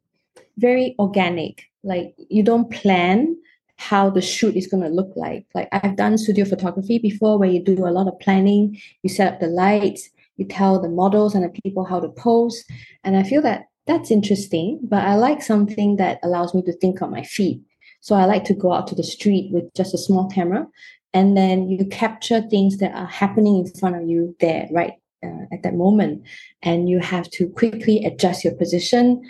very 0.58 0.96
organic, 1.00 1.64
like 1.84 2.16
you 2.30 2.44
don't 2.44 2.72
plan 2.72 3.36
how 3.78 4.10
the 4.10 4.22
shoot 4.22 4.56
is 4.56 4.68
going 4.68 4.84
to 4.84 4.90
look 4.90 5.12
like. 5.16 5.46
Like 5.54 5.70
I've 5.72 5.96
done 5.96 6.18
studio 6.18 6.46
photography 6.46 6.98
before, 6.98 7.38
where 7.38 7.50
you 7.50 7.64
do 7.64 7.88
a 7.88 7.90
lot 7.90 8.08
of 8.08 8.20
planning, 8.20 8.80
you 9.04 9.10
set 9.10 9.34
up 9.34 9.40
the 9.40 9.48
lights, 9.48 10.10
you 10.38 10.46
tell 10.46 10.82
the 10.82 10.90
models 10.90 11.36
and 11.36 11.44
the 11.44 11.62
people 11.62 11.86
how 11.86 12.00
to 12.00 12.10
pose, 12.10 12.64
and 13.04 13.16
I 13.18 13.24
feel 13.24 13.42
that 13.44 13.66
that's 13.86 14.12
interesting. 14.12 14.80
But 14.84 15.06
I 15.06 15.16
like 15.16 15.42
something 15.42 15.96
that 15.98 16.20
allows 16.24 16.54
me 16.54 16.62
to 16.64 16.74
think 16.74 17.02
on 17.02 17.12
my 17.12 17.24
feet. 17.24 17.62
So 18.02 18.16
I 18.16 18.26
like 18.26 18.44
to 18.46 18.54
go 18.54 18.74
out 18.74 18.88
to 18.88 18.96
the 18.96 19.04
street 19.04 19.52
with 19.52 19.74
just 19.74 19.94
a 19.94 19.98
small 19.98 20.30
camera, 20.30 20.68
and 21.14 21.36
then 21.36 21.70
you 21.70 21.86
capture 21.86 22.42
things 22.42 22.78
that 22.78 22.94
are 22.94 23.08
happening 23.08 23.58
in 23.58 23.74
front 23.74 23.96
of 23.96 24.08
you 24.08 24.36
there, 24.40 24.68
right 24.72 24.94
uh, 25.24 25.46
at 25.52 25.64
that 25.64 25.76
moment, 25.76 26.24
and 26.62 26.90
you 26.90 27.00
have 27.00 27.30
to 27.32 27.50
quickly 27.50 28.06
adjust 28.06 28.44
your 28.44 28.56
position 28.56 29.24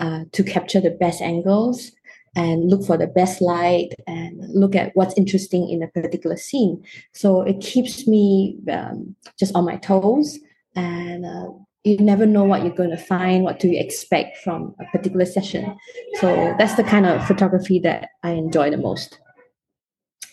uh, 0.00 0.24
to 0.32 0.42
capture 0.42 0.80
the 0.80 0.90
best 0.90 1.20
angles 1.22 1.92
and 2.36 2.68
look 2.70 2.84
for 2.84 2.96
the 2.96 3.06
best 3.06 3.40
light 3.40 3.88
and 4.06 4.38
look 4.54 4.76
at 4.76 4.92
what's 4.94 5.16
interesting 5.16 5.68
in 5.68 5.82
a 5.82 5.88
particular 5.88 6.36
scene. 6.36 6.84
So 7.12 7.42
it 7.42 7.60
keeps 7.60 8.06
me 8.06 8.58
um, 8.70 9.16
just 9.38 9.54
on 9.54 9.64
my 9.64 9.76
toes, 9.76 10.38
and 10.76 11.24
uh, 11.24 11.48
you 11.84 11.98
never 11.98 12.26
know 12.26 12.44
what 12.44 12.62
you're 12.62 12.74
going 12.74 12.90
to 12.90 12.96
find, 12.96 13.44
what 13.44 13.60
to 13.60 13.74
expect 13.74 14.38
from 14.38 14.74
a 14.80 14.84
particular 14.96 15.24
session. 15.24 15.76
So 16.20 16.54
that's 16.58 16.74
the 16.74 16.84
kind 16.84 17.06
of 17.06 17.26
photography 17.26 17.78
that 17.80 18.10
I 18.22 18.32
enjoy 18.32 18.70
the 18.70 18.76
most. 18.76 19.18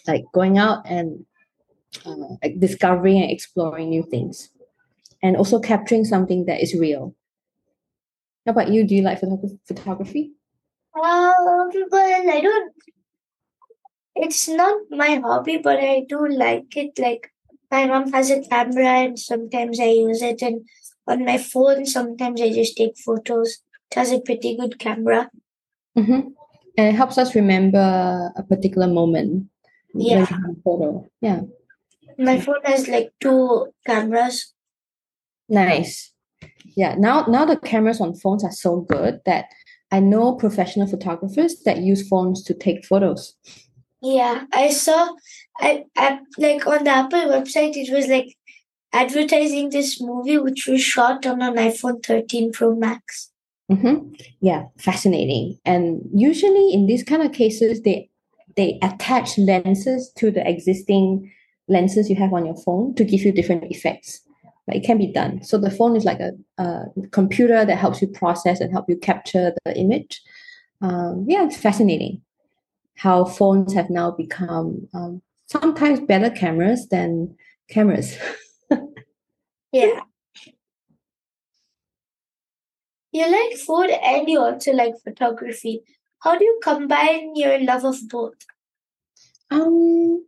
Like 0.07 0.25
going 0.33 0.57
out 0.57 0.85
and 0.85 1.25
uh, 2.05 2.49
discovering 2.59 3.21
and 3.21 3.31
exploring 3.31 3.89
new 3.89 4.03
things, 4.03 4.49
and 5.25 5.35
also 5.35 5.59
capturing 5.59 6.05
something 6.05 6.45
that 6.45 6.61
is 6.61 6.75
real. 6.75 7.15
How 8.45 8.51
about 8.51 8.69
you? 8.69 8.85
Do 8.85 8.93
you 8.95 9.01
like 9.01 9.19
photog- 9.19 9.57
photography? 9.67 10.33
Um, 10.93 11.69
well, 11.89 12.29
I 12.29 12.39
don't. 12.41 12.73
It's 14.15 14.47
not 14.47 14.77
my 14.91 15.15
hobby, 15.15 15.57
but 15.57 15.79
I 15.79 16.05
do 16.07 16.27
like 16.29 16.77
it. 16.77 16.99
Like 16.99 17.33
my 17.71 17.87
mom 17.87 18.11
has 18.13 18.29
a 18.29 18.41
camera, 18.41 19.09
and 19.09 19.19
sometimes 19.19 19.79
I 19.79 19.89
use 19.97 20.21
it, 20.21 20.43
and 20.43 20.61
on 21.07 21.25
my 21.25 21.39
phone, 21.39 21.85
sometimes 21.85 22.39
I 22.39 22.53
just 22.53 22.77
take 22.77 22.97
photos. 22.97 23.57
It 23.91 23.95
has 23.95 24.11
a 24.11 24.21
pretty 24.21 24.55
good 24.55 24.77
camera. 24.77 25.29
Mm-hmm. 25.97 26.29
And 26.77 26.87
it 26.87 26.95
helps 26.95 27.17
us 27.17 27.33
remember 27.33 28.31
a 28.35 28.43
particular 28.43 28.87
moment. 28.87 29.49
Yeah. 29.95 30.19
we 30.19 30.25
have 30.25 30.43
a 30.51 30.61
photo. 30.63 31.07
Yeah. 31.21 31.41
My 32.17 32.39
phone 32.39 32.63
has 32.63 32.87
like 32.87 33.11
two 33.19 33.73
cameras. 33.85 34.54
Nice. 35.49 36.11
Yeah. 36.75 36.95
Now 36.97 37.25
now 37.27 37.45
the 37.45 37.57
cameras 37.57 38.01
on 38.01 38.15
phones 38.15 38.43
are 38.43 38.51
so 38.51 38.81
good 38.81 39.21
that 39.25 39.45
I 39.91 39.99
know 39.99 40.35
professional 40.35 40.87
photographers 40.87 41.61
that 41.63 41.77
use 41.79 42.07
phones 42.07 42.43
to 42.43 42.53
take 42.53 42.85
photos. 42.85 43.35
Yeah, 44.01 44.43
I 44.53 44.69
saw. 44.69 45.13
I, 45.59 45.85
I 45.95 46.19
like 46.37 46.67
on 46.67 46.83
the 46.83 46.91
Apple 46.91 47.21
website. 47.21 47.75
It 47.75 47.93
was 47.93 48.07
like 48.07 48.35
advertising 48.93 49.69
this 49.69 50.01
movie, 50.01 50.37
which 50.37 50.67
was 50.67 50.81
shot 50.81 51.25
on 51.25 51.41
an 51.41 51.55
iPhone 51.55 52.05
13 52.05 52.51
Pro 52.51 52.75
Max. 52.75 53.31
Mm-hmm. 53.71 54.13
Yeah, 54.41 54.65
fascinating. 54.77 55.57
And 55.65 56.01
usually 56.13 56.73
in 56.73 56.85
these 56.85 57.03
kind 57.03 57.23
of 57.23 57.31
cases, 57.31 57.81
they 57.81 58.09
they 58.55 58.79
attach 58.81 59.37
lenses 59.37 60.11
to 60.17 60.31
the 60.31 60.47
existing 60.47 61.31
lenses 61.67 62.09
you 62.09 62.15
have 62.15 62.33
on 62.33 62.45
your 62.45 62.55
phone 62.55 62.95
to 62.95 63.03
give 63.03 63.21
you 63.21 63.31
different 63.31 63.63
effects. 63.71 64.21
But 64.67 64.77
it 64.77 64.83
can 64.83 64.97
be 64.97 65.11
done. 65.11 65.43
So 65.43 65.57
the 65.57 65.69
phone 65.69 65.95
is 65.95 66.05
like 66.05 66.19
a, 66.19 66.31
a 66.57 66.85
computer 67.11 67.65
that 67.65 67.77
helps 67.77 68.01
you 68.01 68.07
process 68.07 68.59
and 68.59 68.71
help 68.71 68.85
you 68.89 68.97
capture 68.97 69.53
the 69.63 69.77
image. 69.77 70.21
Um, 70.81 71.25
yeah, 71.27 71.45
it's 71.45 71.57
fascinating 71.57 72.21
how 72.95 73.25
phones 73.25 73.73
have 73.73 73.89
now 73.89 74.09
become 74.11 74.87
um, 74.93 75.21
sometimes 75.47 75.99
better 75.99 76.29
cameras 76.29 76.87
than 76.87 77.35
cameras. 77.69 78.17
Yeah. 79.75 79.99
You 83.11 83.29
like 83.29 83.57
food 83.57 83.89
and 83.89 84.29
you 84.29 84.39
also 84.39 84.71
like 84.71 84.93
photography. 85.03 85.81
How 86.19 86.37
do 86.37 86.45
you 86.45 86.61
combine 86.63 87.35
your 87.35 87.59
love 87.59 87.83
of 87.83 87.97
both? 88.07 88.35
Um, 89.51 90.25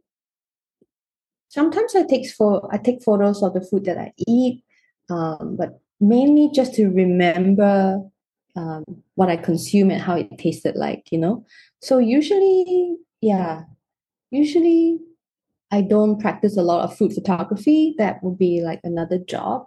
sometimes 1.57 1.95
I 1.95 2.03
take 2.03 2.29
for 2.29 2.69
I 2.71 2.77
take 2.77 3.01
photos 3.03 3.41
of 3.41 3.55
the 3.55 3.61
food 3.61 3.85
that 3.85 3.97
I 3.97 4.13
eat, 4.27 4.63
um, 5.09 5.55
but 5.57 5.81
mainly 5.99 6.51
just 6.53 6.75
to 6.75 6.87
remember 6.87 7.99
um, 8.55 8.83
what 9.15 9.29
I 9.29 9.37
consume 9.37 9.89
and 9.89 9.99
how 9.99 10.15
it 10.17 10.37
tasted 10.37 10.75
like, 10.75 11.11
you 11.11 11.17
know. 11.17 11.45
So 11.81 11.97
usually, 11.97 12.97
yeah, 13.21 13.63
usually 14.29 14.99
I 15.71 15.81
don't 15.81 16.21
practice 16.21 16.57
a 16.57 16.61
lot 16.61 16.83
of 16.83 16.95
food 16.95 17.13
photography. 17.13 17.95
That 17.97 18.23
would 18.23 18.37
be 18.37 18.61
like 18.61 18.81
another 18.83 19.17
job, 19.17 19.65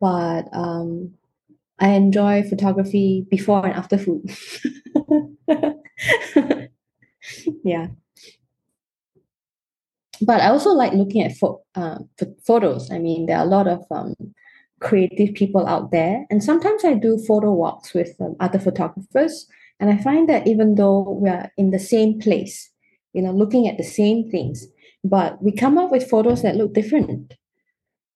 but 0.00 0.48
um, 0.54 1.12
I 1.78 1.90
enjoy 1.90 2.42
photography 2.48 3.26
before 3.28 3.66
and 3.66 3.74
after 3.74 3.98
food. 3.98 4.22
yeah 7.64 7.88
but 10.22 10.40
I 10.40 10.48
also 10.48 10.70
like 10.70 10.92
looking 10.92 11.22
at 11.22 11.36
pho- 11.36 11.62
uh, 11.74 11.98
ph- 12.18 12.32
photos. 12.46 12.90
I 12.90 12.98
mean, 12.98 13.26
there 13.26 13.38
are 13.38 13.44
a 13.44 13.48
lot 13.48 13.68
of 13.68 13.84
um, 13.90 14.14
creative 14.80 15.34
people 15.34 15.66
out 15.66 15.90
there, 15.90 16.24
and 16.30 16.42
sometimes 16.42 16.84
I 16.84 16.94
do 16.94 17.18
photo 17.26 17.52
walks 17.52 17.94
with 17.94 18.14
um, 18.20 18.36
other 18.40 18.58
photographers, 18.58 19.46
and 19.80 19.90
I 19.90 19.98
find 20.02 20.28
that 20.28 20.46
even 20.46 20.74
though 20.74 21.18
we 21.20 21.28
are 21.30 21.50
in 21.56 21.70
the 21.70 21.78
same 21.78 22.18
place, 22.20 22.70
you 23.12 23.22
know, 23.22 23.32
looking 23.32 23.68
at 23.68 23.78
the 23.78 23.84
same 23.84 24.30
things, 24.30 24.66
but 25.04 25.42
we 25.42 25.52
come 25.52 25.78
up 25.78 25.90
with 25.90 26.08
photos 26.08 26.42
that 26.42 26.56
look 26.56 26.74
different. 26.74 27.34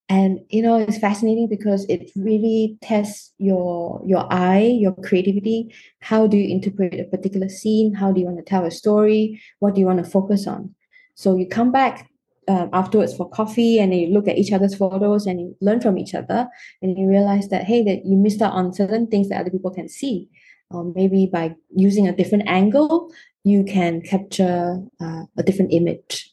And 0.09 0.40
you 0.50 0.62
know, 0.62 0.76
it's 0.76 0.98
fascinating 0.98 1.48
because 1.48 1.86
it 1.88 2.11
really 2.16 2.76
tests 2.82 3.32
your 3.38 4.03
your 4.05 4.30
eye, 4.30 4.76
your 4.78 4.94
creativity. 4.94 5.74
How 6.00 6.26
do 6.26 6.36
you 6.36 6.48
interpret 6.50 7.00
a 7.00 7.05
particular 7.05 7.48
scene? 7.48 7.94
How 7.94 8.12
do 8.12 8.20
you 8.20 8.26
want 8.26 8.38
to 8.38 8.44
tell 8.44 8.66
a 8.66 8.70
story? 8.70 9.40
What 9.61 9.74
do 9.74 9.80
you 9.80 9.86
want 9.86 10.05
to 10.05 10.11
focus 10.11 10.46
on? 10.46 10.74
So 11.15 11.37
you 11.37 11.47
come 11.47 11.73
back 11.73 12.11
um, 12.49 12.71
afterwards 12.73 13.15
for 13.17 13.29
coffee 13.29 13.79
and 13.79 13.95
you 13.95 14.09
look 14.09 14.27
at 14.27 14.39
each 14.39 14.53
other's 14.53 14.75
photos 14.75 15.27
and 15.27 15.41
you 15.41 15.57
learn 15.61 15.81
from 15.81 15.97
each 15.99 16.15
other 16.15 16.49
and 16.81 16.99
you 16.99 17.07
realize 17.07 17.49
that 17.49 17.65
hey 17.65 17.85
that 17.85 18.05
you 18.05 18.17
missed 18.17 18.43
out 18.43 18.53
on 18.53 18.73
certain 18.73 19.07
things 19.07 19.29
that 19.29 19.41
other 19.41 19.51
people 19.51 19.71
can 19.71 19.89
see 19.89 20.29
or 20.71 20.93
maybe 20.97 21.27
by 21.27 21.55
using 21.71 22.09
a 22.09 22.17
different 22.17 22.43
angle 22.49 23.13
you 23.45 23.63
can 23.63 24.01
capture 24.01 24.83
uh, 25.01 25.23
a 25.39 25.43
different 25.45 25.73
image 25.73 26.33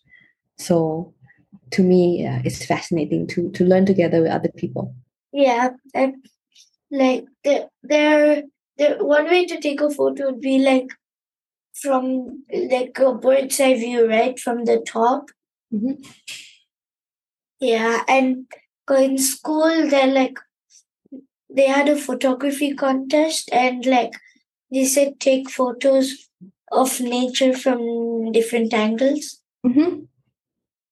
so 0.58 1.14
to 1.70 1.84
me 1.84 2.26
uh, 2.26 2.42
it's 2.44 2.66
fascinating 2.66 3.28
to 3.28 3.52
to 3.52 3.64
learn 3.64 3.86
together 3.86 4.22
with 4.22 4.32
other 4.32 4.50
people 4.58 4.96
Yeah, 5.32 5.70
and 5.94 6.26
like 6.92 7.26
there, 7.44 7.70
there. 7.84 8.44
One 9.00 9.26
way 9.26 9.46
to 9.46 9.60
take 9.60 9.82
a 9.82 9.90
photo 9.90 10.28
would 10.28 10.42
be 10.42 10.60
like 10.60 10.88
from 11.82 12.44
like 12.52 12.98
a 13.00 13.14
bird's 13.14 13.60
eye 13.60 13.76
view, 13.76 14.08
right 14.08 14.40
from 14.40 14.66
the 14.66 14.84
top. 14.86 15.30
Mhm. 15.74 16.06
Yeah, 17.60 18.04
and 18.08 18.46
in 18.90 19.18
school, 19.18 19.88
they 19.90 20.12
like 20.12 20.38
they 21.50 21.68
had 21.68 21.90
a 21.90 21.96
photography 21.96 22.74
contest, 22.74 23.50
and 23.52 23.86
like 23.86 24.12
they 24.72 24.86
said, 24.86 25.20
take 25.20 25.50
photos 25.50 26.30
of 26.72 27.00
nature 27.02 27.54
from 27.54 28.32
different 28.32 28.74
angles. 28.74 29.42
Mhm. 29.66 30.08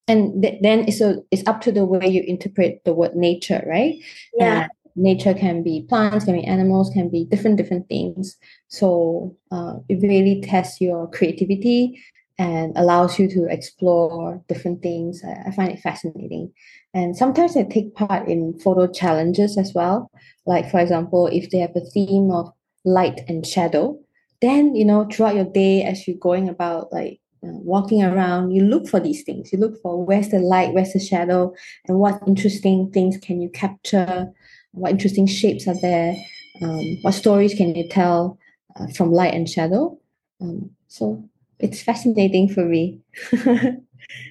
and 0.10 0.42
th- 0.42 0.62
then 0.62 0.88
it's 0.88 1.02
a, 1.02 1.18
it's 1.32 1.46
up 1.48 1.60
to 1.62 1.72
the 1.72 1.84
way 1.86 2.08
you 2.08 2.24
interpret 2.26 2.82
the 2.86 2.94
word 2.94 3.14
nature 3.16 3.62
right 3.68 3.96
Yeah, 4.34 4.60
Uh, 4.60 4.68
nature 4.98 5.34
can 5.34 5.64
be 5.64 5.86
plants, 5.88 6.26
can 6.26 6.34
be 6.34 6.44
animals, 6.44 6.90
can 6.90 7.10
be 7.10 7.26
different 7.26 7.58
different 7.58 7.88
things. 7.88 8.36
So 8.68 9.38
uh, 9.52 9.76
it 9.88 10.02
really 10.02 10.42
tests 10.42 10.82
your 10.82 11.10
creativity 11.10 12.04
and 12.40 12.76
allows 12.76 13.18
you 13.18 13.28
to 13.30 13.46
explore 13.50 14.44
different 14.48 14.82
things. 14.82 15.22
I, 15.24 15.52
find 15.52 15.72
it 15.72 15.80
fascinating. 15.80 16.52
And 16.94 17.16
sometimes 17.16 17.56
I 17.56 17.64
take 17.64 17.96
part 17.96 18.28
in 18.28 18.60
photo 18.60 18.88
challenges 18.88 19.58
as 19.58 19.74
well. 19.74 20.12
Like 20.46 20.70
for 20.70 20.80
example, 20.80 21.28
if 21.28 21.50
they 21.50 21.60
have 21.60 21.76
a 21.76 21.82
theme 21.82 22.32
of 22.32 22.52
light 22.84 23.22
and 23.28 23.46
shadow, 23.46 24.00
then 24.42 24.76
you 24.76 24.86
know 24.86 25.08
throughout 25.12 25.36
your 25.36 25.52
day 25.52 25.84
as 25.84 26.08
you're 26.08 26.18
going 26.18 26.50
about 26.50 26.92
like 26.92 27.20
uh, 27.44 27.50
walking 27.52 28.04
around, 28.04 28.52
you 28.52 28.64
look 28.64 28.88
for 28.88 29.00
these 29.00 29.24
things. 29.24 29.52
You 29.54 29.60
look 29.60 29.80
for 29.82 30.04
where's 30.04 30.30
the 30.30 30.40
light, 30.40 30.74
where's 30.74 30.94
the 30.94 31.00
shadow, 31.00 31.54
and 31.88 32.00
what 32.00 32.22
interesting 32.28 32.92
things 32.92 33.18
can 33.18 33.42
you 33.42 33.50
capture 33.50 34.32
what 34.72 34.92
interesting 34.92 35.28
shapes 35.28 35.68
are 35.68 35.80
there 35.82 36.16
um, 36.62 36.98
what 37.02 37.14
stories 37.14 37.54
can 37.54 37.76
you 37.76 37.88
tell 37.88 38.38
uh, 38.76 38.88
from 38.96 39.12
light 39.12 39.34
and 39.34 39.50
shadow 39.50 39.98
um, 40.42 40.70
so 40.88 41.24
it's 41.60 41.82
fascinating 41.82 42.48
for 42.48 42.66
me 42.66 43.00
it's 43.32 43.82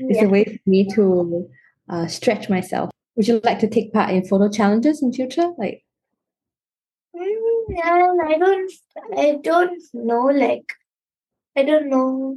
yeah. 0.01 0.25
a 0.25 0.29
way 0.29 0.45
for 0.45 0.71
me 0.71 0.89
to 0.95 1.49
uh, 1.89 2.07
stretch 2.07 2.49
myself 2.49 2.91
would 3.17 3.27
you 3.27 3.41
like 3.45 3.59
to 3.59 3.69
take 3.69 3.93
part 3.93 4.11
in 4.11 4.25
photo 4.27 4.49
challenges 4.49 5.03
in 5.03 5.13
future 5.13 5.53
like 5.59 5.83
Mm, 7.17 7.79
I 7.83 8.37
don't, 8.39 8.73
I 9.17 9.39
don't 9.43 9.83
know. 9.95 10.27
Like, 10.27 10.73
I 11.57 11.63
don't 11.63 11.89
know. 11.89 12.37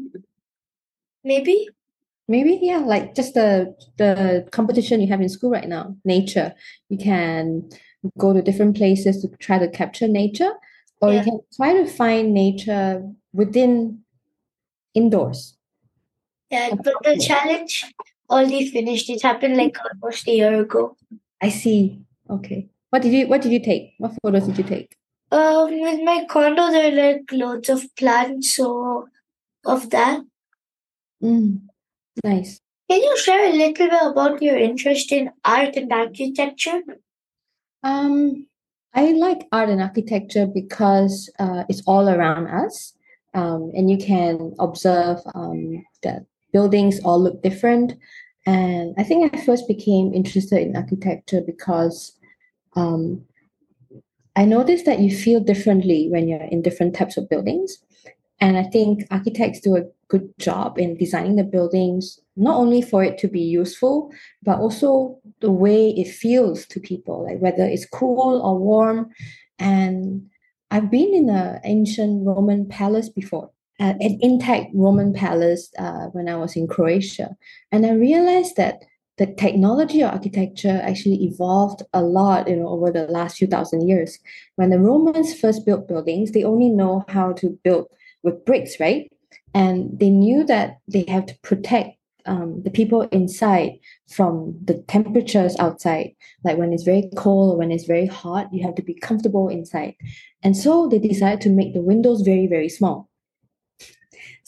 Maybe. 1.24 1.68
maybe 2.30 2.60
yeah 2.62 2.78
like 2.78 3.16
just 3.16 3.34
the 3.34 3.76
the 3.98 4.48
competition 4.52 5.02
you 5.02 5.08
have 5.08 5.20
in 5.20 5.28
school 5.28 5.50
right 5.50 5.68
now 5.68 5.96
nature 6.06 6.54
you 6.88 6.98
can 6.98 7.68
go 8.18 8.34
to 8.34 8.42
different 8.42 8.76
places 8.76 9.22
to 9.22 9.28
try 9.38 9.58
to 9.58 9.70
capture 9.70 10.08
nature 10.08 10.52
or 11.02 11.14
you 11.14 11.22
can 11.24 11.40
try 11.56 11.74
to 11.74 11.86
find 11.86 12.34
nature 12.34 13.04
within 13.34 14.00
indoors 14.94 15.56
Yeah, 16.50 16.76
but 16.76 16.96
the 17.04 17.18
challenge 17.18 17.86
already 18.30 18.70
finished. 18.70 19.10
It 19.10 19.22
happened 19.22 19.58
like 19.58 19.78
almost 19.84 20.28
a 20.28 20.32
year 20.32 20.60
ago. 20.60 20.98
I 21.42 21.50
see. 21.50 22.02
Okay. 22.30 22.70
What 22.90 23.02
did 23.02 23.14
you 23.14 23.28
What 23.28 23.42
did 23.42 23.52
you 23.52 23.60
take? 23.60 23.94
What 23.98 24.14
photos 24.24 24.48
did 24.48 24.58
you 24.58 24.64
take? 24.64 24.96
Um, 25.32 25.80
with 25.82 26.02
my 26.04 26.26
condo, 26.28 26.72
there 26.72 26.92
are 26.92 26.96
like 26.96 27.32
loads 27.32 27.70
of 27.70 27.84
plants, 27.96 28.56
so 28.56 29.08
of 29.66 29.90
that. 29.92 30.22
Mm, 31.24 31.62
nice. 32.24 32.60
Can 32.90 33.04
you 33.04 33.18
share 33.20 33.46
a 33.48 33.54
little 33.54 33.74
bit 33.74 33.94
about 34.02 34.42
your 34.42 34.58
interest 34.58 35.12
in 35.12 35.30
art 35.46 35.76
and 35.76 35.94
architecture? 35.94 36.82
Um, 37.84 38.48
I 38.94 39.12
like 39.12 39.48
art 39.52 39.70
and 39.70 39.82
architecture 39.82 40.48
because 40.48 41.30
uh, 41.40 41.64
it's 41.70 41.84
all 41.86 42.10
around 42.10 42.48
us, 42.48 42.94
um, 43.34 43.72
and 43.76 43.90
you 43.90 43.98
can 43.98 44.56
observe 44.60 45.20
um, 45.36 45.86
that 46.04 46.26
buildings 46.52 47.00
all 47.02 47.22
look 47.22 47.42
different. 47.44 47.94
And 48.46 48.96
I 48.98 49.04
think 49.04 49.34
I 49.34 49.46
first 49.46 49.68
became 49.68 50.14
interested 50.14 50.62
in 50.62 50.76
architecture 50.76 51.42
because 51.46 52.14
um, 52.76 53.24
I 54.36 54.46
noticed 54.46 54.86
that 54.86 55.00
you 55.00 55.16
feel 55.16 55.40
differently 55.40 56.08
when 56.10 56.28
you're 56.28 56.42
in 56.42 56.62
different 56.62 56.96
types 56.96 57.18
of 57.18 57.30
buildings. 57.30 57.78
And 58.42 58.58
I 58.58 58.64
think 58.64 59.06
architects 59.12 59.60
do 59.60 59.76
a 59.76 59.84
good 60.08 60.34
job 60.40 60.80
in 60.80 60.98
designing 60.98 61.36
the 61.36 61.44
buildings, 61.44 62.20
not 62.40 62.56
only 62.56 62.82
for 62.82 63.04
it 63.04 63.18
to 63.20 63.28
be 63.28 63.42
useful, 63.42 64.12
but 64.44 64.60
also 64.60 65.20
the 65.42 65.52
way 65.52 65.90
it 65.90 66.08
feels 66.08 66.66
to 66.68 66.80
people, 66.80 67.26
like 67.26 67.40
whether 67.40 67.64
it's 67.64 67.86
cool 67.86 68.42
or 68.42 68.58
warm. 68.58 69.10
And 69.60 70.30
I've 70.72 70.90
been 70.90 71.14
in 71.14 71.30
an 71.30 71.60
ancient 71.66 72.26
Roman 72.26 72.66
palace 72.68 73.10
before, 73.10 73.52
uh, 73.80 73.94
an 74.00 74.18
intact 74.22 74.72
Roman 74.74 75.14
palace 75.14 75.70
uh, 75.78 76.08
when 76.14 76.30
I 76.30 76.38
was 76.38 76.56
in 76.56 76.68
Croatia. 76.68 77.36
And 77.72 77.86
I 77.86 77.92
realized 77.92 78.56
that 78.56 78.84
the 79.18 79.28
technology 79.28 80.02
of 80.02 80.14
architecture 80.14 80.80
actually 80.82 81.26
evolved 81.26 81.84
a 81.94 82.02
lot 82.02 82.48
you 82.48 82.56
know 82.56 82.70
over 82.70 82.90
the 82.90 83.06
last 83.08 83.36
few 83.36 83.48
thousand 83.48 83.86
years 83.86 84.18
when 84.56 84.70
the 84.70 84.80
romans 84.80 85.38
first 85.38 85.66
built 85.66 85.90
buildings 85.90 86.32
they 86.32 86.46
only 86.46 86.70
know 86.70 87.04
how 87.10 87.34
to 87.34 87.50
build 87.66 87.86
with 88.24 88.46
bricks 88.46 88.80
right 88.80 89.12
and 89.54 90.00
they 90.00 90.10
knew 90.10 90.46
that 90.46 90.78
they 90.88 91.04
have 91.10 91.26
to 91.26 91.38
protect 91.40 91.99
um, 92.30 92.62
the 92.64 92.70
people 92.70 93.02
inside 93.20 93.72
from 94.08 94.58
the 94.64 94.76
temperatures 94.88 95.56
outside 95.60 96.12
like 96.44 96.58
when 96.58 96.72
it's 96.72 96.84
very 96.84 97.10
cold 97.16 97.54
or 97.54 97.58
when 97.58 97.72
it's 97.72 97.86
very 97.86 98.06
hot 98.06 98.54
you 98.54 98.64
have 98.64 98.76
to 98.76 98.84
be 98.84 98.94
comfortable 98.94 99.50
inside 99.50 99.96
and 100.44 100.56
so 100.56 100.88
they 100.88 101.00
decided 101.00 101.42
to 101.42 101.50
make 101.50 101.74
the 101.74 101.82
windows 101.82 102.22
very 102.22 102.48
very 102.48 102.70
small 102.70 103.10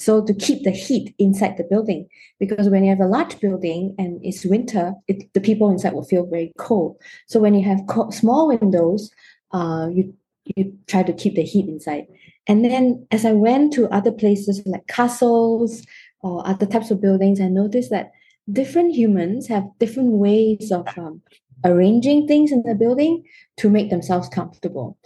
so 0.02 0.24
to 0.24 0.34
keep 0.34 0.64
the 0.64 0.72
heat 0.72 1.14
inside 1.20 1.58
the 1.58 1.64
building, 1.64 2.08
because 2.40 2.70
when 2.70 2.84
you 2.84 2.90
have 2.90 3.00
a 3.00 3.06
large 3.06 3.40
building 3.40 3.94
and 4.00 4.20
it's 4.24 4.44
winter, 4.44 4.94
it, 5.08 5.32
the 5.34 5.40
people 5.40 5.70
inside 5.70 5.94
will 5.94 6.04
feel 6.04 6.26
very 6.26 6.52
cold. 6.58 6.98
So 7.28 7.40
when 7.40 7.54
you 7.54 7.64
have 7.66 7.86
co- 7.88 8.10
small 8.10 8.48
windows, 8.48 9.12
uh, 9.52 9.90
you 9.92 10.14
you 10.56 10.76
try 10.88 11.04
to 11.04 11.14
keep 11.14 11.36
the 11.36 11.44
heat 11.44 11.68
inside. 11.68 12.08
And 12.48 12.66
then 12.66 13.06
as 13.12 13.26
I 13.26 13.32
went 13.34 13.74
to 13.74 13.88
other 13.90 14.12
places 14.12 14.64
like 14.66 14.88
castles 14.88 15.86
or 16.24 16.48
other 16.48 16.66
types 16.66 16.92
of 16.92 17.02
buildings, 17.02 17.42
I 17.42 17.48
noticed 17.48 17.90
that 17.90 18.12
different 18.52 18.96
humans 18.96 19.48
have 19.48 19.70
different 19.80 20.12
ways 20.12 20.72
of 20.72 20.88
um, 20.98 21.22
arranging 21.64 22.28
things 22.28 22.52
in 22.52 22.64
the 22.64 22.76
building 22.76 23.24
to 23.58 23.70
make 23.70 23.90
themselves 23.90 24.30
comfortable. 24.30 24.98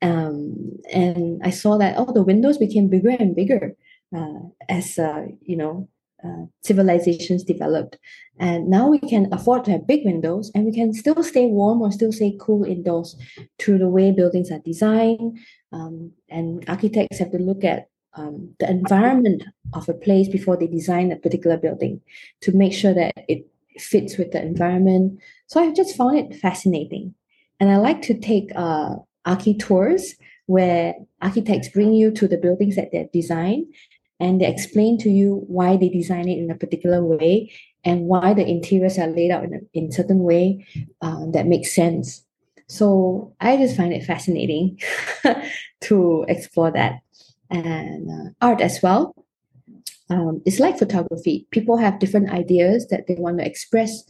Um, 0.00 0.78
and 0.92 1.40
I 1.44 1.50
saw 1.50 1.78
that 1.78 1.94
oh, 1.96 2.12
the 2.12 2.22
windows 2.22 2.58
became 2.58 2.88
bigger 2.88 3.10
and 3.10 3.36
bigger 3.36 3.76
uh, 4.14 4.40
as 4.68 4.98
uh, 4.98 5.26
you 5.42 5.56
know 5.56 5.88
uh, 6.24 6.46
civilizations 6.62 7.42
developed 7.42 7.98
and 8.38 8.68
now 8.68 8.86
we 8.86 8.98
can 9.00 9.28
afford 9.32 9.64
to 9.64 9.72
have 9.72 9.86
big 9.86 10.04
windows 10.04 10.52
and 10.54 10.64
we 10.64 10.72
can 10.72 10.92
still 10.92 11.20
stay 11.22 11.46
warm 11.46 11.82
or 11.82 11.90
still 11.90 12.12
stay 12.12 12.36
cool 12.40 12.64
indoors 12.64 13.16
through 13.58 13.78
the 13.78 13.88
way 13.88 14.12
buildings 14.12 14.50
are 14.50 14.60
designed 14.60 15.36
um, 15.72 16.12
and 16.28 16.64
architects 16.68 17.18
have 17.18 17.32
to 17.32 17.38
look 17.38 17.64
at 17.64 17.88
um, 18.14 18.54
the 18.58 18.68
environment 18.68 19.44
of 19.72 19.88
a 19.88 19.94
place 19.94 20.28
before 20.28 20.56
they 20.56 20.66
design 20.66 21.10
a 21.10 21.16
particular 21.16 21.56
building 21.56 22.00
to 22.42 22.52
make 22.52 22.72
sure 22.72 22.94
that 22.94 23.12
it 23.28 23.46
fits 23.78 24.18
with 24.18 24.32
the 24.32 24.42
environment. 24.42 25.18
So 25.46 25.62
i've 25.62 25.76
just 25.76 25.96
found 25.96 26.18
it 26.18 26.36
fascinating. 26.36 27.14
And 27.60 27.70
i 27.70 27.76
like 27.76 28.02
to 28.02 28.18
take 28.18 28.50
uh, 28.54 28.96
archi 29.24 29.54
tours 29.54 30.14
where 30.46 30.94
architects 31.20 31.68
bring 31.68 31.92
you 31.92 32.10
to 32.10 32.28
the 32.28 32.36
buildings 32.36 32.76
that 32.76 32.90
they're 32.92 33.08
designed 33.12 33.66
and 34.20 34.40
they 34.40 34.46
explain 34.46 34.98
to 34.98 35.08
you 35.08 35.44
why 35.46 35.76
they 35.76 35.88
design 35.88 36.28
it 36.28 36.38
in 36.38 36.50
a 36.50 36.56
particular 36.56 37.04
way 37.04 37.50
and 37.84 38.02
why 38.02 38.34
the 38.34 38.46
interiors 38.46 38.98
are 38.98 39.08
laid 39.08 39.30
out 39.30 39.44
in 39.44 39.54
a 39.54 39.60
in 39.72 39.90
certain 39.90 40.20
way 40.20 40.66
uh, 41.00 41.26
that 41.30 41.46
makes 41.46 41.74
sense. 41.74 42.24
So 42.68 43.34
I 43.40 43.56
just 43.56 43.76
find 43.76 43.92
it 43.92 44.04
fascinating 44.04 44.78
to 45.82 46.24
explore 46.28 46.70
that 46.70 47.00
and 47.52 48.10
uh, 48.10 48.30
art 48.40 48.60
as 48.60 48.80
well. 48.82 49.14
Um, 50.10 50.42
it's 50.44 50.58
like 50.58 50.78
photography. 50.78 51.46
People 51.50 51.76
have 51.76 51.98
different 51.98 52.30
ideas 52.30 52.88
that 52.88 53.06
they 53.06 53.14
want 53.14 53.38
to 53.38 53.46
express 53.46 54.02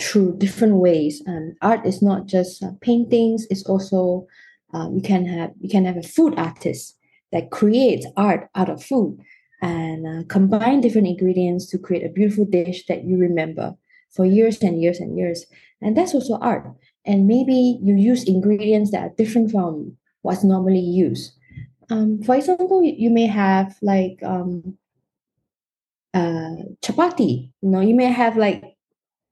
through 0.00 0.38
different 0.38 0.76
ways. 0.76 1.22
And 1.26 1.56
art 1.62 1.84
is 1.86 2.02
not 2.02 2.26
just 2.26 2.62
uh, 2.62 2.72
paintings; 2.80 3.46
it's 3.50 3.64
also 3.64 4.26
um, 4.72 4.94
you 4.94 5.02
can 5.02 5.26
have 5.26 5.52
you 5.60 5.68
can 5.68 5.84
have 5.84 5.96
a 5.96 6.02
food 6.02 6.34
artist 6.36 6.96
that 7.32 7.50
creates 7.50 8.06
art 8.16 8.48
out 8.54 8.70
of 8.70 8.82
food 8.82 9.18
and 9.60 10.06
uh, 10.06 10.24
combine 10.28 10.80
different 10.80 11.08
ingredients 11.08 11.66
to 11.66 11.78
create 11.78 12.04
a 12.04 12.08
beautiful 12.12 12.44
dish 12.44 12.86
that 12.86 13.04
you 13.04 13.18
remember 13.18 13.74
for 14.10 14.24
years 14.24 14.62
and 14.62 14.80
years 14.80 14.98
and 14.98 15.18
years. 15.18 15.44
And 15.82 15.96
that's 15.96 16.14
also 16.14 16.38
art. 16.38 16.66
And 17.04 17.26
maybe 17.26 17.78
you 17.82 17.96
use 17.96 18.24
ingredients 18.24 18.90
that 18.92 19.02
are 19.02 19.14
different 19.16 19.50
from 19.50 19.96
what's 20.22 20.44
normally 20.44 20.80
used. 20.80 21.32
Um, 21.90 22.22
for 22.22 22.36
example, 22.36 22.82
you 22.82 23.10
may 23.10 23.26
have 23.26 23.76
like 23.80 24.18
um, 24.22 24.76
uh, 26.12 26.56
chapati. 26.82 27.50
You 27.62 27.70
know, 27.70 27.80
you 27.80 27.94
may 27.94 28.06
have 28.12 28.36
like 28.36 28.62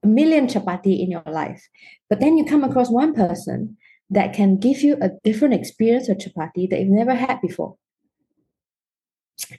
a 0.02 0.06
million 0.06 0.46
chapati 0.46 1.00
in 1.00 1.10
your 1.10 1.22
life, 1.26 1.62
but 2.08 2.20
then 2.20 2.36
you 2.36 2.44
come 2.44 2.64
across 2.64 2.90
one 2.90 3.14
person 3.14 3.76
that 4.08 4.32
can 4.32 4.58
give 4.58 4.82
you 4.82 4.96
a 5.00 5.10
different 5.24 5.54
experience 5.54 6.08
of 6.08 6.18
chapati 6.18 6.68
that 6.70 6.80
you've 6.80 6.88
never 6.88 7.14
had 7.14 7.40
before 7.40 7.76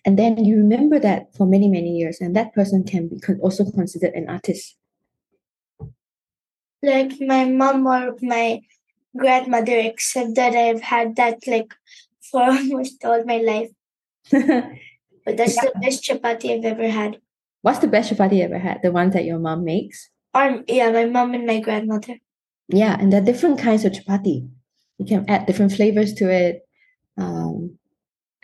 and 0.06 0.18
then 0.18 0.44
you 0.44 0.58
remember 0.58 1.00
that 1.00 1.34
for 1.36 1.46
many 1.46 1.70
many 1.70 1.92
years 1.92 2.20
and 2.20 2.36
that 2.36 2.54
person 2.54 2.84
can 2.84 3.08
be 3.08 3.18
also 3.42 3.70
considered 3.72 4.14
an 4.14 4.30
artist 4.30 4.76
like 6.82 7.14
my 7.20 7.46
mom 7.46 7.86
or 7.86 8.16
my 8.22 8.62
grandmother 9.16 9.78
except 9.78 10.36
that 10.36 10.54
i've 10.54 10.82
had 10.82 11.16
that 11.16 11.40
like 11.48 11.74
for 12.30 12.42
almost 12.56 13.04
all 13.06 13.24
my 13.26 13.38
life 13.38 13.70
but 14.32 15.38
that's 15.38 15.56
yeah. 15.56 15.66
the 15.66 15.80
best 15.82 16.04
chapati 16.04 16.54
i've 16.54 16.66
ever 16.66 16.90
had 16.90 17.18
what's 17.62 17.80
the 17.80 17.88
best 17.88 18.12
chapati 18.12 18.38
you 18.38 18.44
ever 18.44 18.60
had 18.60 18.82
the 18.84 18.92
one 18.92 19.10
that 19.12 19.26
your 19.26 19.40
mom 19.40 19.64
makes 19.64 20.10
um 20.34 20.64
yeah 20.68 20.92
my 20.92 21.06
mom 21.06 21.34
and 21.34 21.46
my 21.46 21.60
grandmother 21.60 22.18
yeah 22.70 22.98
and 23.00 23.12
there 23.12 23.22
are 23.22 23.26
different 23.26 23.60
kinds 23.60 23.86
of 23.86 23.92
chapati 23.94 24.48
you 24.98 25.06
can 25.06 25.26
add 25.30 25.46
different 25.46 25.72
flavors 25.72 26.14
to 26.14 26.30
it 26.30 26.68
um, 27.18 27.78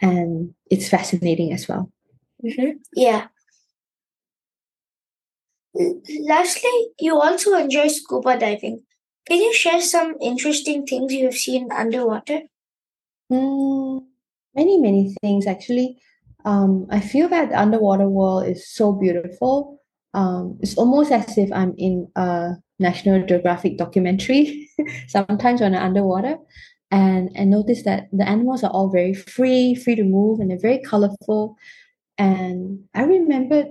and 0.01 0.53
it's 0.69 0.89
fascinating 0.89 1.53
as 1.53 1.67
well. 1.67 1.91
Mm-hmm. 2.43 2.77
Yeah. 2.95 3.27
Lastly, 5.75 6.87
you 6.99 7.19
also 7.19 7.55
enjoy 7.55 7.87
scuba 7.87 8.37
diving. 8.37 8.83
Can 9.27 9.37
you 9.37 9.53
share 9.53 9.81
some 9.81 10.15
interesting 10.21 10.85
things 10.85 11.13
you 11.13 11.25
have 11.25 11.35
seen 11.35 11.71
underwater? 11.71 12.41
Mm, 13.31 14.05
many, 14.55 14.79
many 14.79 15.15
things 15.21 15.47
actually. 15.47 15.97
Um, 16.45 16.87
I 16.89 16.99
feel 16.99 17.29
that 17.29 17.49
the 17.49 17.59
underwater 17.59 18.09
world 18.09 18.47
is 18.47 18.67
so 18.67 18.91
beautiful. 18.91 19.79
Um, 20.13 20.59
it's 20.61 20.75
almost 20.75 21.11
as 21.11 21.37
if 21.37 21.51
I'm 21.51 21.73
in 21.77 22.07
a 22.15 22.55
National 22.79 23.25
Geographic 23.25 23.77
documentary 23.77 24.69
sometimes 25.07 25.61
when 25.61 25.75
I'm 25.75 25.83
underwater 25.83 26.37
and 26.93 27.31
and 27.35 27.49
notice 27.49 27.83
that 27.83 28.07
the 28.11 28.27
animals 28.27 28.63
are 28.63 28.69
all 28.69 28.89
very 28.89 29.13
free 29.15 29.73
free 29.73 29.95
to 29.95 30.03
move 30.03 30.39
and 30.39 30.51
they're 30.51 30.59
very 30.69 30.79
colorful 30.79 31.57
and 32.19 32.79
i 32.93 33.01
remember 33.03 33.65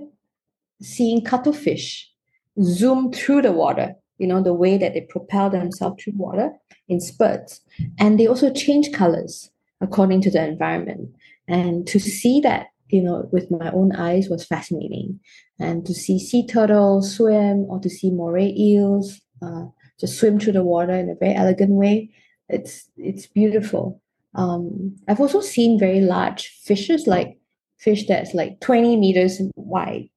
seeing 0.81 1.23
cuttlefish 1.23 2.11
zoom 2.61 3.11
through 3.13 3.41
the 3.41 3.51
water 3.51 3.95
you 4.17 4.27
know 4.27 4.43
the 4.43 4.53
way 4.53 4.77
that 4.77 4.93
they 4.93 5.01
propel 5.09 5.49
themselves 5.49 6.03
through 6.03 6.13
water 6.17 6.51
in 6.87 6.99
spurts 6.99 7.61
and 7.97 8.19
they 8.19 8.27
also 8.27 8.51
change 8.51 8.91
colors 8.91 9.49
according 9.81 10.21
to 10.21 10.31
the 10.31 10.43
environment 10.43 11.09
and 11.47 11.87
to 11.87 11.99
see 11.99 12.39
that 12.41 12.67
you 12.89 13.01
know 13.01 13.27
with 13.31 13.49
my 13.49 13.71
own 13.71 13.91
eyes 13.95 14.29
was 14.29 14.45
fascinating 14.45 15.19
and 15.59 15.85
to 15.85 15.93
see 15.93 16.19
sea 16.19 16.45
turtles 16.45 17.15
swim 17.15 17.65
or 17.69 17.79
to 17.79 17.89
see 17.89 18.11
moray 18.11 18.53
eels 18.57 19.21
uh, 19.41 19.65
just 19.99 20.19
swim 20.19 20.39
through 20.39 20.53
the 20.53 20.63
water 20.63 20.93
in 20.93 21.09
a 21.09 21.15
very 21.15 21.35
elegant 21.35 21.71
way 21.71 22.09
it's 22.49 22.89
it's 22.97 23.27
beautiful. 23.27 24.01
Um, 24.35 24.95
I've 25.07 25.19
also 25.19 25.41
seen 25.41 25.79
very 25.79 26.01
large 26.01 26.47
fishes, 26.63 27.07
like 27.07 27.37
fish 27.77 28.07
that's 28.07 28.33
like 28.33 28.59
20 28.61 28.97
meters 28.97 29.41
wide. 29.55 30.09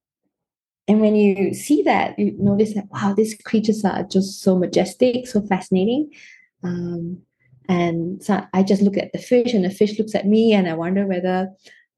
And 0.87 1.01
when 1.01 1.15
you 1.15 1.53
see 1.53 1.83
that, 1.83 2.17
you 2.17 2.33
notice 2.39 2.73
that 2.73 2.87
wow, 2.89 3.13
these 3.13 3.35
creatures 3.43 3.83
are 3.83 4.03
just 4.03 4.41
so 4.41 4.57
majestic, 4.57 5.27
so 5.27 5.41
fascinating. 5.41 6.11
Um, 6.63 7.21
and 7.69 8.23
so 8.23 8.45
I 8.53 8.63
just 8.63 8.81
look 8.81 8.97
at 8.97 9.11
the 9.13 9.19
fish, 9.19 9.53
and 9.53 9.65
the 9.65 9.69
fish 9.69 9.97
looks 9.99 10.15
at 10.15 10.27
me, 10.27 10.53
and 10.53 10.67
I 10.67 10.73
wonder 10.73 11.05
whether 11.05 11.49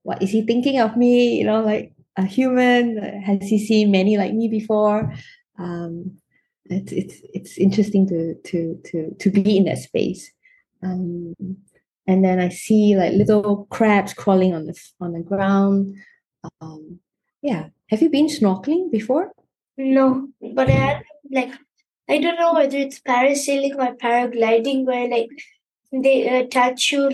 what 0.04 0.22
is 0.22 0.32
he 0.32 0.42
thinking 0.42 0.80
of 0.80 0.98
me? 0.98 1.38
You 1.38 1.46
know, 1.46 1.62
like 1.62 1.94
a 2.16 2.26
human? 2.26 2.98
Has 3.22 3.48
he 3.48 3.64
seen 3.64 3.92
many 3.92 4.18
like 4.18 4.34
me 4.34 4.48
before? 4.48 5.14
Um, 5.58 6.20
it's 6.70 6.92
it's 6.92 7.22
it's 7.34 7.58
interesting 7.58 8.08
to 8.08 8.36
to 8.46 8.80
to 8.86 9.16
to 9.20 9.30
be 9.32 9.58
in 9.58 9.66
that 9.66 9.78
space 9.78 10.32
um, 10.84 11.34
and 12.08 12.24
then 12.24 12.40
i 12.40 12.50
see 12.50 12.96
like 12.96 13.14
little 13.14 13.66
crabs 13.70 14.14
crawling 14.14 14.54
on 14.54 14.66
the 14.66 14.80
on 15.02 15.14
the 15.14 15.22
ground 15.22 15.96
um, 16.62 17.00
yeah 17.42 17.68
have 17.90 18.02
you 18.02 18.10
been 18.10 18.28
snorkeling 18.28 18.92
before 18.92 19.32
No, 19.78 20.28
but 20.56 20.68
I 20.68 20.72
had 20.72 21.04
like 21.32 21.54
I 22.10 22.18
don't 22.18 22.40
know 22.40 22.54
whether 22.54 22.78
it's 22.78 23.00
parasailing 23.00 23.76
or 23.76 23.96
paragliding 23.96 24.86
where 24.86 25.08
like 25.08 25.30
they 25.92 26.28
attach 26.28 26.92
you. 26.92 27.12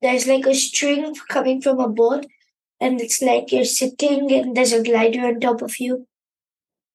There's 0.00 0.26
like 0.26 0.44
a 0.46 0.54
string 0.54 1.14
coming 1.28 1.62
from 1.62 1.78
a 1.78 1.88
boat, 1.88 2.26
and 2.80 3.00
it's 3.00 3.22
like 3.22 3.52
you're 3.52 3.64
sitting 3.64 4.32
and 4.32 4.56
there's 4.56 4.72
a 4.72 4.82
glider 4.82 5.26
on 5.26 5.38
top 5.38 5.62
of 5.62 5.78
you. 5.78 6.08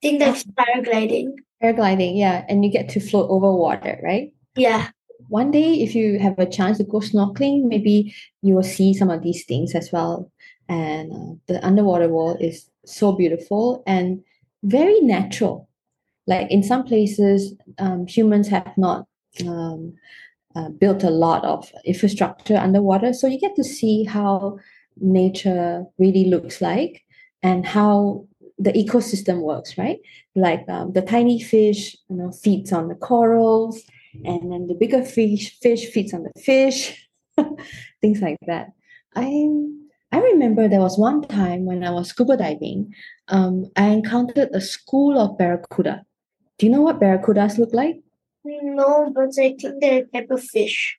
I 0.03 0.07
think 0.07 0.19
that's 0.19 0.43
paragliding. 0.43 1.31
Paragliding, 1.63 2.17
yeah, 2.17 2.45
and 2.49 2.65
you 2.65 2.71
get 2.71 2.89
to 2.89 2.99
float 2.99 3.29
over 3.29 3.51
water, 3.51 3.99
right? 4.03 4.33
Yeah. 4.55 4.89
One 5.29 5.51
day, 5.51 5.75
if 5.75 5.95
you 5.95 6.19
have 6.19 6.37
a 6.37 6.45
chance 6.45 6.77
to 6.77 6.83
go 6.83 6.99
snorkeling, 6.99 7.63
maybe 7.63 8.13
you 8.41 8.55
will 8.55 8.63
see 8.63 8.93
some 8.93 9.09
of 9.09 9.23
these 9.23 9.45
things 9.45 9.73
as 9.75 9.91
well. 9.91 10.31
And 10.69 11.11
uh, 11.11 11.35
the 11.47 11.65
underwater 11.65 12.09
world 12.09 12.37
is 12.41 12.69
so 12.85 13.13
beautiful 13.13 13.83
and 13.87 14.23
very 14.63 14.99
natural. 14.99 15.66
Like 16.27 16.51
in 16.51 16.61
some 16.61 16.83
places, 16.83 17.53
um, 17.79 18.05
humans 18.05 18.49
have 18.49 18.77
not 18.77 19.07
um, 19.45 19.93
uh, 20.55 20.69
built 20.69 21.03
a 21.03 21.09
lot 21.09 21.45
of 21.45 21.71
infrastructure 21.85 22.57
underwater, 22.57 23.13
so 23.13 23.27
you 23.27 23.39
get 23.39 23.55
to 23.55 23.63
see 23.63 24.03
how 24.03 24.59
nature 24.99 25.85
really 25.97 26.25
looks 26.25 26.61
like 26.61 27.03
and 27.43 27.65
how 27.65 28.25
the 28.57 28.73
ecosystem 28.73 29.41
works, 29.41 29.77
right? 29.77 29.99
Like 30.35 30.67
um, 30.67 30.93
the 30.93 31.01
tiny 31.01 31.41
fish, 31.41 31.95
you 32.09 32.17
know, 32.17 32.31
feeds 32.31 32.73
on 32.73 32.87
the 32.87 32.95
corals, 32.95 33.81
and 34.25 34.51
then 34.51 34.67
the 34.67 34.73
bigger 34.73 35.03
fish 35.03 35.57
fish 35.59 35.89
feeds 35.91 36.13
on 36.13 36.23
the 36.23 36.41
fish, 36.41 37.07
things 38.01 38.21
like 38.21 38.37
that. 38.47 38.69
I 39.15 39.47
I 40.11 40.19
remember 40.19 40.67
there 40.67 40.79
was 40.79 40.97
one 40.97 41.21
time 41.21 41.65
when 41.65 41.83
I 41.83 41.91
was 41.91 42.09
scuba 42.09 42.37
diving, 42.37 42.93
um, 43.27 43.65
I 43.75 43.87
encountered 43.89 44.49
a 44.53 44.61
school 44.61 45.19
of 45.19 45.37
barracuda. 45.37 46.05
Do 46.57 46.65
you 46.65 46.71
know 46.71 46.81
what 46.81 46.99
barracudas 46.99 47.57
look 47.57 47.73
like? 47.73 48.01
No, 48.43 49.11
but 49.13 49.29
I 49.37 49.55
think 49.59 49.61
they're 49.81 50.03
a 50.03 50.05
type 50.05 50.31
of 50.31 50.43
fish. 50.43 50.97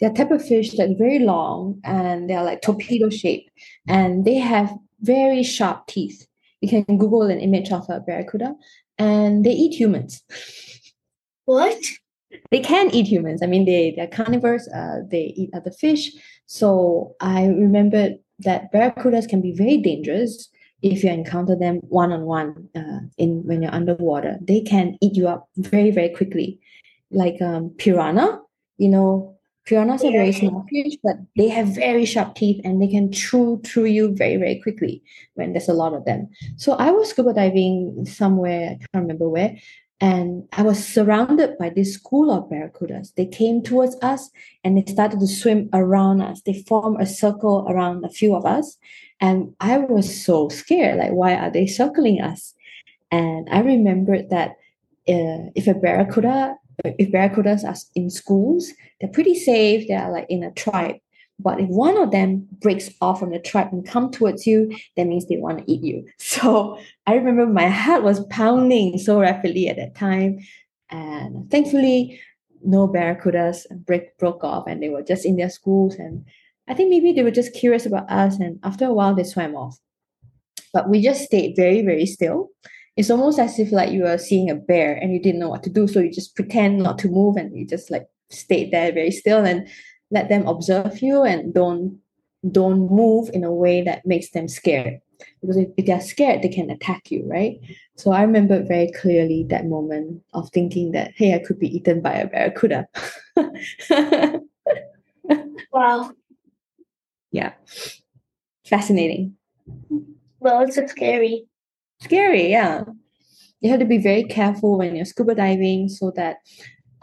They're 0.00 0.12
type 0.12 0.30
of 0.30 0.44
fish 0.44 0.76
that's 0.76 0.92
very 0.98 1.20
long 1.20 1.80
and 1.84 2.28
they're 2.28 2.42
like 2.42 2.62
torpedo 2.62 3.08
shaped 3.08 3.50
and 3.88 4.24
they 4.24 4.34
have 4.34 4.74
very 5.00 5.42
sharp 5.42 5.86
teeth. 5.86 6.26
You 6.60 6.68
can 6.68 6.98
Google 6.98 7.22
an 7.22 7.40
image 7.40 7.70
of 7.70 7.88
a 7.88 8.00
barracuda 8.00 8.54
and 8.98 9.44
they 9.44 9.52
eat 9.52 9.74
humans. 9.74 10.22
What? 11.44 11.78
They 12.50 12.60
can 12.60 12.90
eat 12.90 13.06
humans. 13.06 13.42
I 13.42 13.46
mean, 13.46 13.64
they, 13.64 13.92
they're 13.96 14.08
carnivores, 14.08 14.68
uh, 14.68 15.02
they 15.08 15.32
eat 15.36 15.50
other 15.54 15.70
fish. 15.70 16.12
So 16.46 17.14
I 17.20 17.46
remembered 17.46 18.18
that 18.40 18.72
barracudas 18.72 19.28
can 19.28 19.40
be 19.40 19.52
very 19.52 19.78
dangerous 19.78 20.48
if 20.82 21.02
you 21.02 21.10
encounter 21.10 21.56
them 21.56 21.76
one 21.88 22.12
on 22.12 22.22
one 22.22 22.68
in 23.18 23.42
when 23.44 23.62
you're 23.62 23.74
underwater. 23.74 24.38
They 24.40 24.60
can 24.60 24.96
eat 25.00 25.16
you 25.16 25.28
up 25.28 25.48
very 25.56 25.90
very 25.90 26.10
quickly, 26.10 26.60
like 27.10 27.40
um, 27.40 27.70
piranha. 27.78 28.40
You 28.78 28.90
know, 28.90 29.36
piranhas 29.64 30.04
are 30.04 30.12
very 30.12 30.32
small 30.32 30.66
fish, 30.70 30.96
but 31.02 31.16
they 31.36 31.48
have 31.48 31.68
very 31.68 32.04
sharp 32.04 32.34
teeth 32.34 32.60
and 32.64 32.80
they 32.80 32.88
can 32.88 33.10
chew 33.10 33.60
through 33.64 33.86
you 33.86 34.14
very 34.14 34.36
very 34.36 34.60
quickly 34.60 35.02
when 35.34 35.52
there's 35.52 35.68
a 35.68 35.74
lot 35.74 35.94
of 35.94 36.04
them. 36.04 36.28
So 36.56 36.72
I 36.74 36.90
was 36.90 37.10
scuba 37.10 37.32
diving 37.32 38.04
somewhere 38.06 38.70
I 38.70 38.74
can't 38.74 39.02
remember 39.06 39.28
where, 39.28 39.56
and 40.00 40.46
I 40.52 40.62
was 40.62 40.84
surrounded 40.84 41.56
by 41.56 41.70
this 41.70 41.94
school 41.94 42.30
of 42.30 42.50
barracudas. 42.50 43.14
They 43.14 43.24
came 43.24 43.62
towards 43.62 43.96
us 44.02 44.30
and 44.62 44.76
they 44.76 44.92
started 44.92 45.20
to 45.20 45.26
swim 45.26 45.70
around 45.72 46.20
us. 46.20 46.42
They 46.42 46.62
formed 46.64 47.00
a 47.00 47.06
circle 47.06 47.66
around 47.66 48.04
a 48.04 48.10
few 48.10 48.34
of 48.34 48.44
us. 48.44 48.76
And 49.20 49.54
I 49.60 49.78
was 49.78 50.24
so 50.24 50.48
scared. 50.48 50.98
Like, 50.98 51.12
why 51.12 51.34
are 51.34 51.50
they 51.50 51.66
circling 51.66 52.20
us? 52.20 52.54
And 53.10 53.48
I 53.50 53.60
remembered 53.60 54.30
that 54.30 54.50
uh, 55.08 55.50
if 55.54 55.66
a 55.66 55.74
barracuda, 55.74 56.56
if 56.84 57.10
barracudas 57.10 57.64
are 57.64 57.76
in 57.94 58.10
schools, 58.10 58.72
they're 59.00 59.10
pretty 59.10 59.34
safe. 59.34 59.88
They're 59.88 60.10
like 60.10 60.26
in 60.28 60.42
a 60.42 60.50
tribe. 60.52 60.96
But 61.38 61.60
if 61.60 61.68
one 61.68 61.98
of 61.98 62.10
them 62.10 62.48
breaks 62.60 62.88
off 63.00 63.20
from 63.20 63.30
the 63.30 63.38
tribe 63.38 63.68
and 63.70 63.86
come 63.86 64.10
towards 64.10 64.46
you, 64.46 64.74
that 64.96 65.06
means 65.06 65.26
they 65.26 65.36
want 65.36 65.58
to 65.58 65.70
eat 65.70 65.82
you. 65.82 66.06
So 66.18 66.78
I 67.06 67.14
remember 67.14 67.46
my 67.46 67.68
heart 67.68 68.02
was 68.02 68.24
pounding 68.26 68.98
so 68.98 69.20
rapidly 69.20 69.68
at 69.68 69.76
that 69.76 69.94
time. 69.94 70.40
And 70.90 71.50
thankfully, 71.50 72.20
no 72.62 72.86
barracudas 72.88 73.66
break, 73.86 74.16
broke 74.18 74.44
off 74.44 74.66
and 74.66 74.82
they 74.82 74.90
were 74.90 75.02
just 75.02 75.24
in 75.24 75.36
their 75.36 75.50
schools. 75.50 75.94
And 75.94 76.24
I 76.68 76.74
think 76.74 76.90
maybe 76.90 77.12
they 77.12 77.22
were 77.22 77.30
just 77.30 77.54
curious 77.54 77.86
about 77.86 78.10
us. 78.10 78.38
And 78.38 78.58
after 78.62 78.86
a 78.86 78.92
while, 78.92 79.14
they 79.14 79.24
swam 79.24 79.54
off. 79.54 79.78
But 80.72 80.88
we 80.90 81.00
just 81.00 81.22
stayed 81.22 81.56
very, 81.56 81.82
very 81.82 82.06
still. 82.06 82.50
It's 82.96 83.10
almost 83.10 83.38
as 83.38 83.58
if 83.58 83.72
like 83.72 83.92
you 83.92 84.02
were 84.02 84.18
seeing 84.18 84.50
a 84.50 84.54
bear 84.54 84.94
and 84.94 85.12
you 85.12 85.20
didn't 85.20 85.40
know 85.40 85.50
what 85.50 85.62
to 85.64 85.70
do. 85.70 85.86
So 85.86 86.00
you 86.00 86.10
just 86.10 86.34
pretend 86.34 86.78
not 86.78 86.98
to 87.00 87.08
move 87.08 87.36
and 87.36 87.56
you 87.56 87.66
just 87.66 87.90
like 87.90 88.06
stayed 88.30 88.72
there 88.72 88.92
very 88.92 89.10
still. 89.10 89.44
And 89.44 89.68
let 90.10 90.28
them 90.28 90.46
observe 90.46 91.02
you 91.02 91.22
and 91.22 91.52
don't 91.54 91.98
don't 92.50 92.90
move 92.90 93.30
in 93.32 93.42
a 93.42 93.52
way 93.52 93.82
that 93.82 94.06
makes 94.06 94.30
them 94.30 94.46
scared 94.46 95.00
because 95.40 95.56
if, 95.56 95.68
if 95.76 95.86
they're 95.86 96.00
scared 96.00 96.42
they 96.42 96.48
can 96.48 96.70
attack 96.70 97.10
you 97.10 97.24
right 97.26 97.58
so 97.96 98.12
i 98.12 98.22
remember 98.22 98.62
very 98.62 98.90
clearly 98.92 99.44
that 99.48 99.66
moment 99.66 100.22
of 100.32 100.48
thinking 100.50 100.92
that 100.92 101.10
hey 101.16 101.34
i 101.34 101.38
could 101.38 101.58
be 101.58 101.74
eaten 101.74 102.00
by 102.00 102.12
a 102.12 102.26
barracuda 102.28 102.86
wow 105.72 106.12
yeah 107.36 107.52
fascinating 108.72 109.34
well 110.40 110.60
it's 110.62 110.78
scary 110.90 111.46
scary 112.00 112.50
yeah 112.50 112.84
you 113.60 113.70
have 113.70 113.80
to 113.80 113.86
be 113.94 113.98
very 113.98 114.24
careful 114.24 114.78
when 114.78 114.96
you're 114.96 115.04
scuba 115.04 115.34
diving 115.34 115.88
so 115.88 116.12
that 116.16 116.36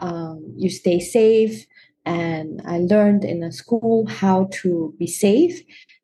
um, 0.00 0.38
you 0.56 0.70
stay 0.70 0.98
safe 1.00 1.66
and 2.04 2.60
I 2.66 2.78
learned 2.78 3.24
in 3.24 3.42
a 3.42 3.52
school 3.52 4.06
how 4.06 4.48
to 4.62 4.94
be 4.98 5.06
safe 5.06 5.62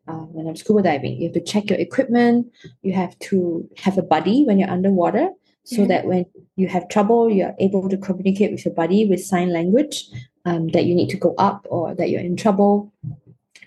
uh, 0.09 0.25
when 0.33 0.47
I'm 0.47 0.57
scuba 0.57 0.83
diving. 0.83 1.21
You 1.21 1.29
have 1.29 1.35
to 1.35 1.53
check 1.53 1.69
your 1.69 1.79
equipment. 1.79 2.51
You 2.83 2.95
have 2.95 3.19
to 3.31 3.69
have 3.77 3.99
a 3.99 4.03
buddy 4.03 4.45
when 4.45 4.59
you're 4.59 4.71
underwater 4.71 5.31
so 5.65 5.77
mm-hmm. 5.77 5.89
that 5.89 6.07
when 6.07 6.25
you 6.57 6.69
have 6.69 6.89
trouble, 6.89 7.31
you're 7.31 7.55
able 7.59 7.89
to 7.89 7.99
communicate 7.99 8.51
with 8.51 8.65
your 8.65 8.75
buddy 8.75 9.07
with 9.07 9.23
sign 9.23 9.53
language 9.53 10.05
um, 10.47 10.69
that 10.69 10.85
you 10.87 10.95
need 10.95 11.11
to 11.11 11.17
go 11.17 11.35
up 11.37 11.67
or 11.71 11.95
that 11.95 12.09
you're 12.11 12.21
in 12.21 12.37
trouble, 12.37 12.93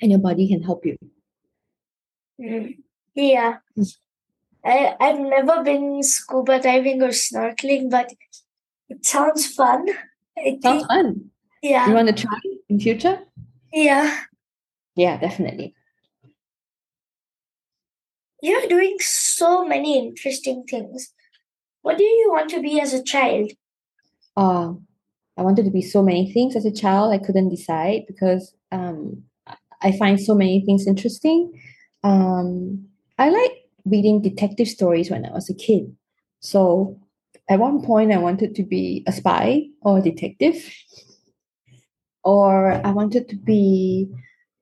and 0.03 0.11
your 0.11 0.19
buddy 0.19 0.47
can 0.49 0.61
help 0.61 0.85
you. 0.85 0.97
Mm. 2.39 2.77
Yeah. 3.15 3.57
I, 4.65 4.95
I've 4.99 5.19
never 5.19 5.63
been 5.63 6.03
scuba 6.03 6.59
diving 6.59 7.01
or 7.01 7.09
snorkeling, 7.09 7.89
but 7.89 8.11
it 8.89 9.05
sounds 9.05 9.47
fun. 9.47 9.87
It 10.35 10.61
sounds 10.61 10.85
fun. 10.85 11.31
Yeah. 11.61 11.87
You 11.87 11.93
want 11.93 12.09
to 12.09 12.13
try 12.13 12.37
in 12.69 12.79
future? 12.79 13.19
Yeah. 13.71 14.19
Yeah, 14.95 15.17
definitely. 15.17 15.73
You're 18.41 18.67
doing 18.67 18.97
so 18.99 19.65
many 19.65 19.97
interesting 19.97 20.65
things. 20.69 21.13
What 21.81 21.97
do 21.97 22.03
you 22.03 22.29
want 22.29 22.49
to 22.49 22.61
be 22.61 22.81
as 22.81 22.93
a 22.93 23.01
child? 23.01 23.51
Uh, 24.35 24.73
I 25.37 25.41
wanted 25.43 25.63
to 25.63 25.71
be 25.71 25.81
so 25.81 26.03
many 26.03 26.31
things 26.31 26.55
as 26.57 26.65
a 26.65 26.71
child. 26.71 27.13
I 27.13 27.19
couldn't 27.19 27.49
decide 27.49 28.01
because 28.05 28.53
um, 28.71 29.23
I 29.83 29.91
find 29.97 30.19
so 30.19 30.33
many 30.35 30.63
things 30.65 30.87
interesting. 30.87 31.51
Um, 32.03 32.85
I 33.17 33.29
like 33.29 33.51
reading 33.85 34.21
detective 34.21 34.67
stories 34.67 35.11
when 35.11 35.25
I 35.25 35.31
was 35.31 35.49
a 35.49 35.53
kid. 35.53 35.95
So 36.39 36.99
at 37.49 37.59
one 37.59 37.81
point, 37.81 38.11
I 38.11 38.17
wanted 38.17 38.55
to 38.55 38.63
be 38.63 39.03
a 39.07 39.11
spy 39.11 39.63
or 39.81 39.99
a 39.99 40.01
detective 40.01 40.55
or 42.23 42.85
I 42.85 42.91
wanted 42.91 43.27
to 43.29 43.35
be 43.35 44.09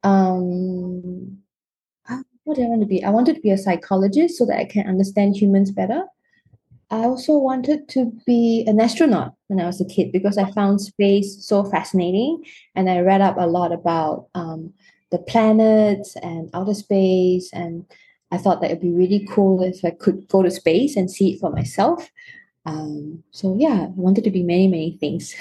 um 0.03 1.37
uh, 2.09 2.21
what 2.43 2.55
did 2.55 2.65
I 2.65 2.69
want 2.69 2.81
to 2.81 2.87
be? 2.87 3.03
I 3.03 3.09
wanted 3.09 3.35
to 3.35 3.41
be 3.41 3.51
a 3.51 3.57
psychologist 3.57 4.37
so 4.37 4.45
that 4.45 4.57
I 4.57 4.65
can 4.65 4.87
understand 4.87 5.37
humans 5.37 5.71
better. 5.71 6.03
I 6.89 7.05
also 7.05 7.37
wanted 7.37 7.87
to 7.89 8.11
be 8.25 8.65
an 8.67 8.81
astronaut 8.81 9.33
when 9.47 9.61
I 9.61 9.65
was 9.65 9.79
a 9.79 9.85
kid 9.85 10.11
because 10.11 10.37
I 10.37 10.51
found 10.51 10.81
space 10.81 11.45
so 11.45 11.63
fascinating 11.63 12.43
and 12.75 12.89
I 12.89 12.99
read 12.99 13.21
up 13.21 13.37
a 13.37 13.47
lot 13.47 13.71
about 13.71 14.27
um, 14.35 14.73
the 15.11 15.19
planets 15.19 16.15
and 16.17 16.49
outer 16.53 16.73
space 16.73 17.51
and 17.53 17.85
I 18.31 18.37
thought 18.37 18.61
that 18.61 18.71
it'd 18.71 18.81
be 18.81 18.91
really 18.91 19.27
cool 19.29 19.61
if 19.61 19.83
I 19.83 19.91
could 19.91 20.27
go 20.29 20.41
to 20.41 20.49
space 20.49 20.95
and 20.95 21.11
see 21.11 21.33
it 21.33 21.39
for 21.39 21.51
myself. 21.51 22.09
Um, 22.65 23.23
so 23.31 23.55
yeah, 23.59 23.87
I 23.87 23.91
wanted 23.95 24.23
to 24.23 24.31
be 24.31 24.43
many, 24.43 24.67
many 24.67 24.97
things. 24.99 25.35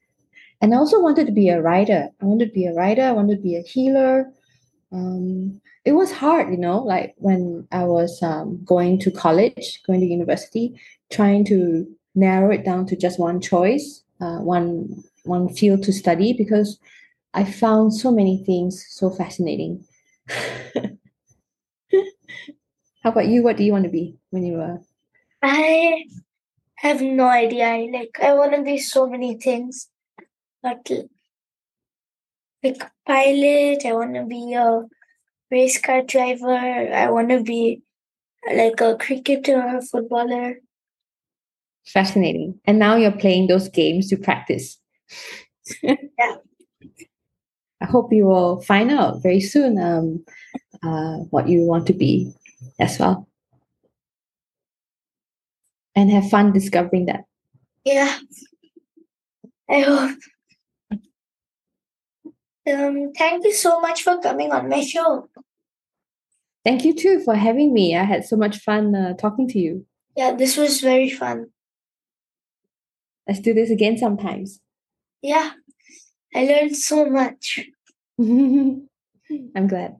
and 0.60 0.72
I 0.72 0.78
also 0.78 1.00
wanted 1.00 1.26
to 1.26 1.32
be 1.32 1.50
a 1.50 1.60
writer. 1.60 2.08
I 2.20 2.24
wanted 2.24 2.46
to 2.46 2.52
be 2.52 2.66
a 2.66 2.72
writer. 2.72 3.02
I 3.02 3.12
wanted 3.12 3.36
to 3.36 3.42
be 3.42 3.56
a 3.56 3.62
healer. 3.62 4.32
Um, 4.92 5.60
it 5.84 5.92
was 5.92 6.12
hard, 6.12 6.50
you 6.50 6.56
know, 6.56 6.78
like 6.78 7.14
when 7.16 7.66
I 7.72 7.84
was 7.84 8.22
um, 8.22 8.64
going 8.64 8.98
to 9.00 9.10
college, 9.10 9.82
going 9.86 10.00
to 10.00 10.06
university, 10.06 10.80
trying 11.10 11.44
to 11.46 11.86
narrow 12.14 12.50
it 12.52 12.64
down 12.64 12.86
to 12.86 12.96
just 12.96 13.18
one 13.18 13.40
choice, 13.40 14.02
uh, 14.20 14.38
one 14.38 15.02
one 15.24 15.48
field 15.48 15.82
to 15.84 15.92
study, 15.92 16.32
because 16.32 16.78
I 17.34 17.44
found 17.44 17.94
so 17.94 18.10
many 18.10 18.42
things 18.44 18.86
so 18.90 19.10
fascinating. 19.10 19.84
How 23.02 23.10
about 23.10 23.26
you? 23.26 23.42
What 23.42 23.56
do 23.56 23.64
you 23.64 23.72
want 23.72 23.84
to 23.84 23.90
be 23.90 24.18
when 24.30 24.44
you 24.44 24.54
were 24.54 24.78
I 25.42 26.04
have 26.76 27.00
no 27.00 27.26
idea. 27.26 27.66
I, 27.66 27.90
like 27.92 28.18
I 28.22 28.32
want 28.34 28.54
to 28.54 28.62
be 28.62 28.78
so 28.78 29.08
many 29.08 29.36
things, 29.36 29.88
but 30.62 30.88
like 32.62 32.82
pilot. 33.06 33.84
I 33.84 33.92
want 33.92 34.14
to 34.14 34.24
be 34.24 34.54
a 34.54 34.82
race 35.50 35.80
car 35.80 36.02
driver. 36.02 36.50
I 36.50 37.10
want 37.10 37.30
to 37.30 37.42
be 37.42 37.82
like 38.46 38.80
a 38.80 38.96
cricketer, 38.96 39.56
or 39.56 39.78
a 39.78 39.82
footballer. 39.82 40.56
Fascinating. 41.84 42.60
And 42.64 42.78
now 42.78 42.96
you're 42.96 43.10
playing 43.10 43.48
those 43.48 43.68
games 43.68 44.08
to 44.10 44.16
practice. 44.16 44.78
yeah. 45.82 46.36
I 47.82 47.86
hope 47.86 48.12
you 48.12 48.26
will 48.26 48.62
find 48.62 48.92
out 48.92 49.22
very 49.22 49.40
soon 49.40 49.76
um, 49.76 50.24
uh, 50.84 51.16
what 51.30 51.48
you 51.48 51.62
want 51.62 51.86
to 51.88 51.92
be 51.92 52.32
as 52.78 52.98
well. 52.98 53.26
And 55.96 56.10
have 56.10 56.30
fun 56.30 56.52
discovering 56.52 57.06
that. 57.06 57.24
Yeah. 57.84 58.18
I 59.68 59.80
hope. 59.80 60.16
Um, 62.64 63.12
thank 63.18 63.44
you 63.44 63.52
so 63.52 63.80
much 63.80 64.04
for 64.04 64.20
coming 64.20 64.52
on 64.52 64.68
my 64.68 64.82
show. 64.82 65.28
Thank 66.64 66.84
you 66.84 66.94
too 66.94 67.20
for 67.24 67.34
having 67.34 67.74
me. 67.74 67.96
I 67.96 68.04
had 68.04 68.24
so 68.24 68.36
much 68.36 68.58
fun 68.58 68.94
uh, 68.94 69.14
talking 69.14 69.48
to 69.48 69.58
you. 69.58 69.84
Yeah, 70.16 70.34
this 70.34 70.56
was 70.56 70.80
very 70.80 71.10
fun. 71.10 71.46
Let's 73.26 73.40
do 73.40 73.52
this 73.52 73.70
again 73.70 73.98
sometimes. 73.98 74.60
Yeah, 75.20 75.52
I 76.34 76.44
learned 76.44 76.76
so 76.76 77.06
much. 77.06 77.60
I'm 78.18 78.88
glad. 79.66 79.96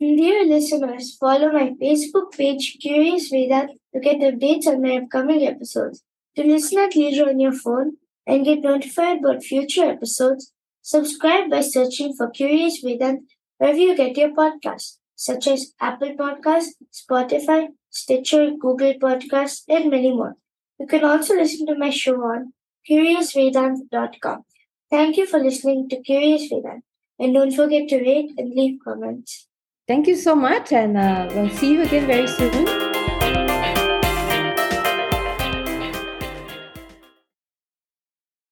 Dear 0.00 0.46
listeners, 0.46 1.16
follow 1.16 1.50
my 1.50 1.74
Facebook 1.80 2.32
page, 2.32 2.78
Curious 2.80 3.32
Vedanth, 3.32 3.74
to 3.92 4.00
get 4.00 4.20
updates 4.20 4.66
on 4.66 4.80
my 4.80 4.98
upcoming 4.98 5.46
episodes. 5.46 6.04
To 6.36 6.44
listen 6.44 6.78
at 6.78 6.94
leisure 6.94 7.28
on 7.28 7.40
your 7.40 7.52
phone 7.52 7.96
and 8.26 8.44
get 8.44 8.60
notified 8.60 9.18
about 9.18 9.42
future 9.42 9.84
episodes, 9.84 10.52
subscribe 10.82 11.50
by 11.50 11.62
searching 11.62 12.14
for 12.14 12.30
Curious 12.30 12.82
Vedanth 12.84 13.24
wherever 13.56 13.78
you 13.78 13.96
get 13.96 14.16
your 14.16 14.30
podcasts, 14.30 14.98
such 15.16 15.48
as 15.48 15.72
Apple 15.80 16.14
Podcasts, 16.14 16.74
Spotify, 16.92 17.68
Stitcher, 17.90 18.52
Google 18.52 18.94
Podcasts, 18.94 19.62
and 19.68 19.90
many 19.90 20.12
more. 20.12 20.36
You 20.78 20.86
can 20.86 21.04
also 21.04 21.34
listen 21.34 21.66
to 21.66 21.76
my 21.76 21.90
show 21.90 22.22
on 22.22 22.52
CuriousVedanth.com. 22.88 24.44
Thank 24.90 25.16
you 25.16 25.26
for 25.26 25.38
listening 25.38 25.88
to 25.90 26.00
Curious 26.02 26.50
Vedanth. 26.50 26.82
And 27.18 27.34
don't 27.34 27.52
forget 27.52 27.88
to 27.88 27.96
rate 28.00 28.30
and 28.38 28.54
leave 28.54 28.78
comments. 28.82 29.48
Thank 29.86 30.06
you 30.06 30.16
so 30.16 30.34
much, 30.34 30.72
and 30.72 30.96
uh, 30.96 31.28
we'll 31.34 31.50
see 31.50 31.72
you 31.72 31.82
again 31.82 32.06
very 32.06 32.28
soon. 32.28 32.77